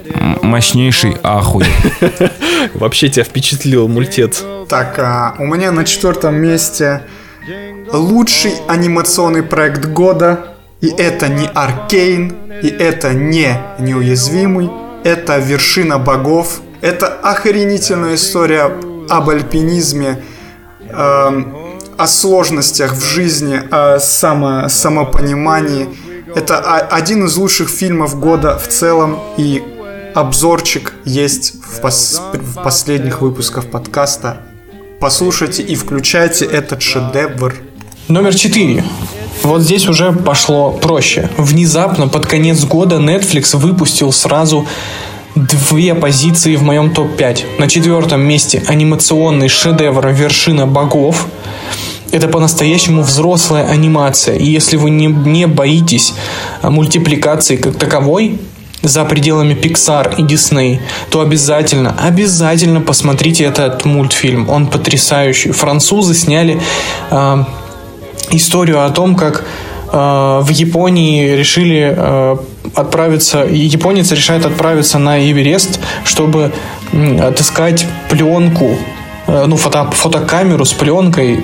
Мощнейший 0.41 1.17
ахуй. 1.23 1.65
Вообще 2.73 3.09
тебя 3.09 3.23
впечатлил 3.23 3.87
мультец. 3.87 4.43
Так, 4.69 4.97
а, 4.99 5.35
у 5.39 5.45
меня 5.45 5.71
на 5.71 5.83
четвертом 5.83 6.35
месте 6.35 7.01
лучший 7.91 8.53
анимационный 8.67 9.43
проект 9.43 9.85
года. 9.85 10.55
И 10.81 10.87
это 10.87 11.29
не 11.29 11.47
Аркейн, 11.47 12.35
и 12.61 12.67
это 12.67 13.13
не 13.13 13.57
Неуязвимый, 13.79 14.69
это 15.03 15.37
Вершина 15.37 15.99
Богов. 15.99 16.61
Это 16.81 17.07
охренительная 17.07 18.15
история 18.15 18.71
об 19.09 19.29
альпинизме, 19.29 20.23
э, 20.89 21.43
о 21.97 22.07
сложностях 22.07 22.93
в 22.93 23.03
жизни, 23.03 23.61
о 23.71 23.99
само, 23.99 24.67
самопонимании– 24.69 25.89
это 26.35 26.59
один 26.59 27.25
из 27.25 27.37
лучших 27.37 27.69
фильмов 27.69 28.19
года 28.19 28.57
в 28.57 28.67
целом, 28.67 29.19
и 29.37 29.63
обзорчик 30.15 30.93
есть 31.05 31.63
в, 31.63 31.81
пос 31.81 32.21
в 32.33 32.63
последних 32.63 33.21
выпусках 33.21 33.69
подкаста. 33.69 34.41
Послушайте 34.99 35.61
и 35.61 35.75
включайте 35.75 36.45
этот 36.45 36.81
шедевр. 36.81 37.55
Номер 38.09 38.35
четыре. 38.35 38.83
Вот 39.43 39.61
здесь 39.61 39.87
уже 39.87 40.11
пошло 40.11 40.71
проще. 40.71 41.29
Внезапно 41.37 42.09
под 42.09 42.25
конец 42.25 42.65
года 42.65 42.97
Netflix 42.97 43.55
выпустил 43.55 44.11
сразу 44.11 44.67
две 45.35 45.95
позиции 45.95 46.57
в 46.57 46.63
моем 46.63 46.93
топ-5. 46.93 47.59
На 47.59 47.69
четвертом 47.69 48.21
месте 48.21 48.61
анимационный 48.67 49.47
шедевр 49.47 50.05
«Вершина 50.09 50.67
богов», 50.67 51.27
это 52.11 52.27
по-настоящему 52.27 53.03
взрослая 53.03 53.67
анимация. 53.69 54.35
И 54.35 54.45
если 54.45 54.75
вы 54.75 54.89
не, 54.89 55.07
не 55.07 55.47
боитесь 55.47 56.13
а, 56.61 56.69
мультипликации 56.69 57.55
как 57.55 57.77
таковой, 57.77 58.37
за 58.83 59.05
пределами 59.05 59.53
Pixar 59.53 60.15
и 60.17 60.23
Disney, 60.23 60.79
то 61.09 61.21
обязательно, 61.21 61.95
обязательно 61.97 62.81
посмотрите 62.81 63.45
этот 63.45 63.85
мультфильм. 63.85 64.49
Он 64.49 64.67
потрясающий. 64.67 65.51
Французы 65.51 66.13
сняли 66.13 66.61
э, 67.09 67.43
историю 68.35 68.85
о 68.85 68.89
том, 68.89 69.15
как 69.15 69.43
э, 69.91 69.97
в 70.41 70.49
Японии 70.49 71.35
решили 71.35 71.93
э, 71.95 72.37
отправиться, 72.75 73.45
японец 73.45 74.11
решает 74.11 74.45
отправиться 74.45 74.99
на 74.99 75.19
Эверест, 75.19 75.79
чтобы 76.03 76.51
отыскать 77.21 77.85
пленку 78.09 78.77
Э, 79.27 79.45
ну, 79.47 79.55
фото, 79.55 79.89
фотокамеру 79.91 80.65
с 80.65 80.73
пленкой, 80.73 81.39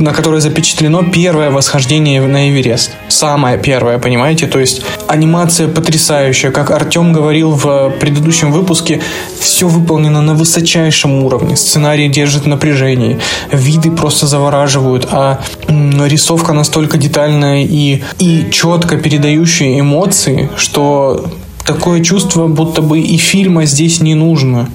на 0.00 0.12
которой 0.12 0.40
запечатлено 0.40 1.02
первое 1.02 1.50
восхождение 1.50 2.20
на 2.20 2.48
Эверест. 2.48 2.92
Самое 3.08 3.58
первое, 3.58 3.98
понимаете? 3.98 4.46
То 4.46 4.58
есть 4.58 4.82
анимация 5.06 5.68
потрясающая. 5.68 6.50
Как 6.50 6.70
Артем 6.70 7.12
говорил 7.12 7.50
в 7.50 7.90
предыдущем 8.00 8.52
выпуске, 8.52 9.00
все 9.40 9.66
выполнено 9.66 10.22
на 10.22 10.34
высочайшем 10.34 11.24
уровне. 11.24 11.56
Сценарий 11.56 12.08
держит 12.08 12.46
напряжение. 12.46 13.18
Виды 13.52 13.90
просто 13.90 14.26
завораживают. 14.26 15.08
А 15.10 15.40
рисовка 15.68 16.52
настолько 16.52 16.96
детальная 16.96 17.64
и, 17.64 18.02
и 18.18 18.46
четко 18.50 18.96
передающая 18.96 19.80
эмоции, 19.80 20.48
что 20.56 21.30
такое 21.64 22.02
чувство, 22.02 22.46
будто 22.46 22.82
бы 22.82 23.00
и 23.00 23.16
фильма 23.16 23.66
здесь 23.66 24.00
не 24.00 24.14
нужно 24.14 24.68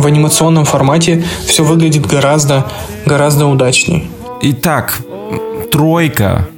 в 0.00 0.06
анимационном 0.06 0.64
формате 0.64 1.24
все 1.46 1.64
выглядит 1.64 2.06
гораздо, 2.06 2.66
гораздо 3.04 3.46
удачнее. 3.46 4.04
Итак, 4.42 5.02
тройка 5.70 6.48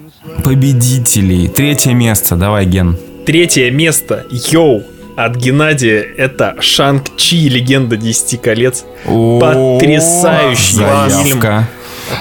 победителей. 0.45 1.49
Третье 1.49 1.93
место. 1.95 2.37
Давай, 2.37 2.64
Ген. 2.64 2.97
Третье 3.26 3.72
место. 3.72 4.24
Йоу. 4.30 4.85
От 5.16 5.37
Геннадия 5.37 6.01
это 6.01 6.57
Шанг-Чи, 6.61 7.49
легенда 7.49 7.97
Десяти 7.97 8.37
колец. 8.37 8.85
Потрясающий 9.05 10.85
фильм 11.24 11.43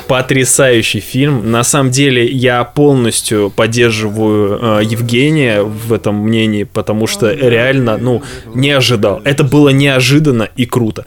Потрясающий 0.07 0.99
фильм. 0.99 1.51
На 1.51 1.63
самом 1.63 1.91
деле 1.91 2.25
я 2.25 2.63
полностью 2.63 3.51
поддерживаю 3.55 4.79
э, 4.79 4.83
Евгения 4.83 5.61
в 5.61 5.93
этом 5.93 6.15
мнении, 6.15 6.63
потому 6.63 7.07
что 7.07 7.31
реально, 7.31 7.97
ну, 7.97 8.23
не 8.55 8.71
ожидал. 8.71 9.21
Это 9.23 9.43
было 9.43 9.69
неожиданно 9.69 10.49
и 10.55 10.65
круто 10.65 11.05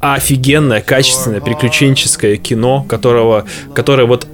офигенное, 0.00 0.80
качественное, 0.80 1.40
приключенческое 1.40 2.36
кино, 2.36 2.84
которого, 2.88 3.44
которое 3.74 4.06
вот 4.06 4.26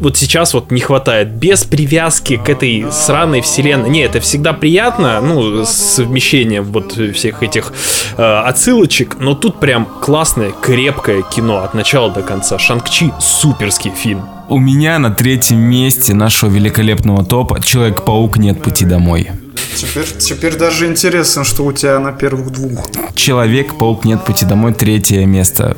вот 0.00 0.16
сейчас 0.16 0.54
вот 0.54 0.70
не 0.70 0.80
хватает. 0.80 1.28
Без 1.28 1.64
привязки 1.64 2.36
к 2.36 2.48
этой 2.48 2.86
сраной 2.92 3.40
вселенной. 3.40 3.90
Не, 3.90 4.02
это 4.02 4.20
всегда 4.20 4.52
приятно, 4.52 5.20
ну, 5.20 5.64
совмещение 5.64 6.62
вот 6.62 6.92
всех 7.14 7.42
этих 7.42 7.72
э, 8.16 8.22
отсылочек, 8.22 9.16
но 9.18 9.34
тут 9.34 9.58
прям 9.58 9.86
классное, 10.00 10.52
крепкое 10.52 11.22
кино 11.22 11.64
от 11.64 11.74
начала 11.74 12.10
до 12.10 12.22
конца. 12.22 12.58
Шанг-Чи 12.58 13.12
суперский 13.18 13.90
фильм. 13.90 14.22
У 14.48 14.58
меня 14.58 14.98
на 14.98 15.10
третьем 15.10 15.58
месте 15.58 16.14
нашего 16.14 16.48
великолепного 16.48 17.24
топа 17.24 17.60
Человек-паук 17.60 18.38
нет 18.38 18.62
пути 18.62 18.84
домой. 18.84 19.28
Теперь, 19.76 20.06
теперь 20.18 20.56
даже 20.56 20.86
интересно, 20.86 21.44
что 21.44 21.64
у 21.64 21.72
тебя 21.72 21.98
на 21.98 22.12
первых 22.12 22.50
двух. 22.50 22.88
Человек-паук 23.14 24.04
нет 24.04 24.24
пути 24.24 24.44
домой, 24.44 24.72
третье 24.72 25.26
место. 25.26 25.74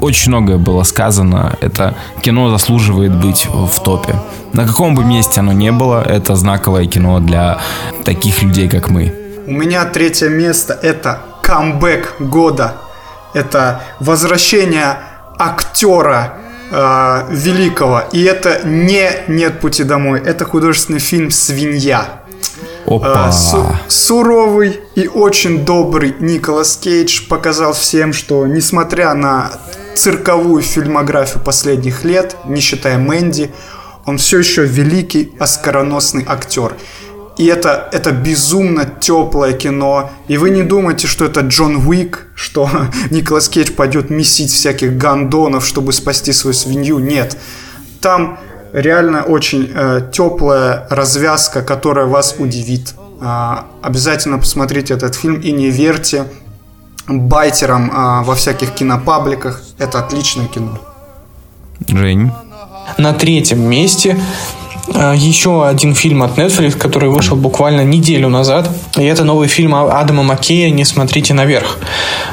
Очень 0.00 0.30
многое 0.30 0.58
было 0.58 0.84
сказано. 0.84 1.56
Это 1.60 1.94
кино 2.22 2.50
заслуживает 2.50 3.14
быть 3.14 3.46
в 3.46 3.82
топе. 3.82 4.14
На 4.52 4.66
каком 4.66 4.94
бы 4.94 5.04
месте 5.04 5.40
оно 5.40 5.52
не 5.52 5.72
было, 5.72 6.02
это 6.02 6.36
знаковое 6.36 6.86
кино 6.86 7.20
для 7.20 7.60
таких 8.04 8.42
людей, 8.42 8.68
как 8.68 8.88
мы. 8.88 9.12
У 9.46 9.52
меня 9.52 9.84
третье 9.84 10.28
место 10.28 10.78
это 10.82 11.20
камбэк 11.42 12.16
года. 12.20 12.74
Это 13.34 13.82
возвращение 14.00 14.96
актера 15.38 16.34
э, 16.70 17.26
великого. 17.30 18.02
И 18.12 18.22
это 18.22 18.66
не 18.66 19.10
«Нет 19.28 19.60
пути 19.60 19.84
домой». 19.84 20.20
Это 20.24 20.44
художественный 20.44 20.98
фильм 21.00 21.30
«Свинья». 21.30 22.22
Опа. 22.86 23.28
Э, 23.28 23.32
су- 23.32 23.66
суровый 23.88 24.80
и 24.94 25.08
очень 25.08 25.64
добрый 25.64 26.14
Николас 26.20 26.76
Кейдж 26.76 27.26
показал 27.28 27.72
всем, 27.72 28.12
что 28.12 28.46
несмотря 28.46 29.14
на 29.14 29.50
цирковую 29.94 30.62
фильмографию 30.62 31.42
последних 31.42 32.04
лет, 32.04 32.36
не 32.46 32.60
считая 32.60 32.98
Мэнди, 32.98 33.50
Он 34.04 34.18
все 34.18 34.38
еще 34.38 34.64
великий 34.64 35.32
оскароносный 35.40 36.24
актер. 36.28 36.76
И 37.38 37.46
это, 37.46 37.88
это 37.92 38.12
безумно 38.12 38.86
теплое 39.00 39.52
кино. 39.52 40.10
И 40.28 40.38
вы 40.38 40.50
не 40.50 40.62
думайте, 40.62 41.06
что 41.08 41.24
это 41.24 41.40
Джон 41.40 41.86
Уик, 41.86 42.28
что 42.36 42.70
Николас 43.10 43.48
Кейдж 43.48 43.72
пойдет 43.72 44.08
месить 44.10 44.52
всяких 44.52 44.96
гандонов, 44.96 45.66
чтобы 45.66 45.92
спасти 45.92 46.32
свою 46.32 46.54
свинью. 46.54 46.98
Нет. 46.98 47.36
Там 48.00 48.38
реально 48.72 49.22
очень 49.22 49.70
э, 49.74 50.10
теплая 50.12 50.86
развязка, 50.90 51.62
которая 51.62 52.06
вас 52.06 52.36
удивит. 52.38 52.94
Э, 53.20 53.58
обязательно 53.82 54.38
посмотрите 54.38 54.94
этот 54.94 55.14
фильм 55.14 55.40
и 55.40 55.52
не 55.52 55.70
верьте 55.70 56.24
байтерам 57.08 57.90
э, 57.90 58.24
во 58.24 58.34
всяких 58.34 58.74
кинопабликах. 58.74 59.62
Это 59.78 59.98
отличное 59.98 60.46
кино. 60.46 60.78
Жень. 61.88 62.30
На 62.98 63.12
третьем 63.12 63.62
месте 63.62 64.16
еще 64.88 65.66
один 65.66 65.94
фильм 65.94 66.22
от 66.22 66.38
Netflix, 66.38 66.72
который 66.76 67.08
вышел 67.08 67.36
буквально 67.36 67.82
неделю 67.82 68.28
назад. 68.28 68.70
И 68.96 69.04
это 69.04 69.24
новый 69.24 69.48
фильм 69.48 69.74
Адама 69.74 70.22
Маккея 70.22 70.70
«Не 70.70 70.84
смотрите 70.84 71.34
наверх». 71.34 71.78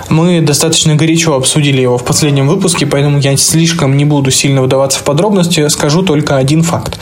Мы 0.10 0.42
достаточно 0.42 0.96
горячо 0.96 1.34
обсудили 1.34 1.82
его 1.82 1.98
в 1.98 2.04
последнем 2.04 2.48
выпуске, 2.48 2.86
поэтому 2.86 3.18
я 3.20 3.36
слишком 3.38 3.98
не 3.98 4.06
буду 4.06 4.32
сильно 4.32 4.62
вдаваться 4.62 5.00
в 5.00 5.04
подробности. 5.04 5.68
Скажу 5.70 6.04
только 6.04 6.38
один 6.38 6.64
факт. 6.64 7.00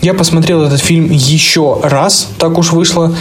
Я 0.00 0.14
посмотрел 0.14 0.62
этот 0.62 0.80
фильм 0.80 1.10
еще 1.10 1.80
раз, 1.82 2.28
так 2.38 2.58
уж 2.58 2.72
вышло. 2.72 3.14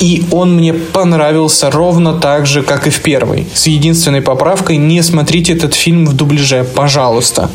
И 0.00 0.24
он 0.30 0.56
мне 0.56 0.74
понравился 0.74 1.70
ровно 1.70 2.14
так 2.14 2.46
же, 2.46 2.62
как 2.62 2.86
и 2.86 2.90
в 2.90 3.00
первый. 3.00 3.46
С 3.54 3.66
единственной 3.66 4.22
поправкой 4.22 4.76
не 4.76 5.02
смотрите 5.02 5.52
этот 5.52 5.74
фильм 5.74 6.06
в 6.06 6.14
дубляже, 6.14 6.64
пожалуйста. 6.64 7.50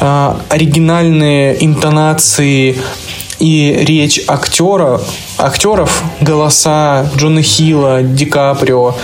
Э, 0.00 0.34
оригинальные 0.48 1.64
интонации 1.64 2.76
и 3.40 3.84
речь 3.86 4.20
актера, 4.26 5.00
актеров, 5.38 6.02
голоса 6.20 7.06
Джона 7.16 7.42
Хилла, 7.42 8.02
Ди 8.02 8.26
Каприо, 8.26 8.94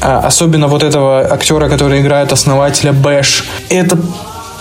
особенно 0.00 0.68
вот 0.68 0.82
этого 0.82 1.20
актера, 1.20 1.68
который 1.68 2.00
играет 2.00 2.32
основателя 2.32 2.92
Бэш, 2.92 3.46
это 3.68 3.98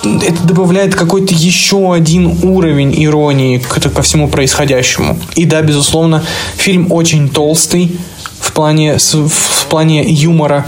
это 0.04 0.43
добавляет 0.43 0.95
какой-то 0.95 1.34
еще 1.34 1.93
один 1.93 2.38
уровень 2.43 2.93
иронии 3.04 3.58
к, 3.58 3.80
ко 3.80 4.02
всему 4.02 4.30
происходящему. 4.30 5.20
И 5.36 5.45
да, 5.45 5.62
безусловно, 5.62 6.24
фильм 6.56 6.91
очень 6.91 7.30
толстый 7.30 7.91
в 8.39 8.54
плане, 8.54 8.97
в 8.97 9.66
плане 9.70 10.10
юмора. 10.10 10.66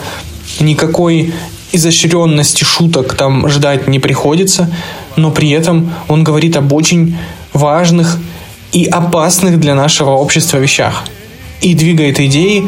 Никакой 0.59 1.33
изощренности 1.71 2.63
шуток 2.63 3.13
там 3.15 3.47
ждать 3.47 3.87
не 3.87 3.99
приходится, 3.99 4.69
но 5.15 5.31
при 5.31 5.49
этом 5.51 5.93
он 6.07 6.23
говорит 6.23 6.57
об 6.57 6.73
очень 6.73 7.17
важных 7.53 8.17
и 8.73 8.85
опасных 8.85 9.59
для 9.59 9.75
нашего 9.75 10.11
общества 10.11 10.57
вещах. 10.57 11.03
И 11.61 11.73
двигает 11.73 12.19
идеи, 12.19 12.67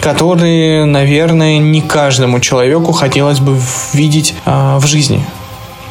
которые, 0.00 0.84
наверное, 0.86 1.58
не 1.58 1.82
каждому 1.82 2.40
человеку 2.40 2.92
хотелось 2.92 3.40
бы 3.40 3.58
видеть 3.92 4.34
э, 4.46 4.78
в 4.78 4.86
жизни. 4.86 5.22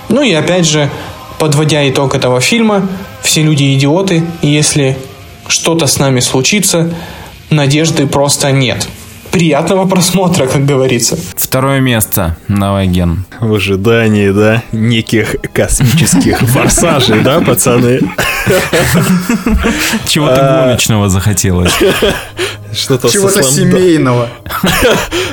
Ну 0.10 0.24
и 0.24 0.34
опять 0.34 0.66
же, 0.66 0.90
подводя 1.38 1.88
итог 1.90 2.16
этого 2.16 2.42
фильма, 2.42 2.88
все 3.22 3.44
люди 3.44 3.74
идиоты, 3.76 4.24
и 4.42 4.48
если 4.48 4.98
что-то 5.48 5.88
с 5.88 6.00
нами 6.00 6.20
случится, 6.20 6.94
надежды 7.50 8.08
просто 8.08 8.52
нет. 8.52 8.88
Приятного 9.32 9.88
просмотра, 9.88 10.48
как 10.48 10.66
говорится. 10.66 11.18
Второе 11.36 11.80
место. 11.80 12.36
Новоген. 12.48 13.26
В 13.40 13.54
ожидании, 13.54 14.32
да, 14.32 14.64
неких 14.72 15.36
космических 15.54 16.40
форсажей, 16.50 17.22
да, 17.22 17.40
пацаны? 17.40 18.00
Чего-то 20.08 20.64
гоночного 20.66 21.10
захотелось. 21.10 21.74
Что-то 22.74 23.10
Чего-то 23.10 23.44
семейного. 23.44 24.30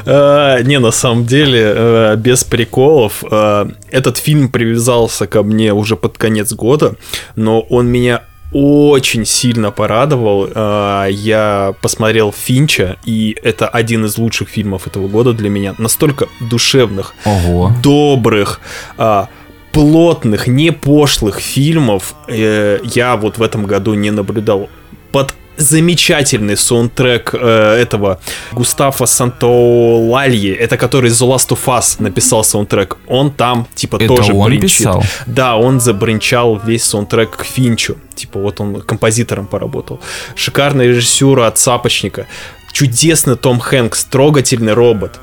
А, 0.07 0.63
не, 0.63 0.79
на 0.79 0.91
самом 0.91 1.27
деле, 1.27 1.73
э, 1.75 2.17
без 2.17 2.45
приколов, 2.45 3.25
э, 3.31 3.67
этот 3.91 4.19
фильм 4.19 4.49
привязался 4.49 5.27
ко 5.27 5.43
мне 5.43 5.73
уже 5.75 5.97
под 5.97 6.17
конец 6.17 6.53
года, 6.53 6.95
но 7.35 7.61
он 7.61 7.89
меня 7.89 8.23
очень 8.53 9.25
сильно 9.25 9.71
порадовал. 9.71 10.49
А, 10.55 11.07
я 11.07 11.75
посмотрел 11.81 12.33
Финча, 12.33 12.97
и 13.05 13.37
это 13.43 13.69
один 13.69 14.05
из 14.05 14.19
лучших 14.19 14.49
фильмов 14.49 14.87
этого 14.87 15.09
года 15.09 15.33
для 15.33 15.51
меня. 15.51 15.75
Настолько 15.79 16.29
душевных, 16.41 17.15
Ого. 17.25 17.73
добрых, 17.83 18.61
а, 18.97 19.29
плотных, 19.73 20.47
не 20.47 20.73
пошлых 20.73 21.39
фильмов 21.39 22.15
э, 22.29 22.79
я 22.83 23.17
вот 23.17 23.37
в 23.37 23.43
этом 23.43 23.67
году 23.67 23.93
не 23.93 24.11
наблюдал. 24.11 24.71
Под 25.13 25.35
замечательный 25.57 26.57
саундтрек 26.57 27.35
э, 27.35 27.79
этого 27.81 28.21
Густава 28.53 29.07
Сантолальи, 29.07 30.53
это 30.53 30.77
который 30.77 31.11
The 31.11 31.29
Last 31.29 31.49
of 31.49 31.65
Us 31.67 31.97
написал 32.03 32.45
саундтрек, 32.45 32.99
он 33.07 33.31
там 33.31 33.67
типа 33.75 33.97
это 33.97 34.09
тоже 34.09 34.33
он 34.33 34.49
бринчит. 34.49 34.79
писал? 34.79 35.03
Да, 35.27 35.57
он 35.57 35.81
забринчал 35.81 36.61
весь 36.65 36.85
саундтрек 36.85 37.37
к 37.37 37.45
Финчу, 37.45 37.97
типа 38.15 38.39
вот 38.39 38.61
он 38.61 38.81
композитором 38.81 39.47
поработал. 39.47 40.01
Шикарная 40.35 40.87
режиссура 40.87 41.47
от 41.47 41.59
Сапочника, 41.59 42.27
чудесный 42.73 43.37
Том 43.37 43.59
Хэнкс, 43.59 44.05
трогательный 44.05 44.75
робот 44.75 45.21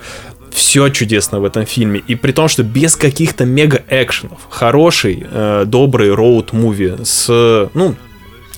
все 0.53 0.89
чудесно 0.89 1.39
в 1.39 1.45
этом 1.45 1.65
фильме. 1.65 2.01
И 2.07 2.15
при 2.15 2.31
том, 2.31 2.47
что 2.47 2.63
без 2.63 2.95
каких-то 2.95 3.45
мега-экшенов. 3.45 4.37
Хороший, 4.49 5.25
э, 5.29 5.63
добрый 5.65 6.09
роуд-муви 6.09 7.03
с, 7.03 7.69
ну, 7.73 7.95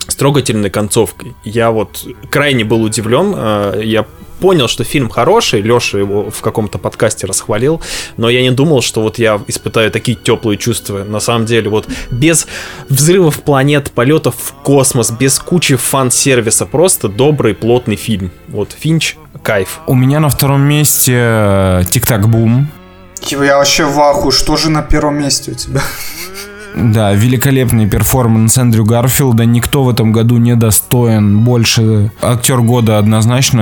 с 0.07 0.15
трогательной 0.15 0.69
концовкой. 0.69 1.35
Я 1.43 1.71
вот 1.71 2.05
крайне 2.29 2.63
был 2.63 2.81
удивлен. 2.83 3.33
э, 3.35 3.81
Я 3.83 4.05
понял, 4.39 4.67
что 4.67 4.83
фильм 4.83 5.09
хороший, 5.09 5.61
Леша 5.61 5.97
его 5.97 6.29
в 6.29 6.41
каком-то 6.41 6.77
подкасте 6.77 7.25
расхвалил, 7.25 7.81
но 8.17 8.29
я 8.29 8.41
не 8.41 8.51
думал, 8.51 8.81
что 8.81 9.01
вот 9.01 9.17
я 9.17 9.39
испытаю 9.47 9.89
такие 9.91 10.17
теплые 10.17 10.57
чувства. 10.57 11.03
На 11.05 11.19
самом 11.21 11.45
деле, 11.45 11.69
вот 11.69 11.87
без 12.11 12.45
взрывов 12.89 13.41
планет, 13.43 13.91
полетов 13.91 14.35
в 14.37 14.53
космос, 14.61 15.09
без 15.11 15.39
кучи 15.39 15.75
фан-сервиса, 15.77 16.65
просто 16.65 17.07
добрый, 17.07 17.53
плотный 17.55 17.95
фильм. 17.95 18.29
Вот 18.49 18.75
Финч, 18.77 19.15
кайф. 19.41 19.79
У 19.87 19.95
меня 19.95 20.19
на 20.19 20.29
втором 20.29 20.61
месте 20.61 21.13
э, 21.15 21.83
Тик-Так 21.89 22.27
Бум. 22.27 22.67
Типа, 23.21 23.43
Я 23.43 23.57
вообще 23.57 23.85
в 23.85 23.99
аху. 23.99 24.31
Что 24.31 24.57
же 24.57 24.69
на 24.69 24.81
первом 24.83 25.17
месте 25.17 25.51
у 25.51 25.55
тебя? 25.55 25.81
Да, 26.75 27.13
великолепный 27.13 27.87
перформанс 27.87 28.57
Эндрю 28.57 28.83
Гарфилда. 28.83 29.45
Никто 29.45 29.83
в 29.83 29.89
этом 29.89 30.11
году 30.11 30.37
не 30.37 30.55
достоин 30.55 31.39
больше. 31.39 32.11
Актер 32.21 32.59
года 32.61 32.97
однозначно. 32.97 33.61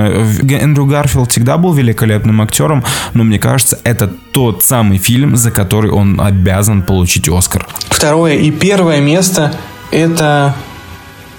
Эндрю 0.50 0.86
Гарфилд 0.86 1.30
всегда 1.30 1.56
был 1.56 1.72
великолепным 1.72 2.42
актером, 2.42 2.82
но 3.12 3.22
мне 3.22 3.38
кажется, 3.38 3.78
это 3.84 4.08
тот 4.32 4.64
самый 4.64 4.98
фильм, 4.98 5.36
за 5.36 5.52
который 5.52 5.92
он 5.92 6.20
обязан 6.20 6.82
получить 6.82 7.28
Оскар. 7.28 7.68
Второе 7.88 8.34
и 8.34 8.50
первое 8.50 9.00
место 9.00 9.54
это, 9.92 10.56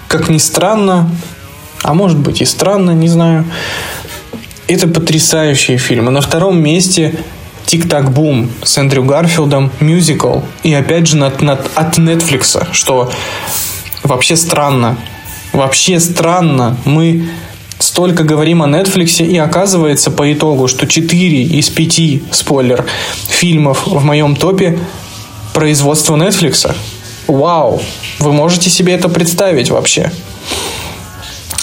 как 0.08 0.30
ни 0.30 0.38
странно, 0.38 1.10
а 1.82 1.92
может 1.92 2.18
быть 2.18 2.40
и 2.40 2.46
странно, 2.46 2.92
не 2.92 3.08
знаю, 3.08 3.44
это 4.66 4.88
потрясающие 4.88 5.76
фильмы. 5.76 6.10
На 6.10 6.22
втором 6.22 6.58
месте 6.62 7.18
Тик-так 7.66 8.12
бум 8.12 8.50
с 8.62 8.78
Эндрю 8.78 9.02
Гарфилдом, 9.04 9.72
мюзикл. 9.80 10.40
И 10.62 10.72
опять 10.72 11.08
же 11.08 11.16
над, 11.16 11.42
от 11.42 11.98
Netflix, 11.98 12.72
что 12.72 13.10
вообще 14.04 14.36
странно. 14.36 14.96
Вообще 15.52 15.98
странно. 15.98 16.76
Мы 16.84 17.28
столько 17.78 18.24
говорим 18.24 18.62
о 18.62 18.66
Netflix, 18.66 19.24
и 19.24 19.36
оказывается 19.36 20.10
по 20.10 20.32
итогу, 20.32 20.68
что 20.68 20.86
4 20.86 21.42
из 21.42 21.68
5, 21.68 22.32
спойлер, 22.32 22.84
фильмов 23.28 23.86
в 23.86 24.04
моем 24.04 24.36
топе 24.36 24.78
производство 25.52 26.16
Netflix. 26.16 26.72
Вау! 27.26 27.82
Вы 28.20 28.32
можете 28.32 28.70
себе 28.70 28.94
это 28.94 29.08
представить 29.08 29.70
вообще? 29.70 30.12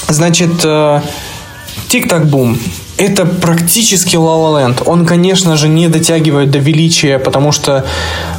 Значит, 0.09 0.65
э, 1.93 1.99
Тик-так 1.99 2.25
бум 2.25 2.57
это 2.97 3.25
практически 3.25 4.15
La 4.15 4.53
La. 4.53 4.83
Он, 4.85 5.05
конечно 5.05 5.57
же, 5.57 5.67
не 5.67 5.87
дотягивает 5.87 6.51
до 6.51 6.59
величия, 6.59 7.19
потому 7.19 7.51
что, 7.51 7.85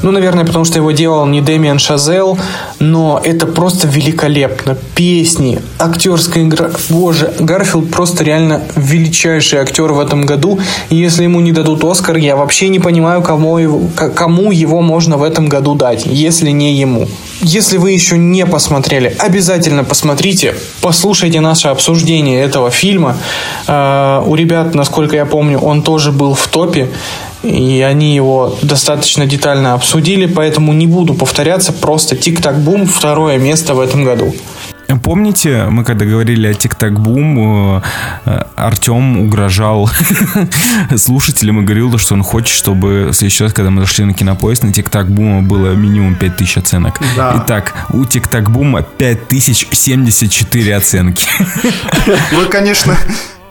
ну, 0.02 0.10
наверное, 0.10 0.44
потому 0.44 0.64
что 0.64 0.78
его 0.78 0.92
делал 0.92 1.26
не 1.26 1.40
Дэмиан 1.40 1.78
Шазел, 1.78 2.38
но 2.78 3.20
это 3.22 3.46
просто 3.46 3.88
великолепно. 3.88 4.76
Песни, 4.94 5.60
актерская 5.78 6.44
игра. 6.44 6.70
Боже, 6.88 7.32
Гарфилд 7.38 7.90
просто 7.90 8.24
реально 8.24 8.62
величайший 8.76 9.58
актер 9.58 9.92
в 9.92 10.00
этом 10.00 10.22
году. 10.22 10.58
И 10.90 10.96
если 10.96 11.24
ему 11.24 11.40
не 11.40 11.52
дадут 11.52 11.84
Оскар, 11.84 12.16
я 12.16 12.36
вообще 12.36 12.68
не 12.68 12.78
понимаю, 12.78 13.22
кому 13.22 13.58
его, 13.58 13.82
кому 14.14 14.52
его 14.52 14.80
можно 14.82 15.16
в 15.16 15.22
этом 15.22 15.48
году 15.48 15.74
дать, 15.74 16.06
если 16.06 16.50
не 16.50 16.74
ему. 16.74 17.08
Если 17.40 17.78
вы 17.78 17.90
еще 17.92 18.16
не 18.16 18.46
посмотрели, 18.46 19.14
обязательно 19.18 19.84
посмотрите, 19.84 20.54
послушайте 20.80 21.40
наше 21.40 21.68
обсуждение 21.68 22.42
этого 22.42 22.70
фильма. 22.70 23.16
Э, 23.66 24.22
у 24.24 24.34
ребят, 24.34 24.74
насколько 24.74 25.16
я 25.16 25.26
помню, 25.26 25.58
он 25.58 25.82
тоже 25.82 26.12
был 26.12 26.34
в 26.34 26.46
топе. 26.48 26.88
и 27.42 27.82
они 27.82 28.14
его 28.14 28.56
достаточно 28.62 29.26
детально 29.26 29.74
обсудили, 29.74 30.24
поэтому 30.24 30.72
не 30.72 30.86
буду 30.86 31.12
повторяться, 31.12 31.74
просто 31.74 32.16
«Тик-так-бум» 32.16 32.86
второе 32.86 33.36
место 33.36 33.74
в 33.74 33.80
этом 33.80 34.04
году. 34.04 34.34
Помните, 35.02 35.66
мы 35.70 35.84
когда 35.84 36.04
говорили 36.04 36.46
о 36.46 36.54
Тик-Так-Бум, 36.54 37.82
э, 38.26 38.42
Артем 38.56 39.20
угрожал 39.20 39.90
слушателям 40.96 41.60
и 41.60 41.64
говорил, 41.64 41.96
что 41.98 42.14
он 42.14 42.22
хочет, 42.22 42.54
чтобы 42.54 43.08
в 43.10 43.12
следующий 43.12 43.44
раз, 43.44 43.52
когда 43.52 43.70
мы 43.70 43.82
зашли 43.82 44.04
на 44.04 44.14
кинопоезд, 44.14 44.62
на 44.62 44.72
Тик-Так-Бума 44.72 45.42
было 45.42 45.74
минимум 45.74 46.14
5000 46.16 46.58
оценок. 46.58 47.00
Да. 47.16 47.42
Итак, 47.44 47.74
у 47.90 48.04
Тик-Так-Бума 48.04 48.82
5074 48.98 50.76
оценки. 50.76 51.26
Вы, 52.32 52.46
конечно, 52.46 52.96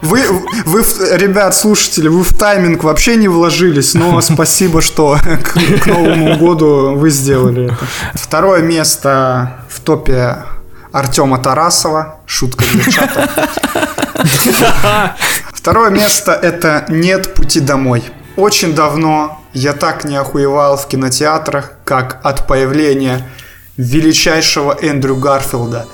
вы, 0.04 0.22
вы, 0.66 0.82
ребят, 1.16 1.56
слушатели, 1.56 2.08
вы 2.08 2.22
в 2.22 2.34
тайминг 2.34 2.84
вообще 2.84 3.16
не 3.16 3.28
вложились, 3.28 3.94
но 3.94 4.20
спасибо, 4.22 4.82
что 4.82 5.18
к, 5.18 5.54
к 5.80 5.86
Новому 5.86 6.36
году 6.36 6.94
вы 6.94 7.10
сделали 7.10 7.66
это. 7.66 7.78
Второе 8.14 8.62
место 8.62 9.64
в 9.68 9.80
топе 9.80 10.44
Артема 10.94 11.38
Тарасова. 11.38 12.20
Шутка 12.24 12.64
для 12.72 12.84
чата. 12.84 13.28
Второе 15.52 15.90
место 15.90 16.30
это 16.30 16.84
«Нет 16.88 17.34
пути 17.34 17.58
домой». 17.58 18.04
Очень 18.36 18.76
давно 18.76 19.42
я 19.52 19.72
так 19.72 20.04
не 20.04 20.14
охуевал 20.14 20.76
в 20.76 20.86
кинотеатрах, 20.86 21.72
как 21.84 22.20
от 22.22 22.46
появления 22.46 23.28
величайшего 23.76 24.76
Эндрю 24.80 25.16
Гарфилда. 25.16 25.86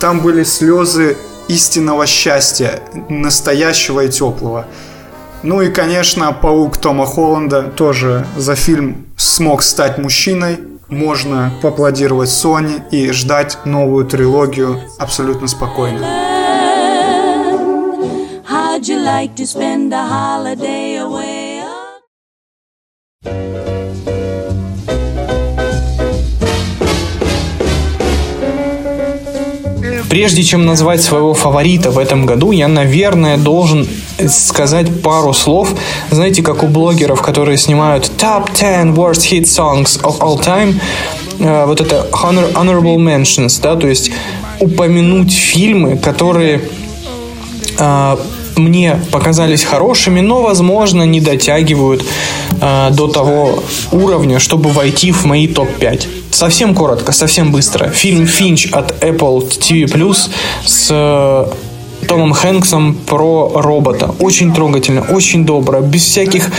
Там 0.00 0.18
были 0.18 0.42
слезы 0.42 1.16
истинного 1.46 2.06
счастья, 2.06 2.80
настоящего 3.08 4.00
и 4.00 4.08
теплого. 4.08 4.66
Ну 5.44 5.62
и, 5.62 5.70
конечно, 5.70 6.32
«Паук» 6.32 6.78
Тома 6.78 7.06
Холланда 7.06 7.62
тоже 7.62 8.26
за 8.36 8.56
фильм 8.56 9.06
смог 9.16 9.62
стать 9.62 9.98
мужчиной. 9.98 10.58
Можно 10.92 11.50
поаплодировать 11.62 12.28
Соне 12.28 12.84
и 12.90 13.10
ждать 13.12 13.56
новую 13.64 14.04
трилогию 14.04 14.78
абсолютно 14.98 15.48
спокойно. 15.48 16.06
Прежде 30.10 30.42
чем 30.42 30.66
назвать 30.66 31.00
своего 31.00 31.32
фаворита 31.32 31.90
в 31.90 31.98
этом 31.98 32.26
году, 32.26 32.50
я, 32.50 32.68
наверное, 32.68 33.38
должен 33.38 33.88
сказать 34.28 35.02
пару 35.02 35.32
слов. 35.32 35.74
Знаете, 36.10 36.42
как 36.42 36.62
у 36.62 36.68
блогеров, 36.68 37.22
которые 37.22 37.58
снимают 37.58 38.10
Top 38.18 38.50
10 38.52 38.96
Worst 38.96 39.30
Hit 39.30 39.42
Songs 39.44 40.00
of 40.02 40.18
All 40.18 40.42
Time, 40.42 40.80
э, 41.38 41.64
вот 41.66 41.80
это 41.80 42.06
honor- 42.12 42.52
Honorable 42.52 42.96
Mentions, 42.96 43.60
да, 43.62 43.76
то 43.76 43.88
есть 43.88 44.10
упомянуть 44.60 45.32
фильмы, 45.32 45.96
которые 45.96 46.62
э, 47.78 48.16
мне 48.56 49.00
показались 49.10 49.64
хорошими, 49.64 50.20
но, 50.20 50.42
возможно, 50.42 51.02
не 51.04 51.20
дотягивают 51.20 52.04
э, 52.60 52.90
до 52.92 53.08
того 53.08 53.62
уровня, 53.92 54.38
чтобы 54.38 54.70
войти 54.70 55.12
в 55.12 55.24
мои 55.24 55.48
топ-5. 55.48 56.06
Совсем 56.30 56.74
коротко, 56.74 57.12
совсем 57.12 57.52
быстро. 57.52 57.88
Фильм 57.88 58.26
«Финч» 58.26 58.68
от 58.72 59.02
Apple 59.02 59.48
TV+, 59.48 60.14
с 60.64 61.48
Томом 62.08 62.32
Хэнксом 62.32 62.94
про 62.94 63.52
робота. 63.54 64.14
Очень 64.18 64.52
трогательно, 64.52 65.02
очень 65.02 65.44
добро, 65.44 65.80
без 65.80 66.02
всяких 66.04 66.50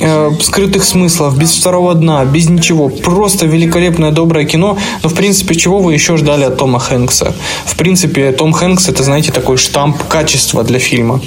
э, 0.00 0.30
скрытых 0.40 0.84
смыслов, 0.84 1.38
без 1.38 1.52
второго 1.52 1.94
дна, 1.94 2.24
без 2.24 2.48
ничего. 2.48 2.88
Просто 2.88 3.46
великолепное, 3.46 4.10
доброе 4.10 4.44
кино. 4.44 4.78
Но, 5.02 5.08
в 5.08 5.14
принципе, 5.14 5.54
чего 5.54 5.78
вы 5.78 5.94
еще 5.94 6.16
ждали 6.16 6.44
от 6.44 6.56
Тома 6.56 6.78
Хэнкса? 6.78 7.34
В 7.64 7.76
принципе, 7.76 8.32
Том 8.32 8.52
Хэнкс 8.52 8.88
это, 8.88 9.02
знаете, 9.02 9.32
такой 9.32 9.56
штамп 9.56 9.96
качества 10.08 10.64
для 10.64 10.78
фильма. 10.78 11.20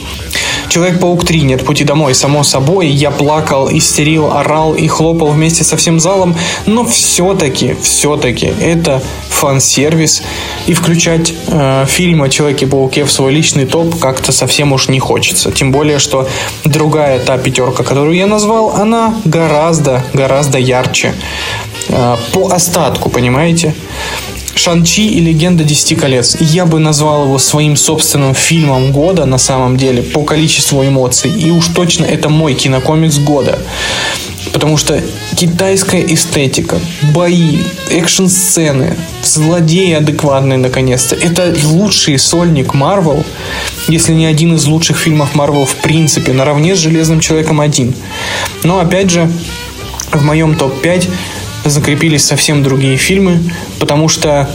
Человек-паук 0.69 1.25
3, 1.25 1.41
нет 1.41 1.65
пути 1.65 1.83
домой, 1.83 2.15
само 2.15 2.43
собой. 2.43 2.87
Я 2.87 3.11
плакал, 3.11 3.69
истерил, 3.71 4.31
орал 4.31 4.73
и 4.73 4.87
хлопал 4.87 5.29
вместе 5.29 5.63
со 5.63 5.77
всем 5.77 5.99
залом. 5.99 6.35
Но 6.65 6.85
все-таки, 6.85 7.75
все-таки 7.81 8.51
это 8.61 9.01
фан-сервис. 9.29 10.23
И 10.67 10.73
включать 10.73 11.33
э, 11.47 11.85
фильм 11.87 12.23
о 12.23 12.29
Человеке-пауке 12.29 13.03
в 13.03 13.11
свой 13.11 13.33
личный 13.33 13.65
топ 13.65 13.99
как-то 13.99 14.31
совсем 14.31 14.73
уж 14.73 14.87
не 14.89 14.99
хочется. 14.99 15.51
Тем 15.51 15.71
более, 15.71 15.99
что 15.99 16.27
другая 16.63 17.19
та 17.19 17.37
пятерка, 17.37 17.83
которую 17.83 18.15
я 18.15 18.27
назвал, 18.27 18.71
она 18.75 19.15
гораздо, 19.25 20.03
гораздо 20.13 20.57
ярче. 20.57 21.13
Э, 21.89 22.17
по 22.33 22.49
остатку, 22.49 23.09
понимаете? 23.09 23.73
Шанчи 24.55 25.07
и 25.07 25.19
Легенда 25.19 25.63
Десяти 25.63 25.95
колец. 25.95 26.37
Я 26.39 26.65
бы 26.65 26.79
назвал 26.79 27.25
его 27.25 27.39
своим 27.39 27.75
собственным 27.75 28.33
фильмом 28.33 28.91
года 28.91 29.25
на 29.25 29.37
самом 29.37 29.77
деле 29.77 30.03
по 30.03 30.23
количеству 30.23 30.83
эмоций. 30.83 31.31
И 31.31 31.49
уж 31.51 31.67
точно 31.67 32.05
это 32.05 32.29
мой 32.29 32.53
кинокомикс 32.53 33.17
года. 33.17 33.59
Потому 34.51 34.77
что 34.77 35.01
китайская 35.35 36.05
эстетика, 36.05 36.79
бои, 37.13 37.57
экшн-сцены, 37.89 38.95
злодеи 39.23 39.93
адекватные 39.93 40.59
наконец-то. 40.59 41.15
Это 41.15 41.55
лучший 41.63 42.19
сольник 42.19 42.73
Марвел, 42.73 43.25
если 43.87 44.13
не 44.13 44.27
один 44.27 44.55
из 44.55 44.65
лучших 44.65 44.97
фильмов 44.97 45.33
Марвел 45.33 45.65
в 45.65 45.75
принципе, 45.77 46.33
наравне 46.33 46.75
с 46.75 46.79
Железным 46.79 47.19
Человеком 47.19 47.61
1. 47.61 47.95
Но 48.63 48.79
опять 48.79 49.09
же, 49.09 49.31
в 50.11 50.23
моем 50.23 50.55
топ-5 50.55 51.09
закрепились 51.65 52.25
совсем 52.25 52.63
другие 52.63 52.97
фильмы, 52.97 53.39
потому 53.79 54.09
что 54.09 54.49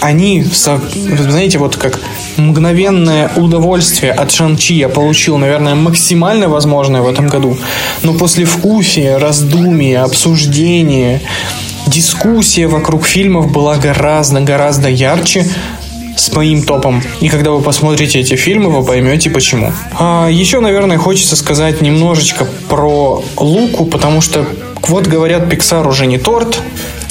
они, 0.00 0.42
знаете, 0.42 1.58
вот 1.58 1.76
как 1.76 2.00
мгновенное 2.36 3.30
удовольствие 3.36 4.12
от 4.12 4.32
Шанчи 4.32 4.74
я 4.74 4.88
получил, 4.88 5.36
наверное, 5.36 5.74
максимально 5.74 6.48
возможное 6.48 7.02
в 7.02 7.08
этом 7.08 7.28
году. 7.28 7.58
Но 8.02 8.14
после 8.14 8.46
вкусия, 8.46 9.18
раздумия, 9.18 10.00
обсуждения, 10.00 11.20
дискуссия 11.86 12.66
вокруг 12.66 13.04
фильмов 13.04 13.52
была 13.52 13.76
гораздо-гораздо 13.76 14.88
ярче 14.88 15.46
с 16.16 16.32
моим 16.32 16.62
топом. 16.62 17.02
И 17.20 17.28
когда 17.28 17.50
вы 17.50 17.60
посмотрите 17.60 18.20
эти 18.20 18.36
фильмы, 18.36 18.70
вы 18.70 18.84
поймете 18.84 19.28
почему. 19.28 19.72
А 19.98 20.28
еще, 20.28 20.60
наверное, 20.60 20.96
хочется 20.98 21.36
сказать 21.36 21.82
немножечко 21.82 22.46
про 22.68 23.22
Луку, 23.36 23.84
потому 23.84 24.20
что 24.20 24.46
вот 24.88 25.06
говорят, 25.06 25.52
Pixar 25.52 25.86
уже 25.88 26.06
не 26.06 26.18
торт, 26.18 26.60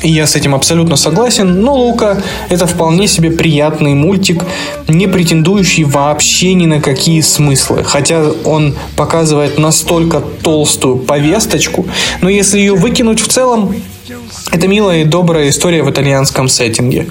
и 0.02 0.10
я 0.10 0.26
с 0.28 0.36
этим 0.36 0.56
абсолютно 0.56 0.96
согласен, 0.96 1.62
но 1.62 1.74
Лука 1.76 2.22
это 2.50 2.66
вполне 2.66 3.08
себе 3.08 3.32
приятный 3.32 3.94
мультик, 3.94 4.44
не 4.88 5.08
претендующий 5.08 5.84
вообще 5.84 6.54
ни 6.54 6.66
на 6.66 6.80
какие 6.82 7.22
смыслы. 7.22 7.84
Хотя 7.84 8.24
он 8.46 8.76
показывает 8.96 9.58
настолько 9.58 10.22
толстую 10.22 10.98
повесточку, 10.98 11.86
но 12.22 12.30
если 12.30 12.60
ее 12.60 12.76
выкинуть 12.76 13.20
в 13.20 13.28
целом, 13.28 13.76
это 14.52 14.68
милая 14.68 15.02
и 15.02 15.06
добрая 15.06 15.50
история 15.50 15.84
в 15.84 15.90
итальянском 15.92 16.48
сеттинге. 16.48 17.08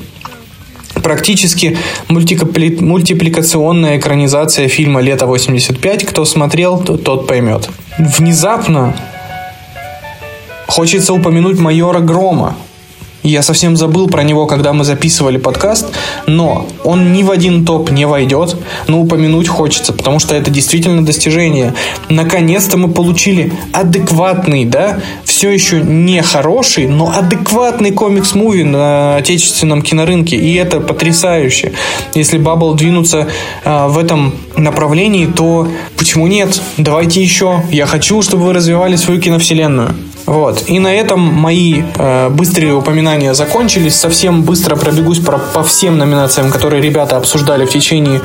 Практически 1.02 1.78
мультикапли- 2.08 2.82
мультипликационная 2.82 3.98
экранизация 3.98 4.68
фильма 4.68 5.00
«Лето 5.00 5.26
85». 5.26 6.04
Кто 6.04 6.24
смотрел, 6.24 6.80
то- 6.80 6.96
тот 6.96 7.26
поймет. 7.26 7.68
Внезапно 7.98 8.94
хочется 10.68 11.12
упомянуть 11.12 11.58
майора 11.58 11.98
Грома. 11.98 12.56
Я 13.24 13.42
совсем 13.42 13.76
забыл 13.76 14.06
про 14.06 14.22
него, 14.22 14.46
когда 14.46 14.72
мы 14.72 14.84
записывали 14.84 15.38
подкаст, 15.38 15.86
но 16.26 16.68
он 16.84 17.12
ни 17.12 17.24
в 17.24 17.30
один 17.32 17.64
топ 17.64 17.90
не 17.90 18.06
войдет, 18.06 18.56
но 18.86 19.00
упомянуть 19.00 19.48
хочется, 19.48 19.92
потому 19.92 20.20
что 20.20 20.36
это 20.36 20.50
действительно 20.50 21.04
достижение. 21.04 21.74
Наконец-то 22.08 22.76
мы 22.76 22.88
получили 22.88 23.52
адекватный, 23.72 24.64
да, 24.64 25.00
все 25.24 25.50
еще 25.50 25.82
не 25.82 26.22
хороший, 26.22 26.86
но 26.86 27.12
адекватный 27.14 27.90
комикс-муви 27.90 28.62
на 28.62 29.16
отечественном 29.16 29.82
кинорынке, 29.82 30.36
и 30.36 30.54
это 30.54 30.80
потрясающе. 30.80 31.72
Если 32.14 32.38
Бабл 32.38 32.74
двинутся 32.74 33.26
а, 33.64 33.88
в 33.88 33.98
этом 33.98 34.32
направлении, 34.56 35.26
то 35.26 35.68
почему 35.96 36.28
нет? 36.28 36.60
Давайте 36.76 37.20
еще. 37.20 37.62
Я 37.70 37.86
хочу, 37.86 38.22
чтобы 38.22 38.44
вы 38.44 38.52
развивали 38.52 38.96
свою 38.96 39.20
киновселенную. 39.20 39.94
Вот. 40.28 40.64
И 40.68 40.78
на 40.78 40.94
этом 40.94 41.20
мои 41.20 41.82
э, 41.96 42.28
быстрые 42.28 42.74
упоминания 42.74 43.32
закончились. 43.32 43.96
Совсем 43.96 44.42
быстро 44.42 44.76
пробегусь 44.76 45.20
про- 45.20 45.38
по 45.38 45.62
всем 45.62 45.96
номинациям, 45.96 46.50
которые 46.50 46.82
ребята 46.82 47.16
обсуждали 47.16 47.64
в 47.64 47.70
течение 47.70 48.20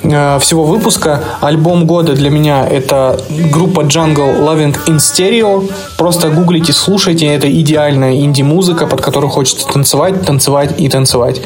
всего 0.00 0.64
выпуска. 0.64 1.22
Альбом 1.40 1.86
года 1.86 2.14
для 2.14 2.30
меня 2.30 2.66
это 2.66 3.20
группа 3.50 3.80
Jungle 3.80 4.38
Loving 4.38 4.76
in 4.86 4.96
Stereo. 4.96 5.70
Просто 5.96 6.28
гуглите, 6.28 6.72
слушайте. 6.72 7.26
Это 7.26 7.50
идеальная 7.50 8.14
инди-музыка, 8.14 8.86
под 8.86 9.00
которую 9.00 9.30
хочется 9.30 9.66
танцевать, 9.66 10.24
танцевать 10.24 10.74
и 10.78 10.88
танцевать. 10.88 11.40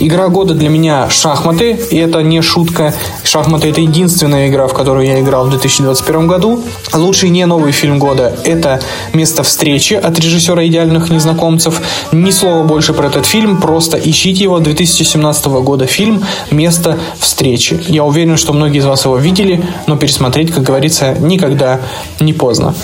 Игра 0.00 0.28
года 0.28 0.54
для 0.54 0.68
меня 0.68 1.08
шахматы. 1.10 1.72
И 1.90 1.96
это 1.96 2.22
не 2.22 2.40
шутка. 2.42 2.94
Шахматы 3.22 3.70
это 3.70 3.80
единственная 3.80 4.48
игра, 4.48 4.66
в 4.68 4.74
которую 4.74 5.06
я 5.06 5.20
играл 5.20 5.46
в 5.46 5.50
2021 5.50 6.26
году. 6.26 6.62
Лучший 6.92 7.30
не 7.30 7.46
новый 7.46 7.72
фильм 7.72 7.98
года 7.98 8.36
это 8.44 8.80
«Место 9.12 9.42
встречи» 9.42 9.94
от 9.94 10.18
режиссера 10.18 10.66
«Идеальных 10.66 11.10
незнакомцев». 11.10 11.80
Ни 12.12 12.30
слова 12.30 12.62
больше 12.64 12.92
про 12.92 13.08
этот 13.08 13.26
фильм, 13.26 13.60
просто 13.60 13.98
ищите 13.98 14.44
его. 14.44 14.58
2017 14.60 15.46
года 15.46 15.86
фильм 15.86 16.24
«Место 16.50 16.98
встречи». 17.18 17.82
Я 17.94 18.02
уверен, 18.02 18.36
что 18.36 18.52
многие 18.52 18.78
из 18.78 18.86
вас 18.86 19.04
его 19.04 19.16
видели, 19.18 19.64
но 19.86 19.96
пересмотреть, 19.96 20.50
как 20.50 20.64
говорится, 20.64 21.14
никогда 21.20 21.80
не 22.18 22.32
поздно. 22.32 22.74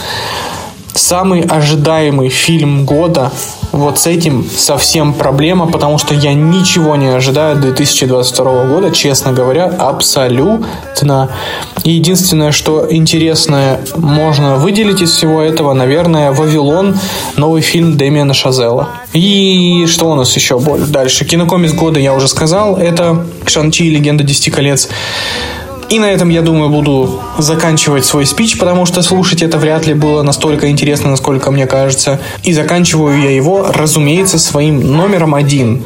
Самый 0.95 1.43
ожидаемый 1.43 2.29
фильм 2.29 2.85
года 2.85 3.33
вот 3.73 3.99
с 3.99 4.07
этим 4.07 4.49
совсем 4.51 5.15
проблема, 5.15 5.67
потому 5.67 5.99
что 5.99 6.15
я 6.15 6.35
ничего 6.35 6.97
не 6.97 7.07
ожидаю 7.07 7.55
от 7.55 7.61
2022 7.61 8.65
года, 8.67 8.91
честно 8.91 9.33
говоря, 9.33 9.67
абсолютно. 9.67 11.29
И 11.85 11.93
единственное, 11.93 12.51
что 12.53 12.87
интересное 12.91 13.81
можно 13.97 14.57
выделить 14.57 15.03
из 15.03 15.13
всего 15.13 15.41
этого, 15.41 15.73
наверное, 15.73 16.33
«Вавилон», 16.33 16.99
новый 17.37 17.63
фильм 17.63 17.97
Дэмиана 17.97 18.35
Шазела. 18.35 18.89
И 19.13 19.87
что 19.89 20.11
у 20.11 20.15
нас 20.15 20.35
еще 20.35 20.61
дальше? 20.61 21.25
Кинокомикс 21.25 21.73
года 21.73 22.01
я 22.01 22.15
уже 22.15 22.29
сказал, 22.29 22.77
это 22.77 23.25
«Шанчи 23.47 23.85
и 23.85 23.91
легенда 23.91 24.25
Десяти 24.25 24.51
колец». 24.51 24.89
И 25.91 25.99
на 25.99 26.05
этом, 26.05 26.29
я 26.29 26.41
думаю, 26.41 26.71
буду 26.71 27.21
заканчивать 27.39 28.05
свой 28.05 28.25
спич, 28.25 28.57
потому 28.59 28.87
что 28.87 29.03
слушать 29.03 29.43
это 29.43 29.59
вряд 29.59 29.87
ли 29.87 29.95
было 29.95 30.23
настолько 30.23 30.71
интересно, 30.71 31.11
насколько 31.11 31.51
мне 31.51 31.67
кажется. 31.67 32.21
И 32.45 32.53
заканчиваю 32.53 33.21
я 33.21 33.35
его, 33.35 33.67
разумеется, 33.73 34.39
своим 34.39 34.81
номером 34.97 35.35
один. 35.35 35.85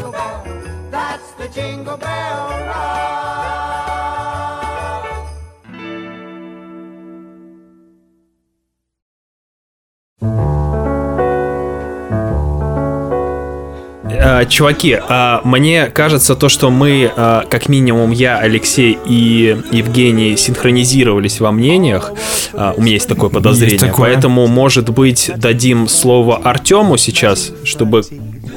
Э, 14.40 14.46
чуваки, 14.46 14.98
э, 15.08 15.38
мне 15.44 15.86
кажется, 15.86 16.34
то, 16.34 16.48
что 16.48 16.70
мы, 16.70 17.12
э, 17.14 17.42
как 17.48 17.68
минимум 17.68 18.10
я, 18.10 18.38
Алексей 18.38 18.98
и 19.04 19.56
Евгений, 19.70 20.36
синхронизировались 20.36 21.40
во 21.40 21.52
мнениях, 21.52 22.12
у 22.52 22.80
меня 22.80 22.92
есть 22.92 23.08
такое 23.08 23.30
подозрение, 23.30 23.74
есть 23.74 23.86
такое. 23.86 24.12
поэтому, 24.12 24.46
может 24.46 24.90
быть, 24.90 25.30
дадим 25.36 25.88
слово 25.88 26.40
Артему 26.44 26.96
сейчас, 26.96 27.50
чтобы 27.64 28.02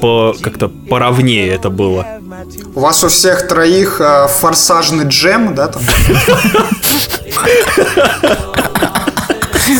по, 0.01 0.35
как-то 0.41 0.69
поровнее 0.69 1.47
это 1.47 1.69
было. 1.69 2.05
У 2.75 2.79
вас 2.79 3.03
у 3.03 3.07
всех 3.07 3.47
троих 3.47 3.99
э, 3.99 4.27
форсажный 4.27 5.05
джем, 5.05 5.55
да, 5.55 5.67
там? 5.67 5.81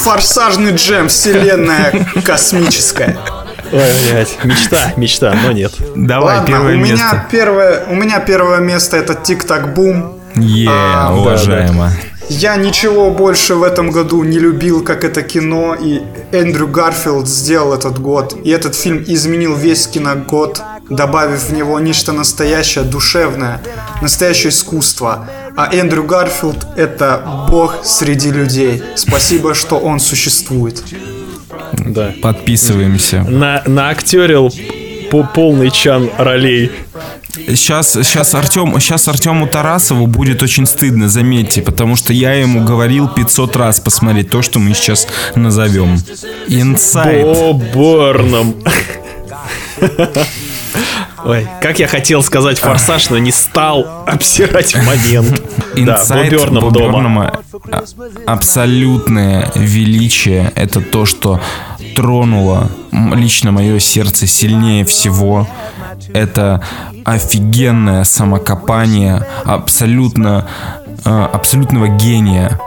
Форсажный 0.02 0.74
джем, 0.74 1.08
вселенная 1.08 2.08
космическая. 2.24 3.18
Ой, 3.72 3.82
блядь, 4.10 4.44
мечта, 4.44 4.94
мечта, 4.98 5.36
но 5.44 5.52
нет. 5.52 5.74
Давай, 5.96 6.38
Ладно, 6.38 6.48
первое 6.48 6.76
у 6.76 6.80
место. 6.80 7.06
Меня 7.06 7.28
первое, 7.30 7.86
у 7.88 7.96
меня 7.96 8.20
первое 8.20 8.60
место 8.60 8.98
это 8.98 9.14
Тик-Так 9.16 9.74
Бум. 9.74 10.20
Е, 10.36 10.70
а, 10.70 11.14
уважаемо. 11.14 11.86
Да, 11.86 11.90
да. 11.90 12.18
Я 12.30 12.58
ничего 12.58 13.10
больше 13.10 13.56
в 13.56 13.64
этом 13.64 13.90
году 13.90 14.22
не 14.24 14.38
любил, 14.38 14.84
как 14.84 15.06
это 15.06 15.24
кино, 15.24 15.76
и 15.80 16.02
Эндрю 16.34 16.68
Гарфилд 16.68 17.28
сделал 17.28 17.74
этот 17.74 18.00
год. 18.00 18.36
И 18.44 18.50
этот 18.50 18.76
фильм 18.76 19.04
изменил 19.08 19.56
весь 19.56 19.88
киногод, 19.88 20.62
добавив 20.90 21.44
в 21.44 21.54
него 21.54 21.80
нечто 21.80 22.12
настоящее, 22.12 22.84
душевное, 22.84 23.62
настоящее 24.02 24.50
искусство. 24.50 25.26
А 25.56 25.74
Эндрю 25.74 26.04
Гарфилд— 26.04 26.68
это 26.76 27.48
бог 27.50 27.86
среди 27.86 28.30
людей. 28.30 28.84
Спасибо, 28.96 29.54
что 29.54 29.78
он 29.78 30.00
существует. 30.02 30.84
Да. 31.74 32.14
Подписываемся. 32.22 33.24
На, 33.24 33.64
наактерил 33.66 35.24
полный 35.24 35.72
чан 35.72 36.10
ролей. 36.18 36.72
Сейчас, 37.48 37.94
сейчас, 37.94 38.34
Артем, 38.34 38.80
сейчас 38.80 39.08
Артему 39.08 39.48
Тарасову 39.48 40.08
будет 40.08 40.42
очень 40.44 40.66
стыдно, 40.66 41.08
заметьте, 41.08 41.62
потому 41.62 41.96
что 41.96 42.12
я 42.12 42.34
ему 42.34 42.66
говорил 42.66 43.08
500 43.08 43.56
раз 43.56 43.80
посмотреть 43.80 44.30
то, 44.30 44.42
что 44.42 44.60
мы 44.60 44.74
сейчас 44.74 45.08
назовем. 45.36 45.98
Инсайт. 46.48 47.24
Бо 47.24 47.54
Борном. 47.54 48.56
Ой, 51.24 51.48
как 51.62 51.80
я 51.80 51.88
хотел 51.88 52.24
сказать 52.24 52.60
форсаж, 52.60 53.10
но 53.10 53.18
не 53.18 53.32
стал 53.32 54.04
обсирать 54.06 54.76
момент. 54.76 55.42
Инсайт 55.76 56.32
да, 56.32 56.38
Боберном 56.38 56.72
дома. 56.72 57.40
Абсолютное 58.26 59.52
величие— 59.56 60.52
это 60.56 60.82
то, 60.82 61.06
что 61.06 61.42
тронуло 61.96 62.70
лично 62.92 63.52
мое 63.52 63.80
сердце 63.80 64.28
сильнее 64.28 64.86
всего. 64.86 65.48
Это 66.14 66.64
офигенное 67.04 68.04
самокопание 68.04 69.26
абсолютно 69.46 70.48
э, 71.06 71.10
абсолютного 71.10 71.88
гения 71.88 72.60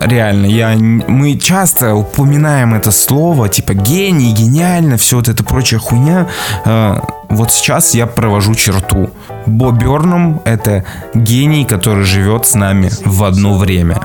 реально, 0.00 0.46
я, 0.46 0.76
мы 0.76 1.38
часто 1.38 1.94
упоминаем 1.94 2.74
это 2.74 2.90
слово, 2.90 3.48
типа 3.48 3.74
гений, 3.74 4.32
гениально, 4.32 4.96
все 4.96 5.16
вот 5.16 5.28
это 5.28 5.44
прочая 5.44 5.80
хуйня. 5.80 6.28
Э, 6.64 6.98
вот 7.32 7.50
сейчас 7.50 7.94
я 7.94 8.06
провожу 8.06 8.54
черту. 8.54 9.10
Бо 9.46 9.72
Берном— 9.72 10.40
это 10.44 10.84
гений, 11.14 11.64
который 11.64 12.04
живет 12.04 12.46
с 12.46 12.54
нами 12.54 12.90
в 13.04 13.24
одно 13.24 13.56
время. 13.56 14.00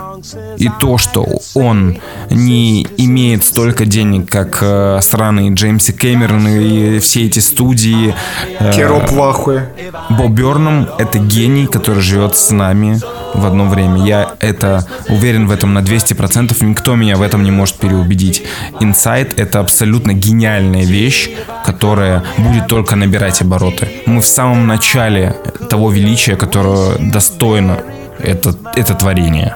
И 0.57 0.69
то, 0.79 0.97
что 0.97 1.25
он 1.53 1.97
не 2.29 2.87
имеет 2.97 3.43
столько 3.43 3.85
денег, 3.85 4.29
как 4.29 4.59
э, 4.61 4.99
страны 5.01 5.53
Джеймси 5.53 5.93
Кэмерон 5.93 6.47
и 6.47 6.99
все 6.99 7.25
эти 7.25 7.39
студии. 7.39 8.15
Э, 8.59 8.71
Кероп 8.73 9.11
Вахуэ. 9.11 9.67
Боб 10.09 10.31
Берном— 10.31 10.89
это 10.97 11.19
гений, 11.19 11.67
который 11.67 12.01
живет 12.01 12.35
с 12.35 12.49
нами 12.49 12.99
в 13.33 13.45
одно 13.45 13.65
время. 13.65 14.05
Я 14.05 14.35
это 14.39 14.85
уверен 15.09 15.47
в 15.47 15.51
этом 15.51 15.73
на 15.73 15.79
200%. 15.79 16.63
Никто 16.63 16.95
меня 16.95 17.15
в 17.15 17.21
этом 17.21 17.43
не 17.43 17.51
может 17.51 17.75
переубедить. 17.75 18.43
Инсайт— 18.79 19.33
это 19.39 19.59
абсолютно 19.59 20.13
гениальная 20.13 20.83
вещь, 20.83 21.29
которая 21.65 22.23
будет 22.37 22.67
только 22.67 22.95
набирать 22.95 23.41
обороты. 23.41 23.89
Мы 24.05 24.21
в 24.21 24.27
самом 24.27 24.67
начале 24.67 25.35
того 25.69 25.91
величия, 25.91 26.35
которое 26.35 26.97
достойно 26.99 27.79
это, 28.19 28.55
это 28.75 28.93
творение. 28.93 29.53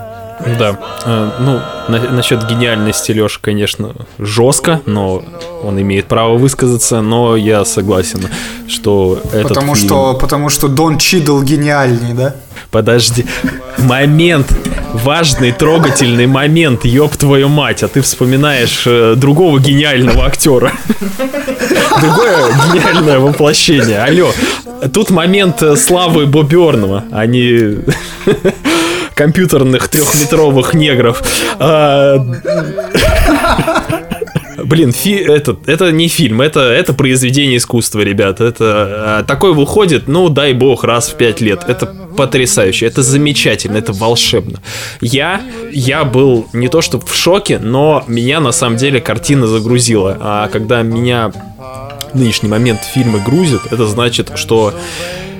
Да. 0.57 0.77
Э, 1.05 1.31
ну, 1.39 1.59
на, 1.87 2.11
насчет 2.11 2.47
гениальности 2.47 3.11
Леша, 3.11 3.39
конечно, 3.41 3.93
жестко, 4.17 4.81
но 4.85 5.23
он 5.63 5.79
имеет 5.81 6.07
право 6.07 6.37
высказаться, 6.37 7.01
но 7.01 7.35
я 7.35 7.65
согласен, 7.65 8.27
что 8.67 9.19
этот 9.31 9.49
потому 9.49 9.75
фильм... 9.75 9.87
что 9.87 10.13
Потому 10.15 10.49
что 10.49 10.67
Дон 10.67 10.97
Чидл 10.97 11.41
гениальный, 11.41 12.13
да? 12.13 12.35
Подожди. 12.71 13.25
Момент. 13.77 14.47
Важный, 14.93 15.51
трогательный 15.53 16.27
момент, 16.27 16.83
ёб 16.83 17.15
твою 17.15 17.47
мать. 17.47 17.83
А 17.83 17.87
ты 17.87 18.01
вспоминаешь 18.01 18.83
э, 18.85 19.15
другого 19.15 19.59
гениального 19.59 20.25
актера. 20.25 20.73
Другое 22.01 22.47
гениальное 22.73 23.19
воплощение. 23.19 23.99
Алло. 23.99 24.33
Тут 24.93 25.09
момент 25.09 25.61
э, 25.61 25.77
славы 25.77 26.25
Бобернова, 26.25 27.05
а 27.11 27.25
не 27.25 27.77
компьютерных 29.15 29.87
трехметровых 29.87 30.73
негров. 30.73 31.21
Блин, 34.63 34.91
фи, 34.91 35.15
это, 35.15 35.57
это 35.65 35.91
не 35.91 36.07
фильм, 36.07 36.41
это, 36.41 36.59
это 36.59 36.93
произведение 36.93 37.57
искусства, 37.57 38.01
ребят. 38.01 38.41
Это 38.41 39.19
а, 39.19 39.23
такой 39.23 39.53
выходит, 39.53 40.07
ну, 40.07 40.29
дай 40.29 40.53
бог, 40.53 40.83
раз 40.83 41.09
в 41.09 41.15
пять 41.15 41.41
лет. 41.41 41.63
Это 41.67 41.85
потрясающе, 41.85 42.85
это 42.85 43.01
замечательно, 43.03 43.77
это 43.77 43.93
волшебно. 43.93 44.59
Я, 44.99 45.41
я 45.71 46.03
был 46.03 46.47
не 46.53 46.67
то 46.67 46.81
что 46.81 46.99
в 46.99 47.15
шоке, 47.15 47.59
но 47.59 48.03
меня 48.07 48.39
на 48.39 48.51
самом 48.51 48.77
деле 48.77 48.99
картина 48.99 49.47
загрузила. 49.47 50.17
А 50.19 50.47
когда 50.49 50.81
меня 50.81 51.31
нынешний 52.13 52.49
момент 52.49 52.81
фильмы 52.81 53.19
грузят, 53.19 53.61
это 53.71 53.85
значит, 53.85 54.31
что 54.35 54.73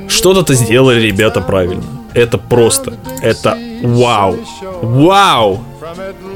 что-то-то 0.07 0.53
сделали 0.53 1.01
ребята 1.01 1.41
правильно. 1.41 1.84
Это 2.13 2.38
просто, 2.38 2.93
это 3.22 3.57
вау, 3.82 4.38
вау, 4.82 5.63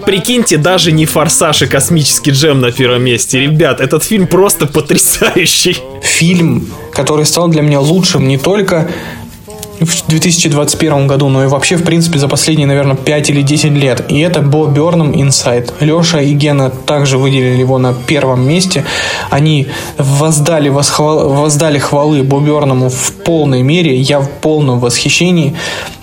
Прикиньте, 0.06 0.58
даже 0.58 0.91
не 0.91 1.06
«Форсаж» 1.06 1.62
и 1.62 1.68
«Космический 1.68 2.32
джем» 2.32 2.62
на 2.62 2.72
первом 2.72 3.03
месте. 3.03 3.39
Ребят, 3.39 3.82
этот 3.82 4.03
фильм 4.03 4.28
просто 4.28 4.66
потрясающий. 4.66 5.78
Фильм, 6.01 6.68
который 6.91 7.26
стал 7.26 7.47
для 7.47 7.62
меня 7.62 7.80
лучшим 7.80 8.28
не 8.28 8.38
только 8.38 8.89
в 9.80 10.08
2021 10.08 11.08
году, 11.08 11.30
но 11.30 11.43
и 11.43 11.47
вообще, 11.47 11.76
в 11.76 11.84
принципе, 11.84 12.20
за 12.20 12.28
последние, 12.28 12.68
наверное, 12.68 12.95
5 12.95 13.30
или 13.30 13.41
10 13.41 13.72
лет. 13.72 14.06
И 14.10 14.20
это 14.20 14.41
Бо 14.41 14.68
Берном 14.68 15.12
Inside. 15.12 15.74
Леша 15.80 16.22
и 16.22 16.34
Гена 16.34 16.70
также 16.70 17.18
выделили 17.18 17.60
его 17.60 17.78
на 17.78 17.93
первом 17.93 18.47
месте. 18.47 18.86
Они 19.30 19.68
воздали, 19.97 20.70
восхвал, 20.70 21.30
воздали 21.30 21.80
хвалы 21.80 22.24
Бо 22.24 22.39
Берному 22.39 22.89
в 22.89 23.12
полной 23.26 23.64
мере. 23.64 23.95
Я 23.95 24.20
в 24.20 24.30
полном 24.30 24.80
восхищении. 24.80 25.56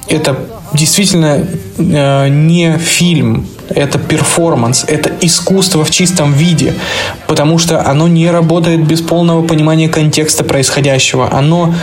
Это 0.08 0.36
действительно 0.74 1.46
э, 1.78 2.28
не 2.28 2.78
фильм, 2.78 3.46
это 3.68 3.98
перформанс, 3.98 4.84
это 4.86 5.10
искусство 5.20 5.84
в 5.84 5.90
чистом 5.90 6.32
виде, 6.32 6.74
потому 7.26 7.58
что 7.58 7.86
оно 7.86 8.08
не 8.08 8.30
работает 8.30 8.84
без 8.86 9.00
полного 9.00 9.46
понимания 9.46 9.88
контекста 9.88 10.44
происходящего. 10.44 11.32
Оно 11.32 11.74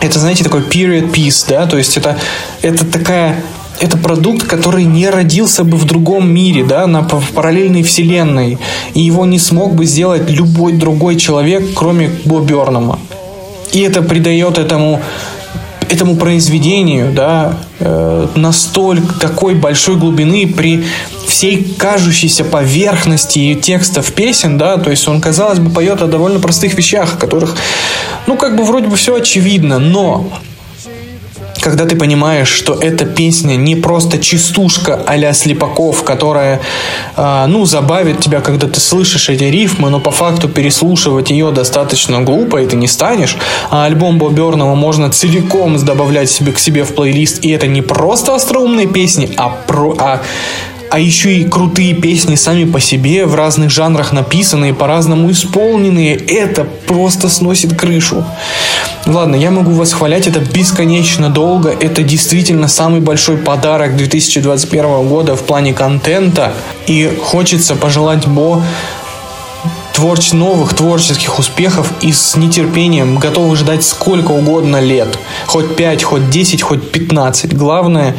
это, 0.00 0.18
знаете, 0.18 0.44
такой 0.44 0.60
period 0.60 1.12
piece, 1.12 1.44
да, 1.48 1.66
то 1.66 1.76
есть 1.76 1.96
это, 1.96 2.16
это 2.62 2.86
такая 2.86 3.36
это 3.80 3.96
продукт, 3.96 4.46
который 4.46 4.84
не 4.84 5.08
родился 5.08 5.64
бы 5.64 5.78
в 5.78 5.86
другом 5.86 6.30
мире, 6.30 6.64
да, 6.64 6.86
на, 6.86 7.00
в 7.00 7.30
параллельной 7.30 7.82
вселенной. 7.82 8.58
И 8.92 9.00
его 9.00 9.24
не 9.24 9.38
смог 9.38 9.74
бы 9.74 9.86
сделать 9.86 10.28
любой 10.28 10.74
другой 10.74 11.16
человек, 11.16 11.64
кроме 11.74 12.10
Бо 12.26 12.40
Бернама. 12.40 12.98
И 13.72 13.80
это 13.80 14.02
придает 14.02 14.58
этому 14.58 15.00
этому 15.92 16.16
произведению, 16.16 17.12
да, 17.12 17.56
э, 17.78 18.26
настолько 18.34 19.14
такой 19.18 19.54
большой 19.54 19.96
глубины 19.96 20.46
при 20.46 20.84
всей 21.26 21.74
кажущейся 21.78 22.44
поверхности 22.44 23.54
текстов 23.54 24.12
песен, 24.12 24.58
да, 24.58 24.76
то 24.76 24.90
есть 24.90 25.06
он, 25.08 25.20
казалось 25.20 25.58
бы, 25.58 25.70
поет 25.70 26.02
о 26.02 26.06
довольно 26.06 26.40
простых 26.40 26.74
вещах, 26.74 27.14
о 27.14 27.16
которых, 27.16 27.56
ну, 28.26 28.36
как 28.36 28.56
бы 28.56 28.64
вроде 28.64 28.88
бы 28.88 28.96
все 28.96 29.14
очевидно, 29.14 29.78
но 29.78 30.30
когда 31.60 31.84
ты 31.84 31.96
понимаешь, 31.96 32.48
что 32.48 32.74
эта 32.74 33.04
песня 33.04 33.56
не 33.56 33.76
просто 33.76 34.18
частушка 34.18 35.02
а-ля 35.06 35.32
Слепаков, 35.32 36.02
которая, 36.04 36.60
э, 37.16 37.46
ну, 37.48 37.64
забавит 37.66 38.20
тебя, 38.20 38.40
когда 38.40 38.66
ты 38.66 38.80
слышишь 38.80 39.28
эти 39.28 39.44
рифмы, 39.44 39.90
но 39.90 40.00
по 40.00 40.10
факту 40.10 40.48
переслушивать 40.48 41.30
ее 41.30 41.50
достаточно 41.50 42.20
глупо, 42.22 42.58
и 42.62 42.66
ты 42.66 42.76
не 42.76 42.88
станешь, 42.88 43.36
а 43.70 43.84
альбом 43.84 44.18
Боберного 44.18 44.74
можно 44.74 45.10
целиком 45.10 45.76
добавлять 45.84 46.30
себе 46.30 46.52
к 46.52 46.58
себе 46.58 46.84
в 46.84 46.94
плейлист, 46.94 47.44
и 47.44 47.50
это 47.50 47.66
не 47.66 47.82
просто 47.82 48.34
остроумные 48.34 48.86
песни, 48.86 49.30
а, 49.36 49.50
про, 49.66 49.94
а 49.98 50.20
а 50.90 50.98
еще 50.98 51.32
и 51.34 51.44
крутые 51.44 51.94
песни 51.94 52.34
сами 52.34 52.64
по 52.64 52.80
себе, 52.80 53.24
в 53.24 53.34
разных 53.36 53.70
жанрах 53.70 54.12
написанные, 54.12 54.74
по-разному 54.74 55.30
исполненные. 55.30 56.16
Это 56.16 56.64
просто 56.64 57.28
сносит 57.28 57.78
крышу. 57.78 58.24
Ладно, 59.06 59.36
я 59.36 59.52
могу 59.52 59.70
восхвалять 59.70 60.26
это 60.26 60.40
бесконечно 60.40 61.28
долго. 61.28 61.70
Это 61.70 62.02
действительно 62.02 62.66
самый 62.66 63.00
большой 63.00 63.36
подарок 63.38 63.96
2021 63.96 65.08
года 65.08 65.36
в 65.36 65.42
плане 65.42 65.72
контента. 65.72 66.52
И 66.88 67.08
хочется 67.22 67.76
пожелать 67.76 68.26
Бо 68.26 68.62
творч 69.92 70.32
новых 70.32 70.74
творческих 70.74 71.38
успехов 71.38 71.92
и 72.00 72.10
с 72.12 72.34
нетерпением 72.36 73.18
готовы 73.18 73.54
ждать 73.54 73.84
сколько 73.84 74.32
угодно 74.32 74.80
лет. 74.80 75.18
Хоть 75.46 75.76
5, 75.76 76.02
хоть 76.02 76.30
10, 76.30 76.62
хоть 76.62 76.90
15. 76.90 77.54
Главное 77.54 78.16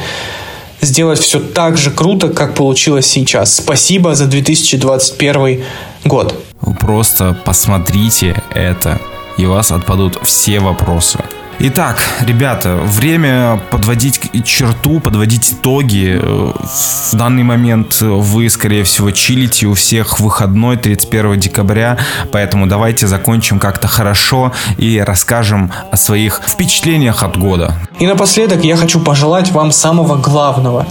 сделать 0.81 1.19
все 1.19 1.39
так 1.39 1.77
же 1.77 1.91
круто, 1.91 2.29
как 2.29 2.55
получилось 2.55 3.07
сейчас. 3.07 3.55
Спасибо 3.55 4.15
за 4.15 4.27
2021 4.27 5.63
год. 6.05 6.33
Просто 6.79 7.37
посмотрите 7.45 8.41
это, 8.53 8.99
и 9.37 9.45
у 9.45 9.51
вас 9.51 9.71
отпадут 9.71 10.19
все 10.23 10.59
вопросы. 10.59 11.19
Итак, 11.63 12.01
ребята, 12.21 12.75
время 12.75 13.61
подводить 13.69 14.19
черту, 14.43 14.99
подводить 14.99 15.53
итоги. 15.53 16.19
В 16.19 17.15
данный 17.15 17.43
момент 17.43 18.01
вы, 18.01 18.49
скорее 18.49 18.83
всего, 18.83 19.11
чилите, 19.11 19.67
у 19.67 19.75
всех 19.75 20.19
выходной 20.19 20.77
31 20.77 21.39
декабря, 21.39 21.99
поэтому 22.31 22.65
давайте 22.65 23.05
закончим 23.05 23.59
как-то 23.59 23.87
хорошо 23.87 24.53
и 24.79 25.03
расскажем 25.05 25.71
о 25.91 25.97
своих 25.97 26.41
впечатлениях 26.47 27.21
от 27.21 27.37
года. 27.37 27.75
И 27.99 28.07
напоследок 28.07 28.63
я 28.63 28.75
хочу 28.75 28.99
пожелать 28.99 29.51
вам 29.51 29.71
самого 29.71 30.15
главного. 30.15 30.87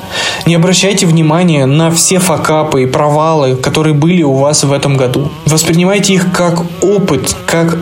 Не 0.47 0.55
обращайте 0.55 1.05
внимания 1.05 1.67
на 1.67 1.91
все 1.91 2.21
факапы 2.21 2.85
и 2.85 2.87
провалы, 2.87 3.57
которые 3.57 3.95
были 3.95 4.23
у 4.23 4.35
вас 4.35 4.63
в 4.63 4.73
этом 4.73 4.97
году. 4.97 5.33
Воспринимайте 5.47 6.15
их 6.15 6.31
как 6.31 6.63
опыт, 6.81 7.35
как 7.45 7.77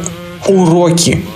уроки, 0.47 1.27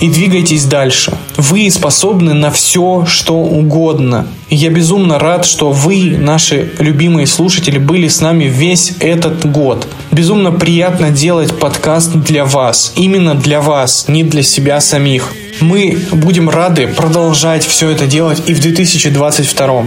и 0.00 0.08
двигайтесь 0.08 0.64
дальше. 0.64 1.16
Вы 1.36 1.70
способны 1.70 2.34
на 2.34 2.50
все, 2.50 3.04
что 3.06 3.34
угодно. 3.34 4.26
И 4.48 4.56
я 4.56 4.70
безумно 4.70 5.18
рад, 5.18 5.44
что 5.44 5.72
вы, 5.72 6.16
наши 6.18 6.72
любимые 6.78 7.26
слушатели, 7.26 7.78
были 7.78 8.08
с 8.08 8.20
нами 8.20 8.44
весь 8.44 8.94
этот 9.00 9.50
год. 9.50 9.86
Безумно 10.10 10.52
приятно 10.52 11.10
делать 11.10 11.58
подкаст 11.58 12.12
для 12.12 12.44
вас. 12.44 12.92
Именно 12.96 13.34
для 13.34 13.60
вас, 13.60 14.06
не 14.08 14.24
для 14.24 14.42
себя 14.42 14.80
самих. 14.80 15.32
Мы 15.60 15.98
будем 16.12 16.48
рады 16.48 16.86
продолжать 16.88 17.64
все 17.64 17.90
это 17.90 18.06
делать 18.06 18.42
и 18.46 18.54
в 18.54 18.60
2022. 18.60 19.84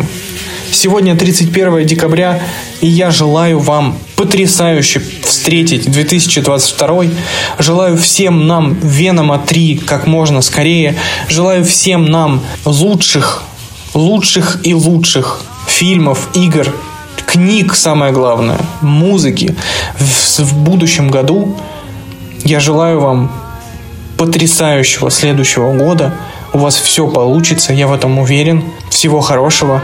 Сегодня 0.71 1.15
31 1.15 1.85
декабря, 1.85 2.41
и 2.81 2.87
я 2.87 3.11
желаю 3.11 3.59
вам 3.59 3.97
потрясающе 4.15 5.01
встретить 5.23 5.89
2022. 5.89 7.03
Желаю 7.59 7.97
всем 7.97 8.47
нам 8.47 8.73
Венома 8.81 9.39
3 9.39 9.77
как 9.77 10.07
можно 10.07 10.41
скорее. 10.41 10.95
Желаю 11.29 11.63
всем 11.63 12.05
нам 12.05 12.41
лучших, 12.65 13.43
лучших 13.93 14.59
и 14.63 14.73
лучших 14.73 15.41
фильмов, 15.67 16.29
игр, 16.33 16.73
книг, 17.25 17.75
самое 17.75 18.11
главное, 18.11 18.59
музыки 18.81 19.55
в, 19.97 20.39
в 20.39 20.57
будущем 20.57 21.09
году. 21.09 21.57
Я 22.43 22.59
желаю 22.59 22.99
вам 22.99 23.31
потрясающего 24.17 25.11
следующего 25.11 25.73
года. 25.73 26.13
У 26.53 26.59
вас 26.59 26.75
все 26.77 27.07
получится, 27.07 27.73
я 27.73 27.87
в 27.87 27.93
этом 27.93 28.19
уверен. 28.19 28.63
Всего 28.89 29.19
хорошего. 29.19 29.81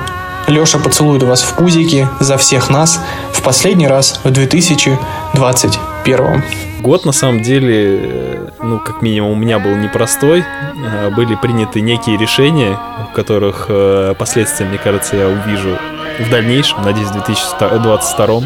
Леша 0.48 0.80
поцелует 0.80 1.24
вас 1.24 1.42
в 1.42 1.56
пузике 1.56 2.08
за 2.20 2.38
всех 2.38 2.70
нас 2.70 3.00
в 3.32 3.42
последний 3.42 3.88
раз 3.88 4.20
в 4.24 4.32
2021. 4.32 6.44
Год, 6.82 7.06
на 7.06 7.12
самом 7.12 7.42
деле, 7.42 8.00
э, 8.02 8.48
ну, 8.64 8.80
как 8.80 9.02
минимум, 9.02 9.32
у 9.32 9.36
меня 9.36 9.60
был 9.60 9.76
непростой. 9.76 10.44
Э, 10.44 11.10
были 11.12 11.36
приняты 11.36 11.82
некие 11.82 12.18
решения, 12.18 12.78
в 13.12 13.16
которых 13.16 13.68
э, 13.70 14.16
последствия, 14.18 14.66
мне 14.66 14.80
кажется, 14.80 15.16
я 15.16 15.28
увижу 15.28 15.78
в 16.20 16.30
дальнейшем, 16.30 16.84
надеюсь, 16.84 17.10
в 17.10 17.14
2022. 17.14 18.42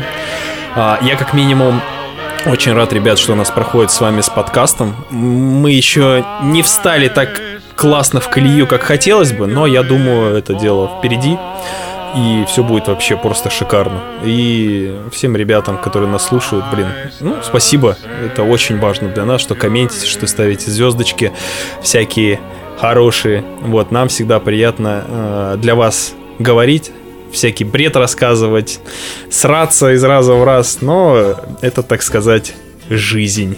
А, 0.75 0.99
я, 1.01 1.15
как 1.15 1.33
минимум, 1.33 1.81
очень 2.45 2.73
рад, 2.73 2.93
ребят, 2.93 3.17
что 3.17 3.33
у 3.33 3.35
нас 3.35 3.49
проходит 3.49 3.91
с 3.91 4.01
вами 4.01 4.21
с 4.21 4.29
подкастом. 4.29 4.95
Мы 5.09 5.71
еще 5.71 6.23
не 6.43 6.61
встали 6.61 7.07
так 7.07 7.41
классно 7.75 8.19
в 8.19 8.29
колею, 8.29 8.67
как 8.67 8.81
хотелось 8.81 9.33
бы, 9.33 9.47
но 9.47 9.67
я 9.67 9.83
думаю, 9.83 10.35
это 10.35 10.53
дело 10.53 10.89
впереди 10.99 11.37
и 12.15 12.45
все 12.47 12.63
будет 12.63 12.87
вообще 12.87 13.17
просто 13.17 13.49
шикарно. 13.49 14.01
И 14.23 14.97
всем 15.11 15.35
ребятам, 15.35 15.77
которые 15.77 16.09
нас 16.09 16.25
слушают, 16.25 16.65
блин, 16.71 16.87
ну, 17.19 17.37
спасибо. 17.43 17.97
Это 18.23 18.43
очень 18.43 18.79
важно 18.79 19.09
для 19.09 19.25
нас, 19.25 19.41
что 19.41 19.53
комментите, 19.53 20.07
что 20.07 20.25
ставите 20.25 20.71
звездочки 20.71 21.33
всякие 21.81 22.39
хорошие. 22.79 23.43
Вот, 23.61 23.91
нам 23.91 24.07
всегда 24.07 24.39
приятно 24.39 25.03
э, 25.07 25.55
для 25.57 25.75
вас 25.75 26.13
говорить, 26.39 26.91
всякий 27.31 27.65
бред 27.65 27.95
рассказывать, 27.97 28.79
сраться 29.29 29.93
из 29.93 30.03
раза 30.03 30.33
в 30.33 30.43
раз, 30.43 30.81
но 30.81 31.35
это, 31.61 31.83
так 31.83 32.01
сказать, 32.01 32.53
жизнь. 32.89 33.57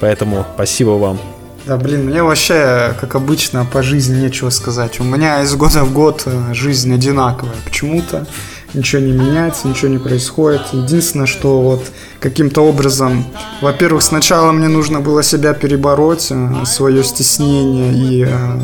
Поэтому 0.00 0.46
спасибо 0.54 0.90
вам. 0.90 1.39
Да, 1.70 1.76
блин, 1.76 2.06
мне 2.06 2.20
вообще, 2.24 2.96
как 3.00 3.14
обычно, 3.14 3.64
по 3.64 3.80
жизни 3.80 4.20
нечего 4.20 4.50
сказать. 4.50 4.98
У 4.98 5.04
меня 5.04 5.40
из 5.44 5.54
года 5.54 5.84
в 5.84 5.92
год 5.92 6.24
э, 6.26 6.52
жизнь 6.52 6.92
одинаковая. 6.92 7.54
Почему-то 7.64 8.26
ничего 8.74 9.00
не 9.00 9.12
меняется, 9.12 9.68
ничего 9.68 9.86
не 9.86 9.98
происходит. 9.98 10.62
Единственное, 10.72 11.26
что 11.26 11.62
вот 11.62 11.84
каким-то 12.18 12.62
образом, 12.62 13.24
во-первых, 13.60 14.02
сначала 14.02 14.50
мне 14.50 14.66
нужно 14.66 15.00
было 15.00 15.22
себя 15.22 15.54
перебороть, 15.54 16.26
э, 16.30 16.64
свое 16.66 17.04
стеснение 17.04 17.92
и 17.92 18.24
э, 18.28 18.60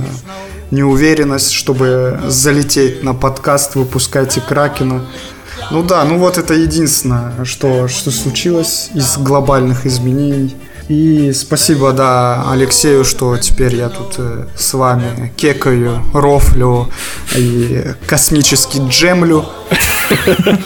неуверенность, 0.72 1.52
чтобы 1.52 2.18
залететь 2.26 3.04
на 3.04 3.14
подкаст, 3.14 3.76
выпускать 3.76 4.36
и 4.36 4.40
Кракена. 4.40 5.06
Ну 5.70 5.84
да, 5.84 6.02
ну 6.02 6.18
вот 6.18 6.38
это 6.38 6.54
единственное, 6.54 7.44
что, 7.44 7.86
что 7.86 8.10
случилось 8.10 8.90
из 8.94 9.16
глобальных 9.16 9.86
изменений. 9.86 10.56
И 10.88 11.32
спасибо, 11.32 11.92
да, 11.92 12.44
Алексею, 12.48 13.04
что 13.04 13.36
теперь 13.38 13.74
я 13.74 13.88
тут 13.88 14.14
э, 14.18 14.46
с 14.56 14.72
вами 14.74 15.32
кекаю, 15.36 16.00
рофлю 16.14 16.92
и 17.34 17.84
космически 18.06 18.80
джемлю. 18.88 19.46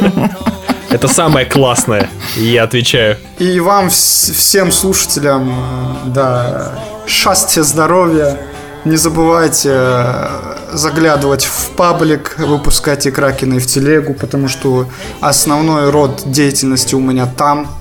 Это 0.91 1.09
самое 1.09 1.47
классное, 1.47 2.11
я 2.37 2.65
отвечаю. 2.65 3.17
И 3.39 3.61
вам, 3.61 3.89
всем 3.89 4.71
слушателям, 4.73 5.49
э, 5.49 6.11
да, 6.11 6.79
счастья, 7.07 7.63
здоровья, 7.63 8.37
Не 8.85 8.97
забывайте 8.97 9.71
э, 9.73 10.29
заглядывать 10.73 11.45
в 11.45 11.71
паблик, 11.77 12.37
выпускать 12.39 13.07
и 13.07 13.11
Кракена 13.11 13.55
и 13.55 13.59
в 13.59 13.67
телегу, 13.67 14.15
потому 14.15 14.49
что 14.49 14.87
основной 15.21 15.91
род 15.91 16.23
деятельности 16.27 16.95
у 16.95 17.01
меня 17.01 17.27
там. 17.27 17.80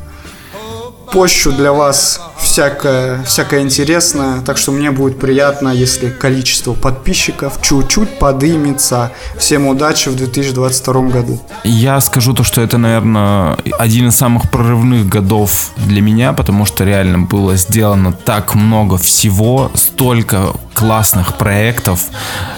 Пощу 1.12 1.52
для 1.52 1.72
вас 1.74 2.22
всякое, 2.38 3.24
всякое 3.24 3.62
интересное, 3.62 4.42
так 4.42 4.58
что 4.58 4.72
мне 4.72 4.92
будет 4.92 5.20
приятно, 5.20 5.70
если 5.70 6.10
количество 6.10 6.74
подписчиков 6.74 7.60
чуть-чуть 7.62 8.20
подымется. 8.20 9.12
Всем 9.38 9.68
удачи 9.68 10.10
в 10.10 10.16
2022 10.16 11.02
году. 11.10 11.42
Я 11.64 12.00
скажу 12.02 12.34
то, 12.34 12.44
что 12.44 12.62
это, 12.62 12.78
наверное, 12.78 13.58
один 13.80 14.10
из 14.10 14.16
самых 14.18 14.52
прорывных 14.52 15.08
годов 15.10 15.72
для 15.78 16.02
меня, 16.02 16.34
потому 16.34 16.66
что 16.66 16.84
реально 16.86 17.20
было 17.20 17.56
сделано 17.58 18.14
так 18.14 18.54
много 18.56 18.98
всего, 18.98 19.72
столько 19.74 20.54
классных 20.74 21.38
проектов, 21.38 22.00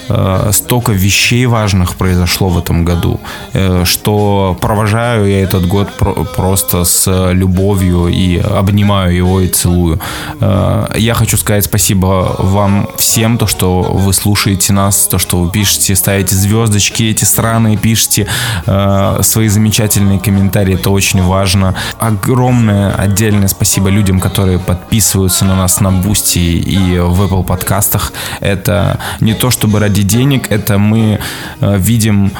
э, 0.10 0.52
столько 0.54 0.92
вещей 0.92 1.48
важных 1.48 1.96
произошло 1.96 2.50
в 2.50 2.60
этом 2.60 2.86
году, 2.86 3.20
э, 3.54 3.84
что 3.86 4.56
провожаю 4.62 5.28
я 5.28 5.42
этот 5.42 5.68
год 5.68 5.92
про- 5.98 6.14
просто 6.36 6.84
с 6.84 7.32
любовью 7.32 8.10
и 8.10 8.41
обнимаю 8.44 9.16
его 9.16 9.42
и 9.42 9.48
целую. 9.48 10.00
Э, 10.40 10.88
я 10.96 11.14
хочу 11.14 11.38
сказать 11.38 11.66
спасибо 11.66 12.36
вам 12.40 12.90
всем, 12.98 13.38
то, 13.38 13.48
что 13.48 13.82
вы 13.82 14.14
слушаете 14.14 14.74
нас, 14.74 15.08
то, 15.08 15.18
что 15.18 15.42
вы 15.42 15.52
пишете, 15.52 15.96
ставите 15.96 16.36
звездочки 16.36 17.04
эти 17.04 17.26
странные, 17.26 17.78
пишите 17.78 18.28
э, 18.66 19.20
свои 19.24 19.48
замечательные 19.48 20.20
комментарии, 20.20 20.76
это 20.76 20.90
очень 20.90 21.22
важно. 21.22 21.76
Огромное 22.00 22.94
отдельное 22.94 23.48
спасибо 23.48 23.90
людям, 23.90 24.20
которые 24.20 24.60
подписываются 24.60 25.46
на 25.46 25.56
нас 25.56 25.80
на 25.80 25.92
Boosty 25.92 26.40
и 26.40 27.00
в 27.00 27.22
Apple 27.22 27.44
подкастах. 27.44 28.14
Это 28.40 29.00
не 29.20 29.34
то 29.34 29.52
чтобы 29.52 29.80
ради 29.80 30.04
денег, 30.04 30.52
это 30.52 30.78
мы 30.78 31.20
э, 31.60 31.78
видим 31.78 32.32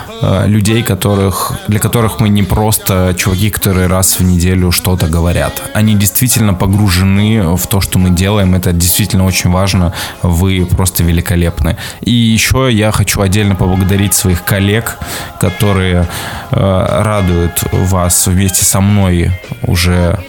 людей, 0.46 0.84
которых, 0.84 1.54
для 1.68 1.80
которых 1.80 2.20
мы 2.20 2.30
не 2.30 2.44
просто 2.44 3.16
чуваки, 3.18 3.50
которые 3.50 3.88
раз 3.88 4.20
в 4.20 4.24
неделю 4.24 4.72
что-то 4.72 5.08
говорят. 5.08 5.62
Они 5.74 5.91
действительно 5.96 6.54
погружены 6.54 7.56
в 7.56 7.68
то, 7.68 7.82
что 7.82 8.00
мы 8.00 8.10
делаем. 8.10 8.56
Это 8.56 8.74
действительно 8.74 9.26
очень 9.26 9.50
важно. 9.50 9.94
Вы 10.22 10.66
просто 10.66 11.04
великолепны. 11.04 11.78
И 12.02 12.12
еще 12.12 12.70
я 12.72 12.92
хочу 12.92 13.22
отдельно 13.22 13.56
поблагодарить 13.56 14.14
своих 14.14 14.44
коллег, 14.44 14.98
которые 15.40 16.08
э, 16.52 17.02
радуют 17.04 17.64
вас 17.72 18.28
вместе 18.28 18.66
со 18.66 18.82
мной 18.82 19.32
уже 19.64 20.20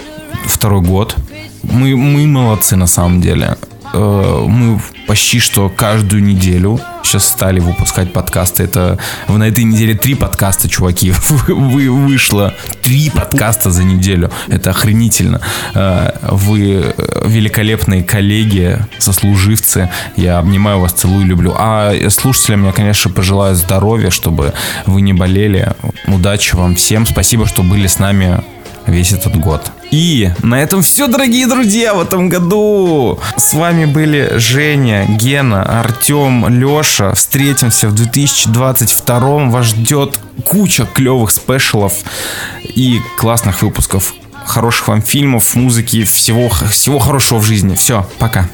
второй 0.47 0.81
год. 0.81 1.17
Мы, 1.63 1.97
мы 1.97 2.27
молодцы 2.27 2.77
на 2.77 2.87
самом 2.87 3.21
деле. 3.21 3.57
Э, 3.93 4.45
мы 4.49 4.81
почти 5.07 5.39
что 5.39 5.69
каждую 5.69 6.23
неделю 6.23 6.81
сейчас 7.03 7.29
стали 7.29 7.61
выпускать 7.61 8.13
подкасты. 8.13 8.63
Это 8.63 8.99
на 9.29 9.47
этой 9.47 9.65
неделе 9.65 9.95
три 9.95 10.15
подкаста, 10.15 10.69
чуваки, 10.69 11.13
вы, 11.49 11.91
вышло. 11.91 12.55
Три 12.83 13.11
подкаста 13.11 13.71
за 13.71 13.85
неделю. 13.85 14.31
Это 14.49 14.71
охренительно. 14.71 15.41
Э, 15.75 16.11
вы 16.31 16.95
великолепные 17.25 18.03
коллеги, 18.03 18.79
сослуживцы. 18.99 19.91
Я 20.17 20.39
обнимаю 20.39 20.81
вас, 20.81 20.93
целую, 20.93 21.27
люблю. 21.27 21.55
А 21.57 21.93
слушателям 22.11 22.65
я, 22.65 22.73
конечно, 22.73 23.11
пожелаю 23.11 23.55
здоровья, 23.55 24.11
чтобы 24.11 24.53
вы 24.87 25.03
не 25.03 25.13
болели. 25.13 25.73
Удачи 26.07 26.55
вам 26.55 26.77
всем. 26.77 27.07
Спасибо, 27.07 27.47
что 27.47 27.63
были 27.63 27.87
с 27.87 27.99
нами 27.99 28.43
весь 28.87 29.13
этот 29.13 29.37
год. 29.37 29.71
И 29.91 30.31
на 30.43 30.63
этом 30.63 30.83
все, 30.83 31.07
дорогие 31.07 31.47
друзья, 31.47 31.95
в 31.95 32.01
этом 32.01 32.29
году. 32.29 33.19
С 33.37 33.53
вами 33.55 33.85
были 33.85 34.33
Женя, 34.37 35.07
Гена, 35.07 35.81
Артем, 35.81 36.49
Леша. 36.49 37.13
Встретимся 37.13 37.89
в 37.89 37.95
2022. 37.95 39.51
Вас 39.51 39.67
ждет 39.67 40.19
куча 40.45 40.87
клевых 40.87 41.31
спешалов 41.31 41.93
и 42.63 43.01
классных 43.19 43.63
выпусков. 43.63 44.15
Хороших 44.47 44.89
вам 44.89 45.03
фильмов, 45.03 45.55
музыки, 45.55 46.05
всего, 46.05 46.49
всего 46.49 46.99
хорошего 46.99 47.39
в 47.39 47.45
жизни. 47.45 47.75
Все, 47.75 48.09
пока. 48.19 48.49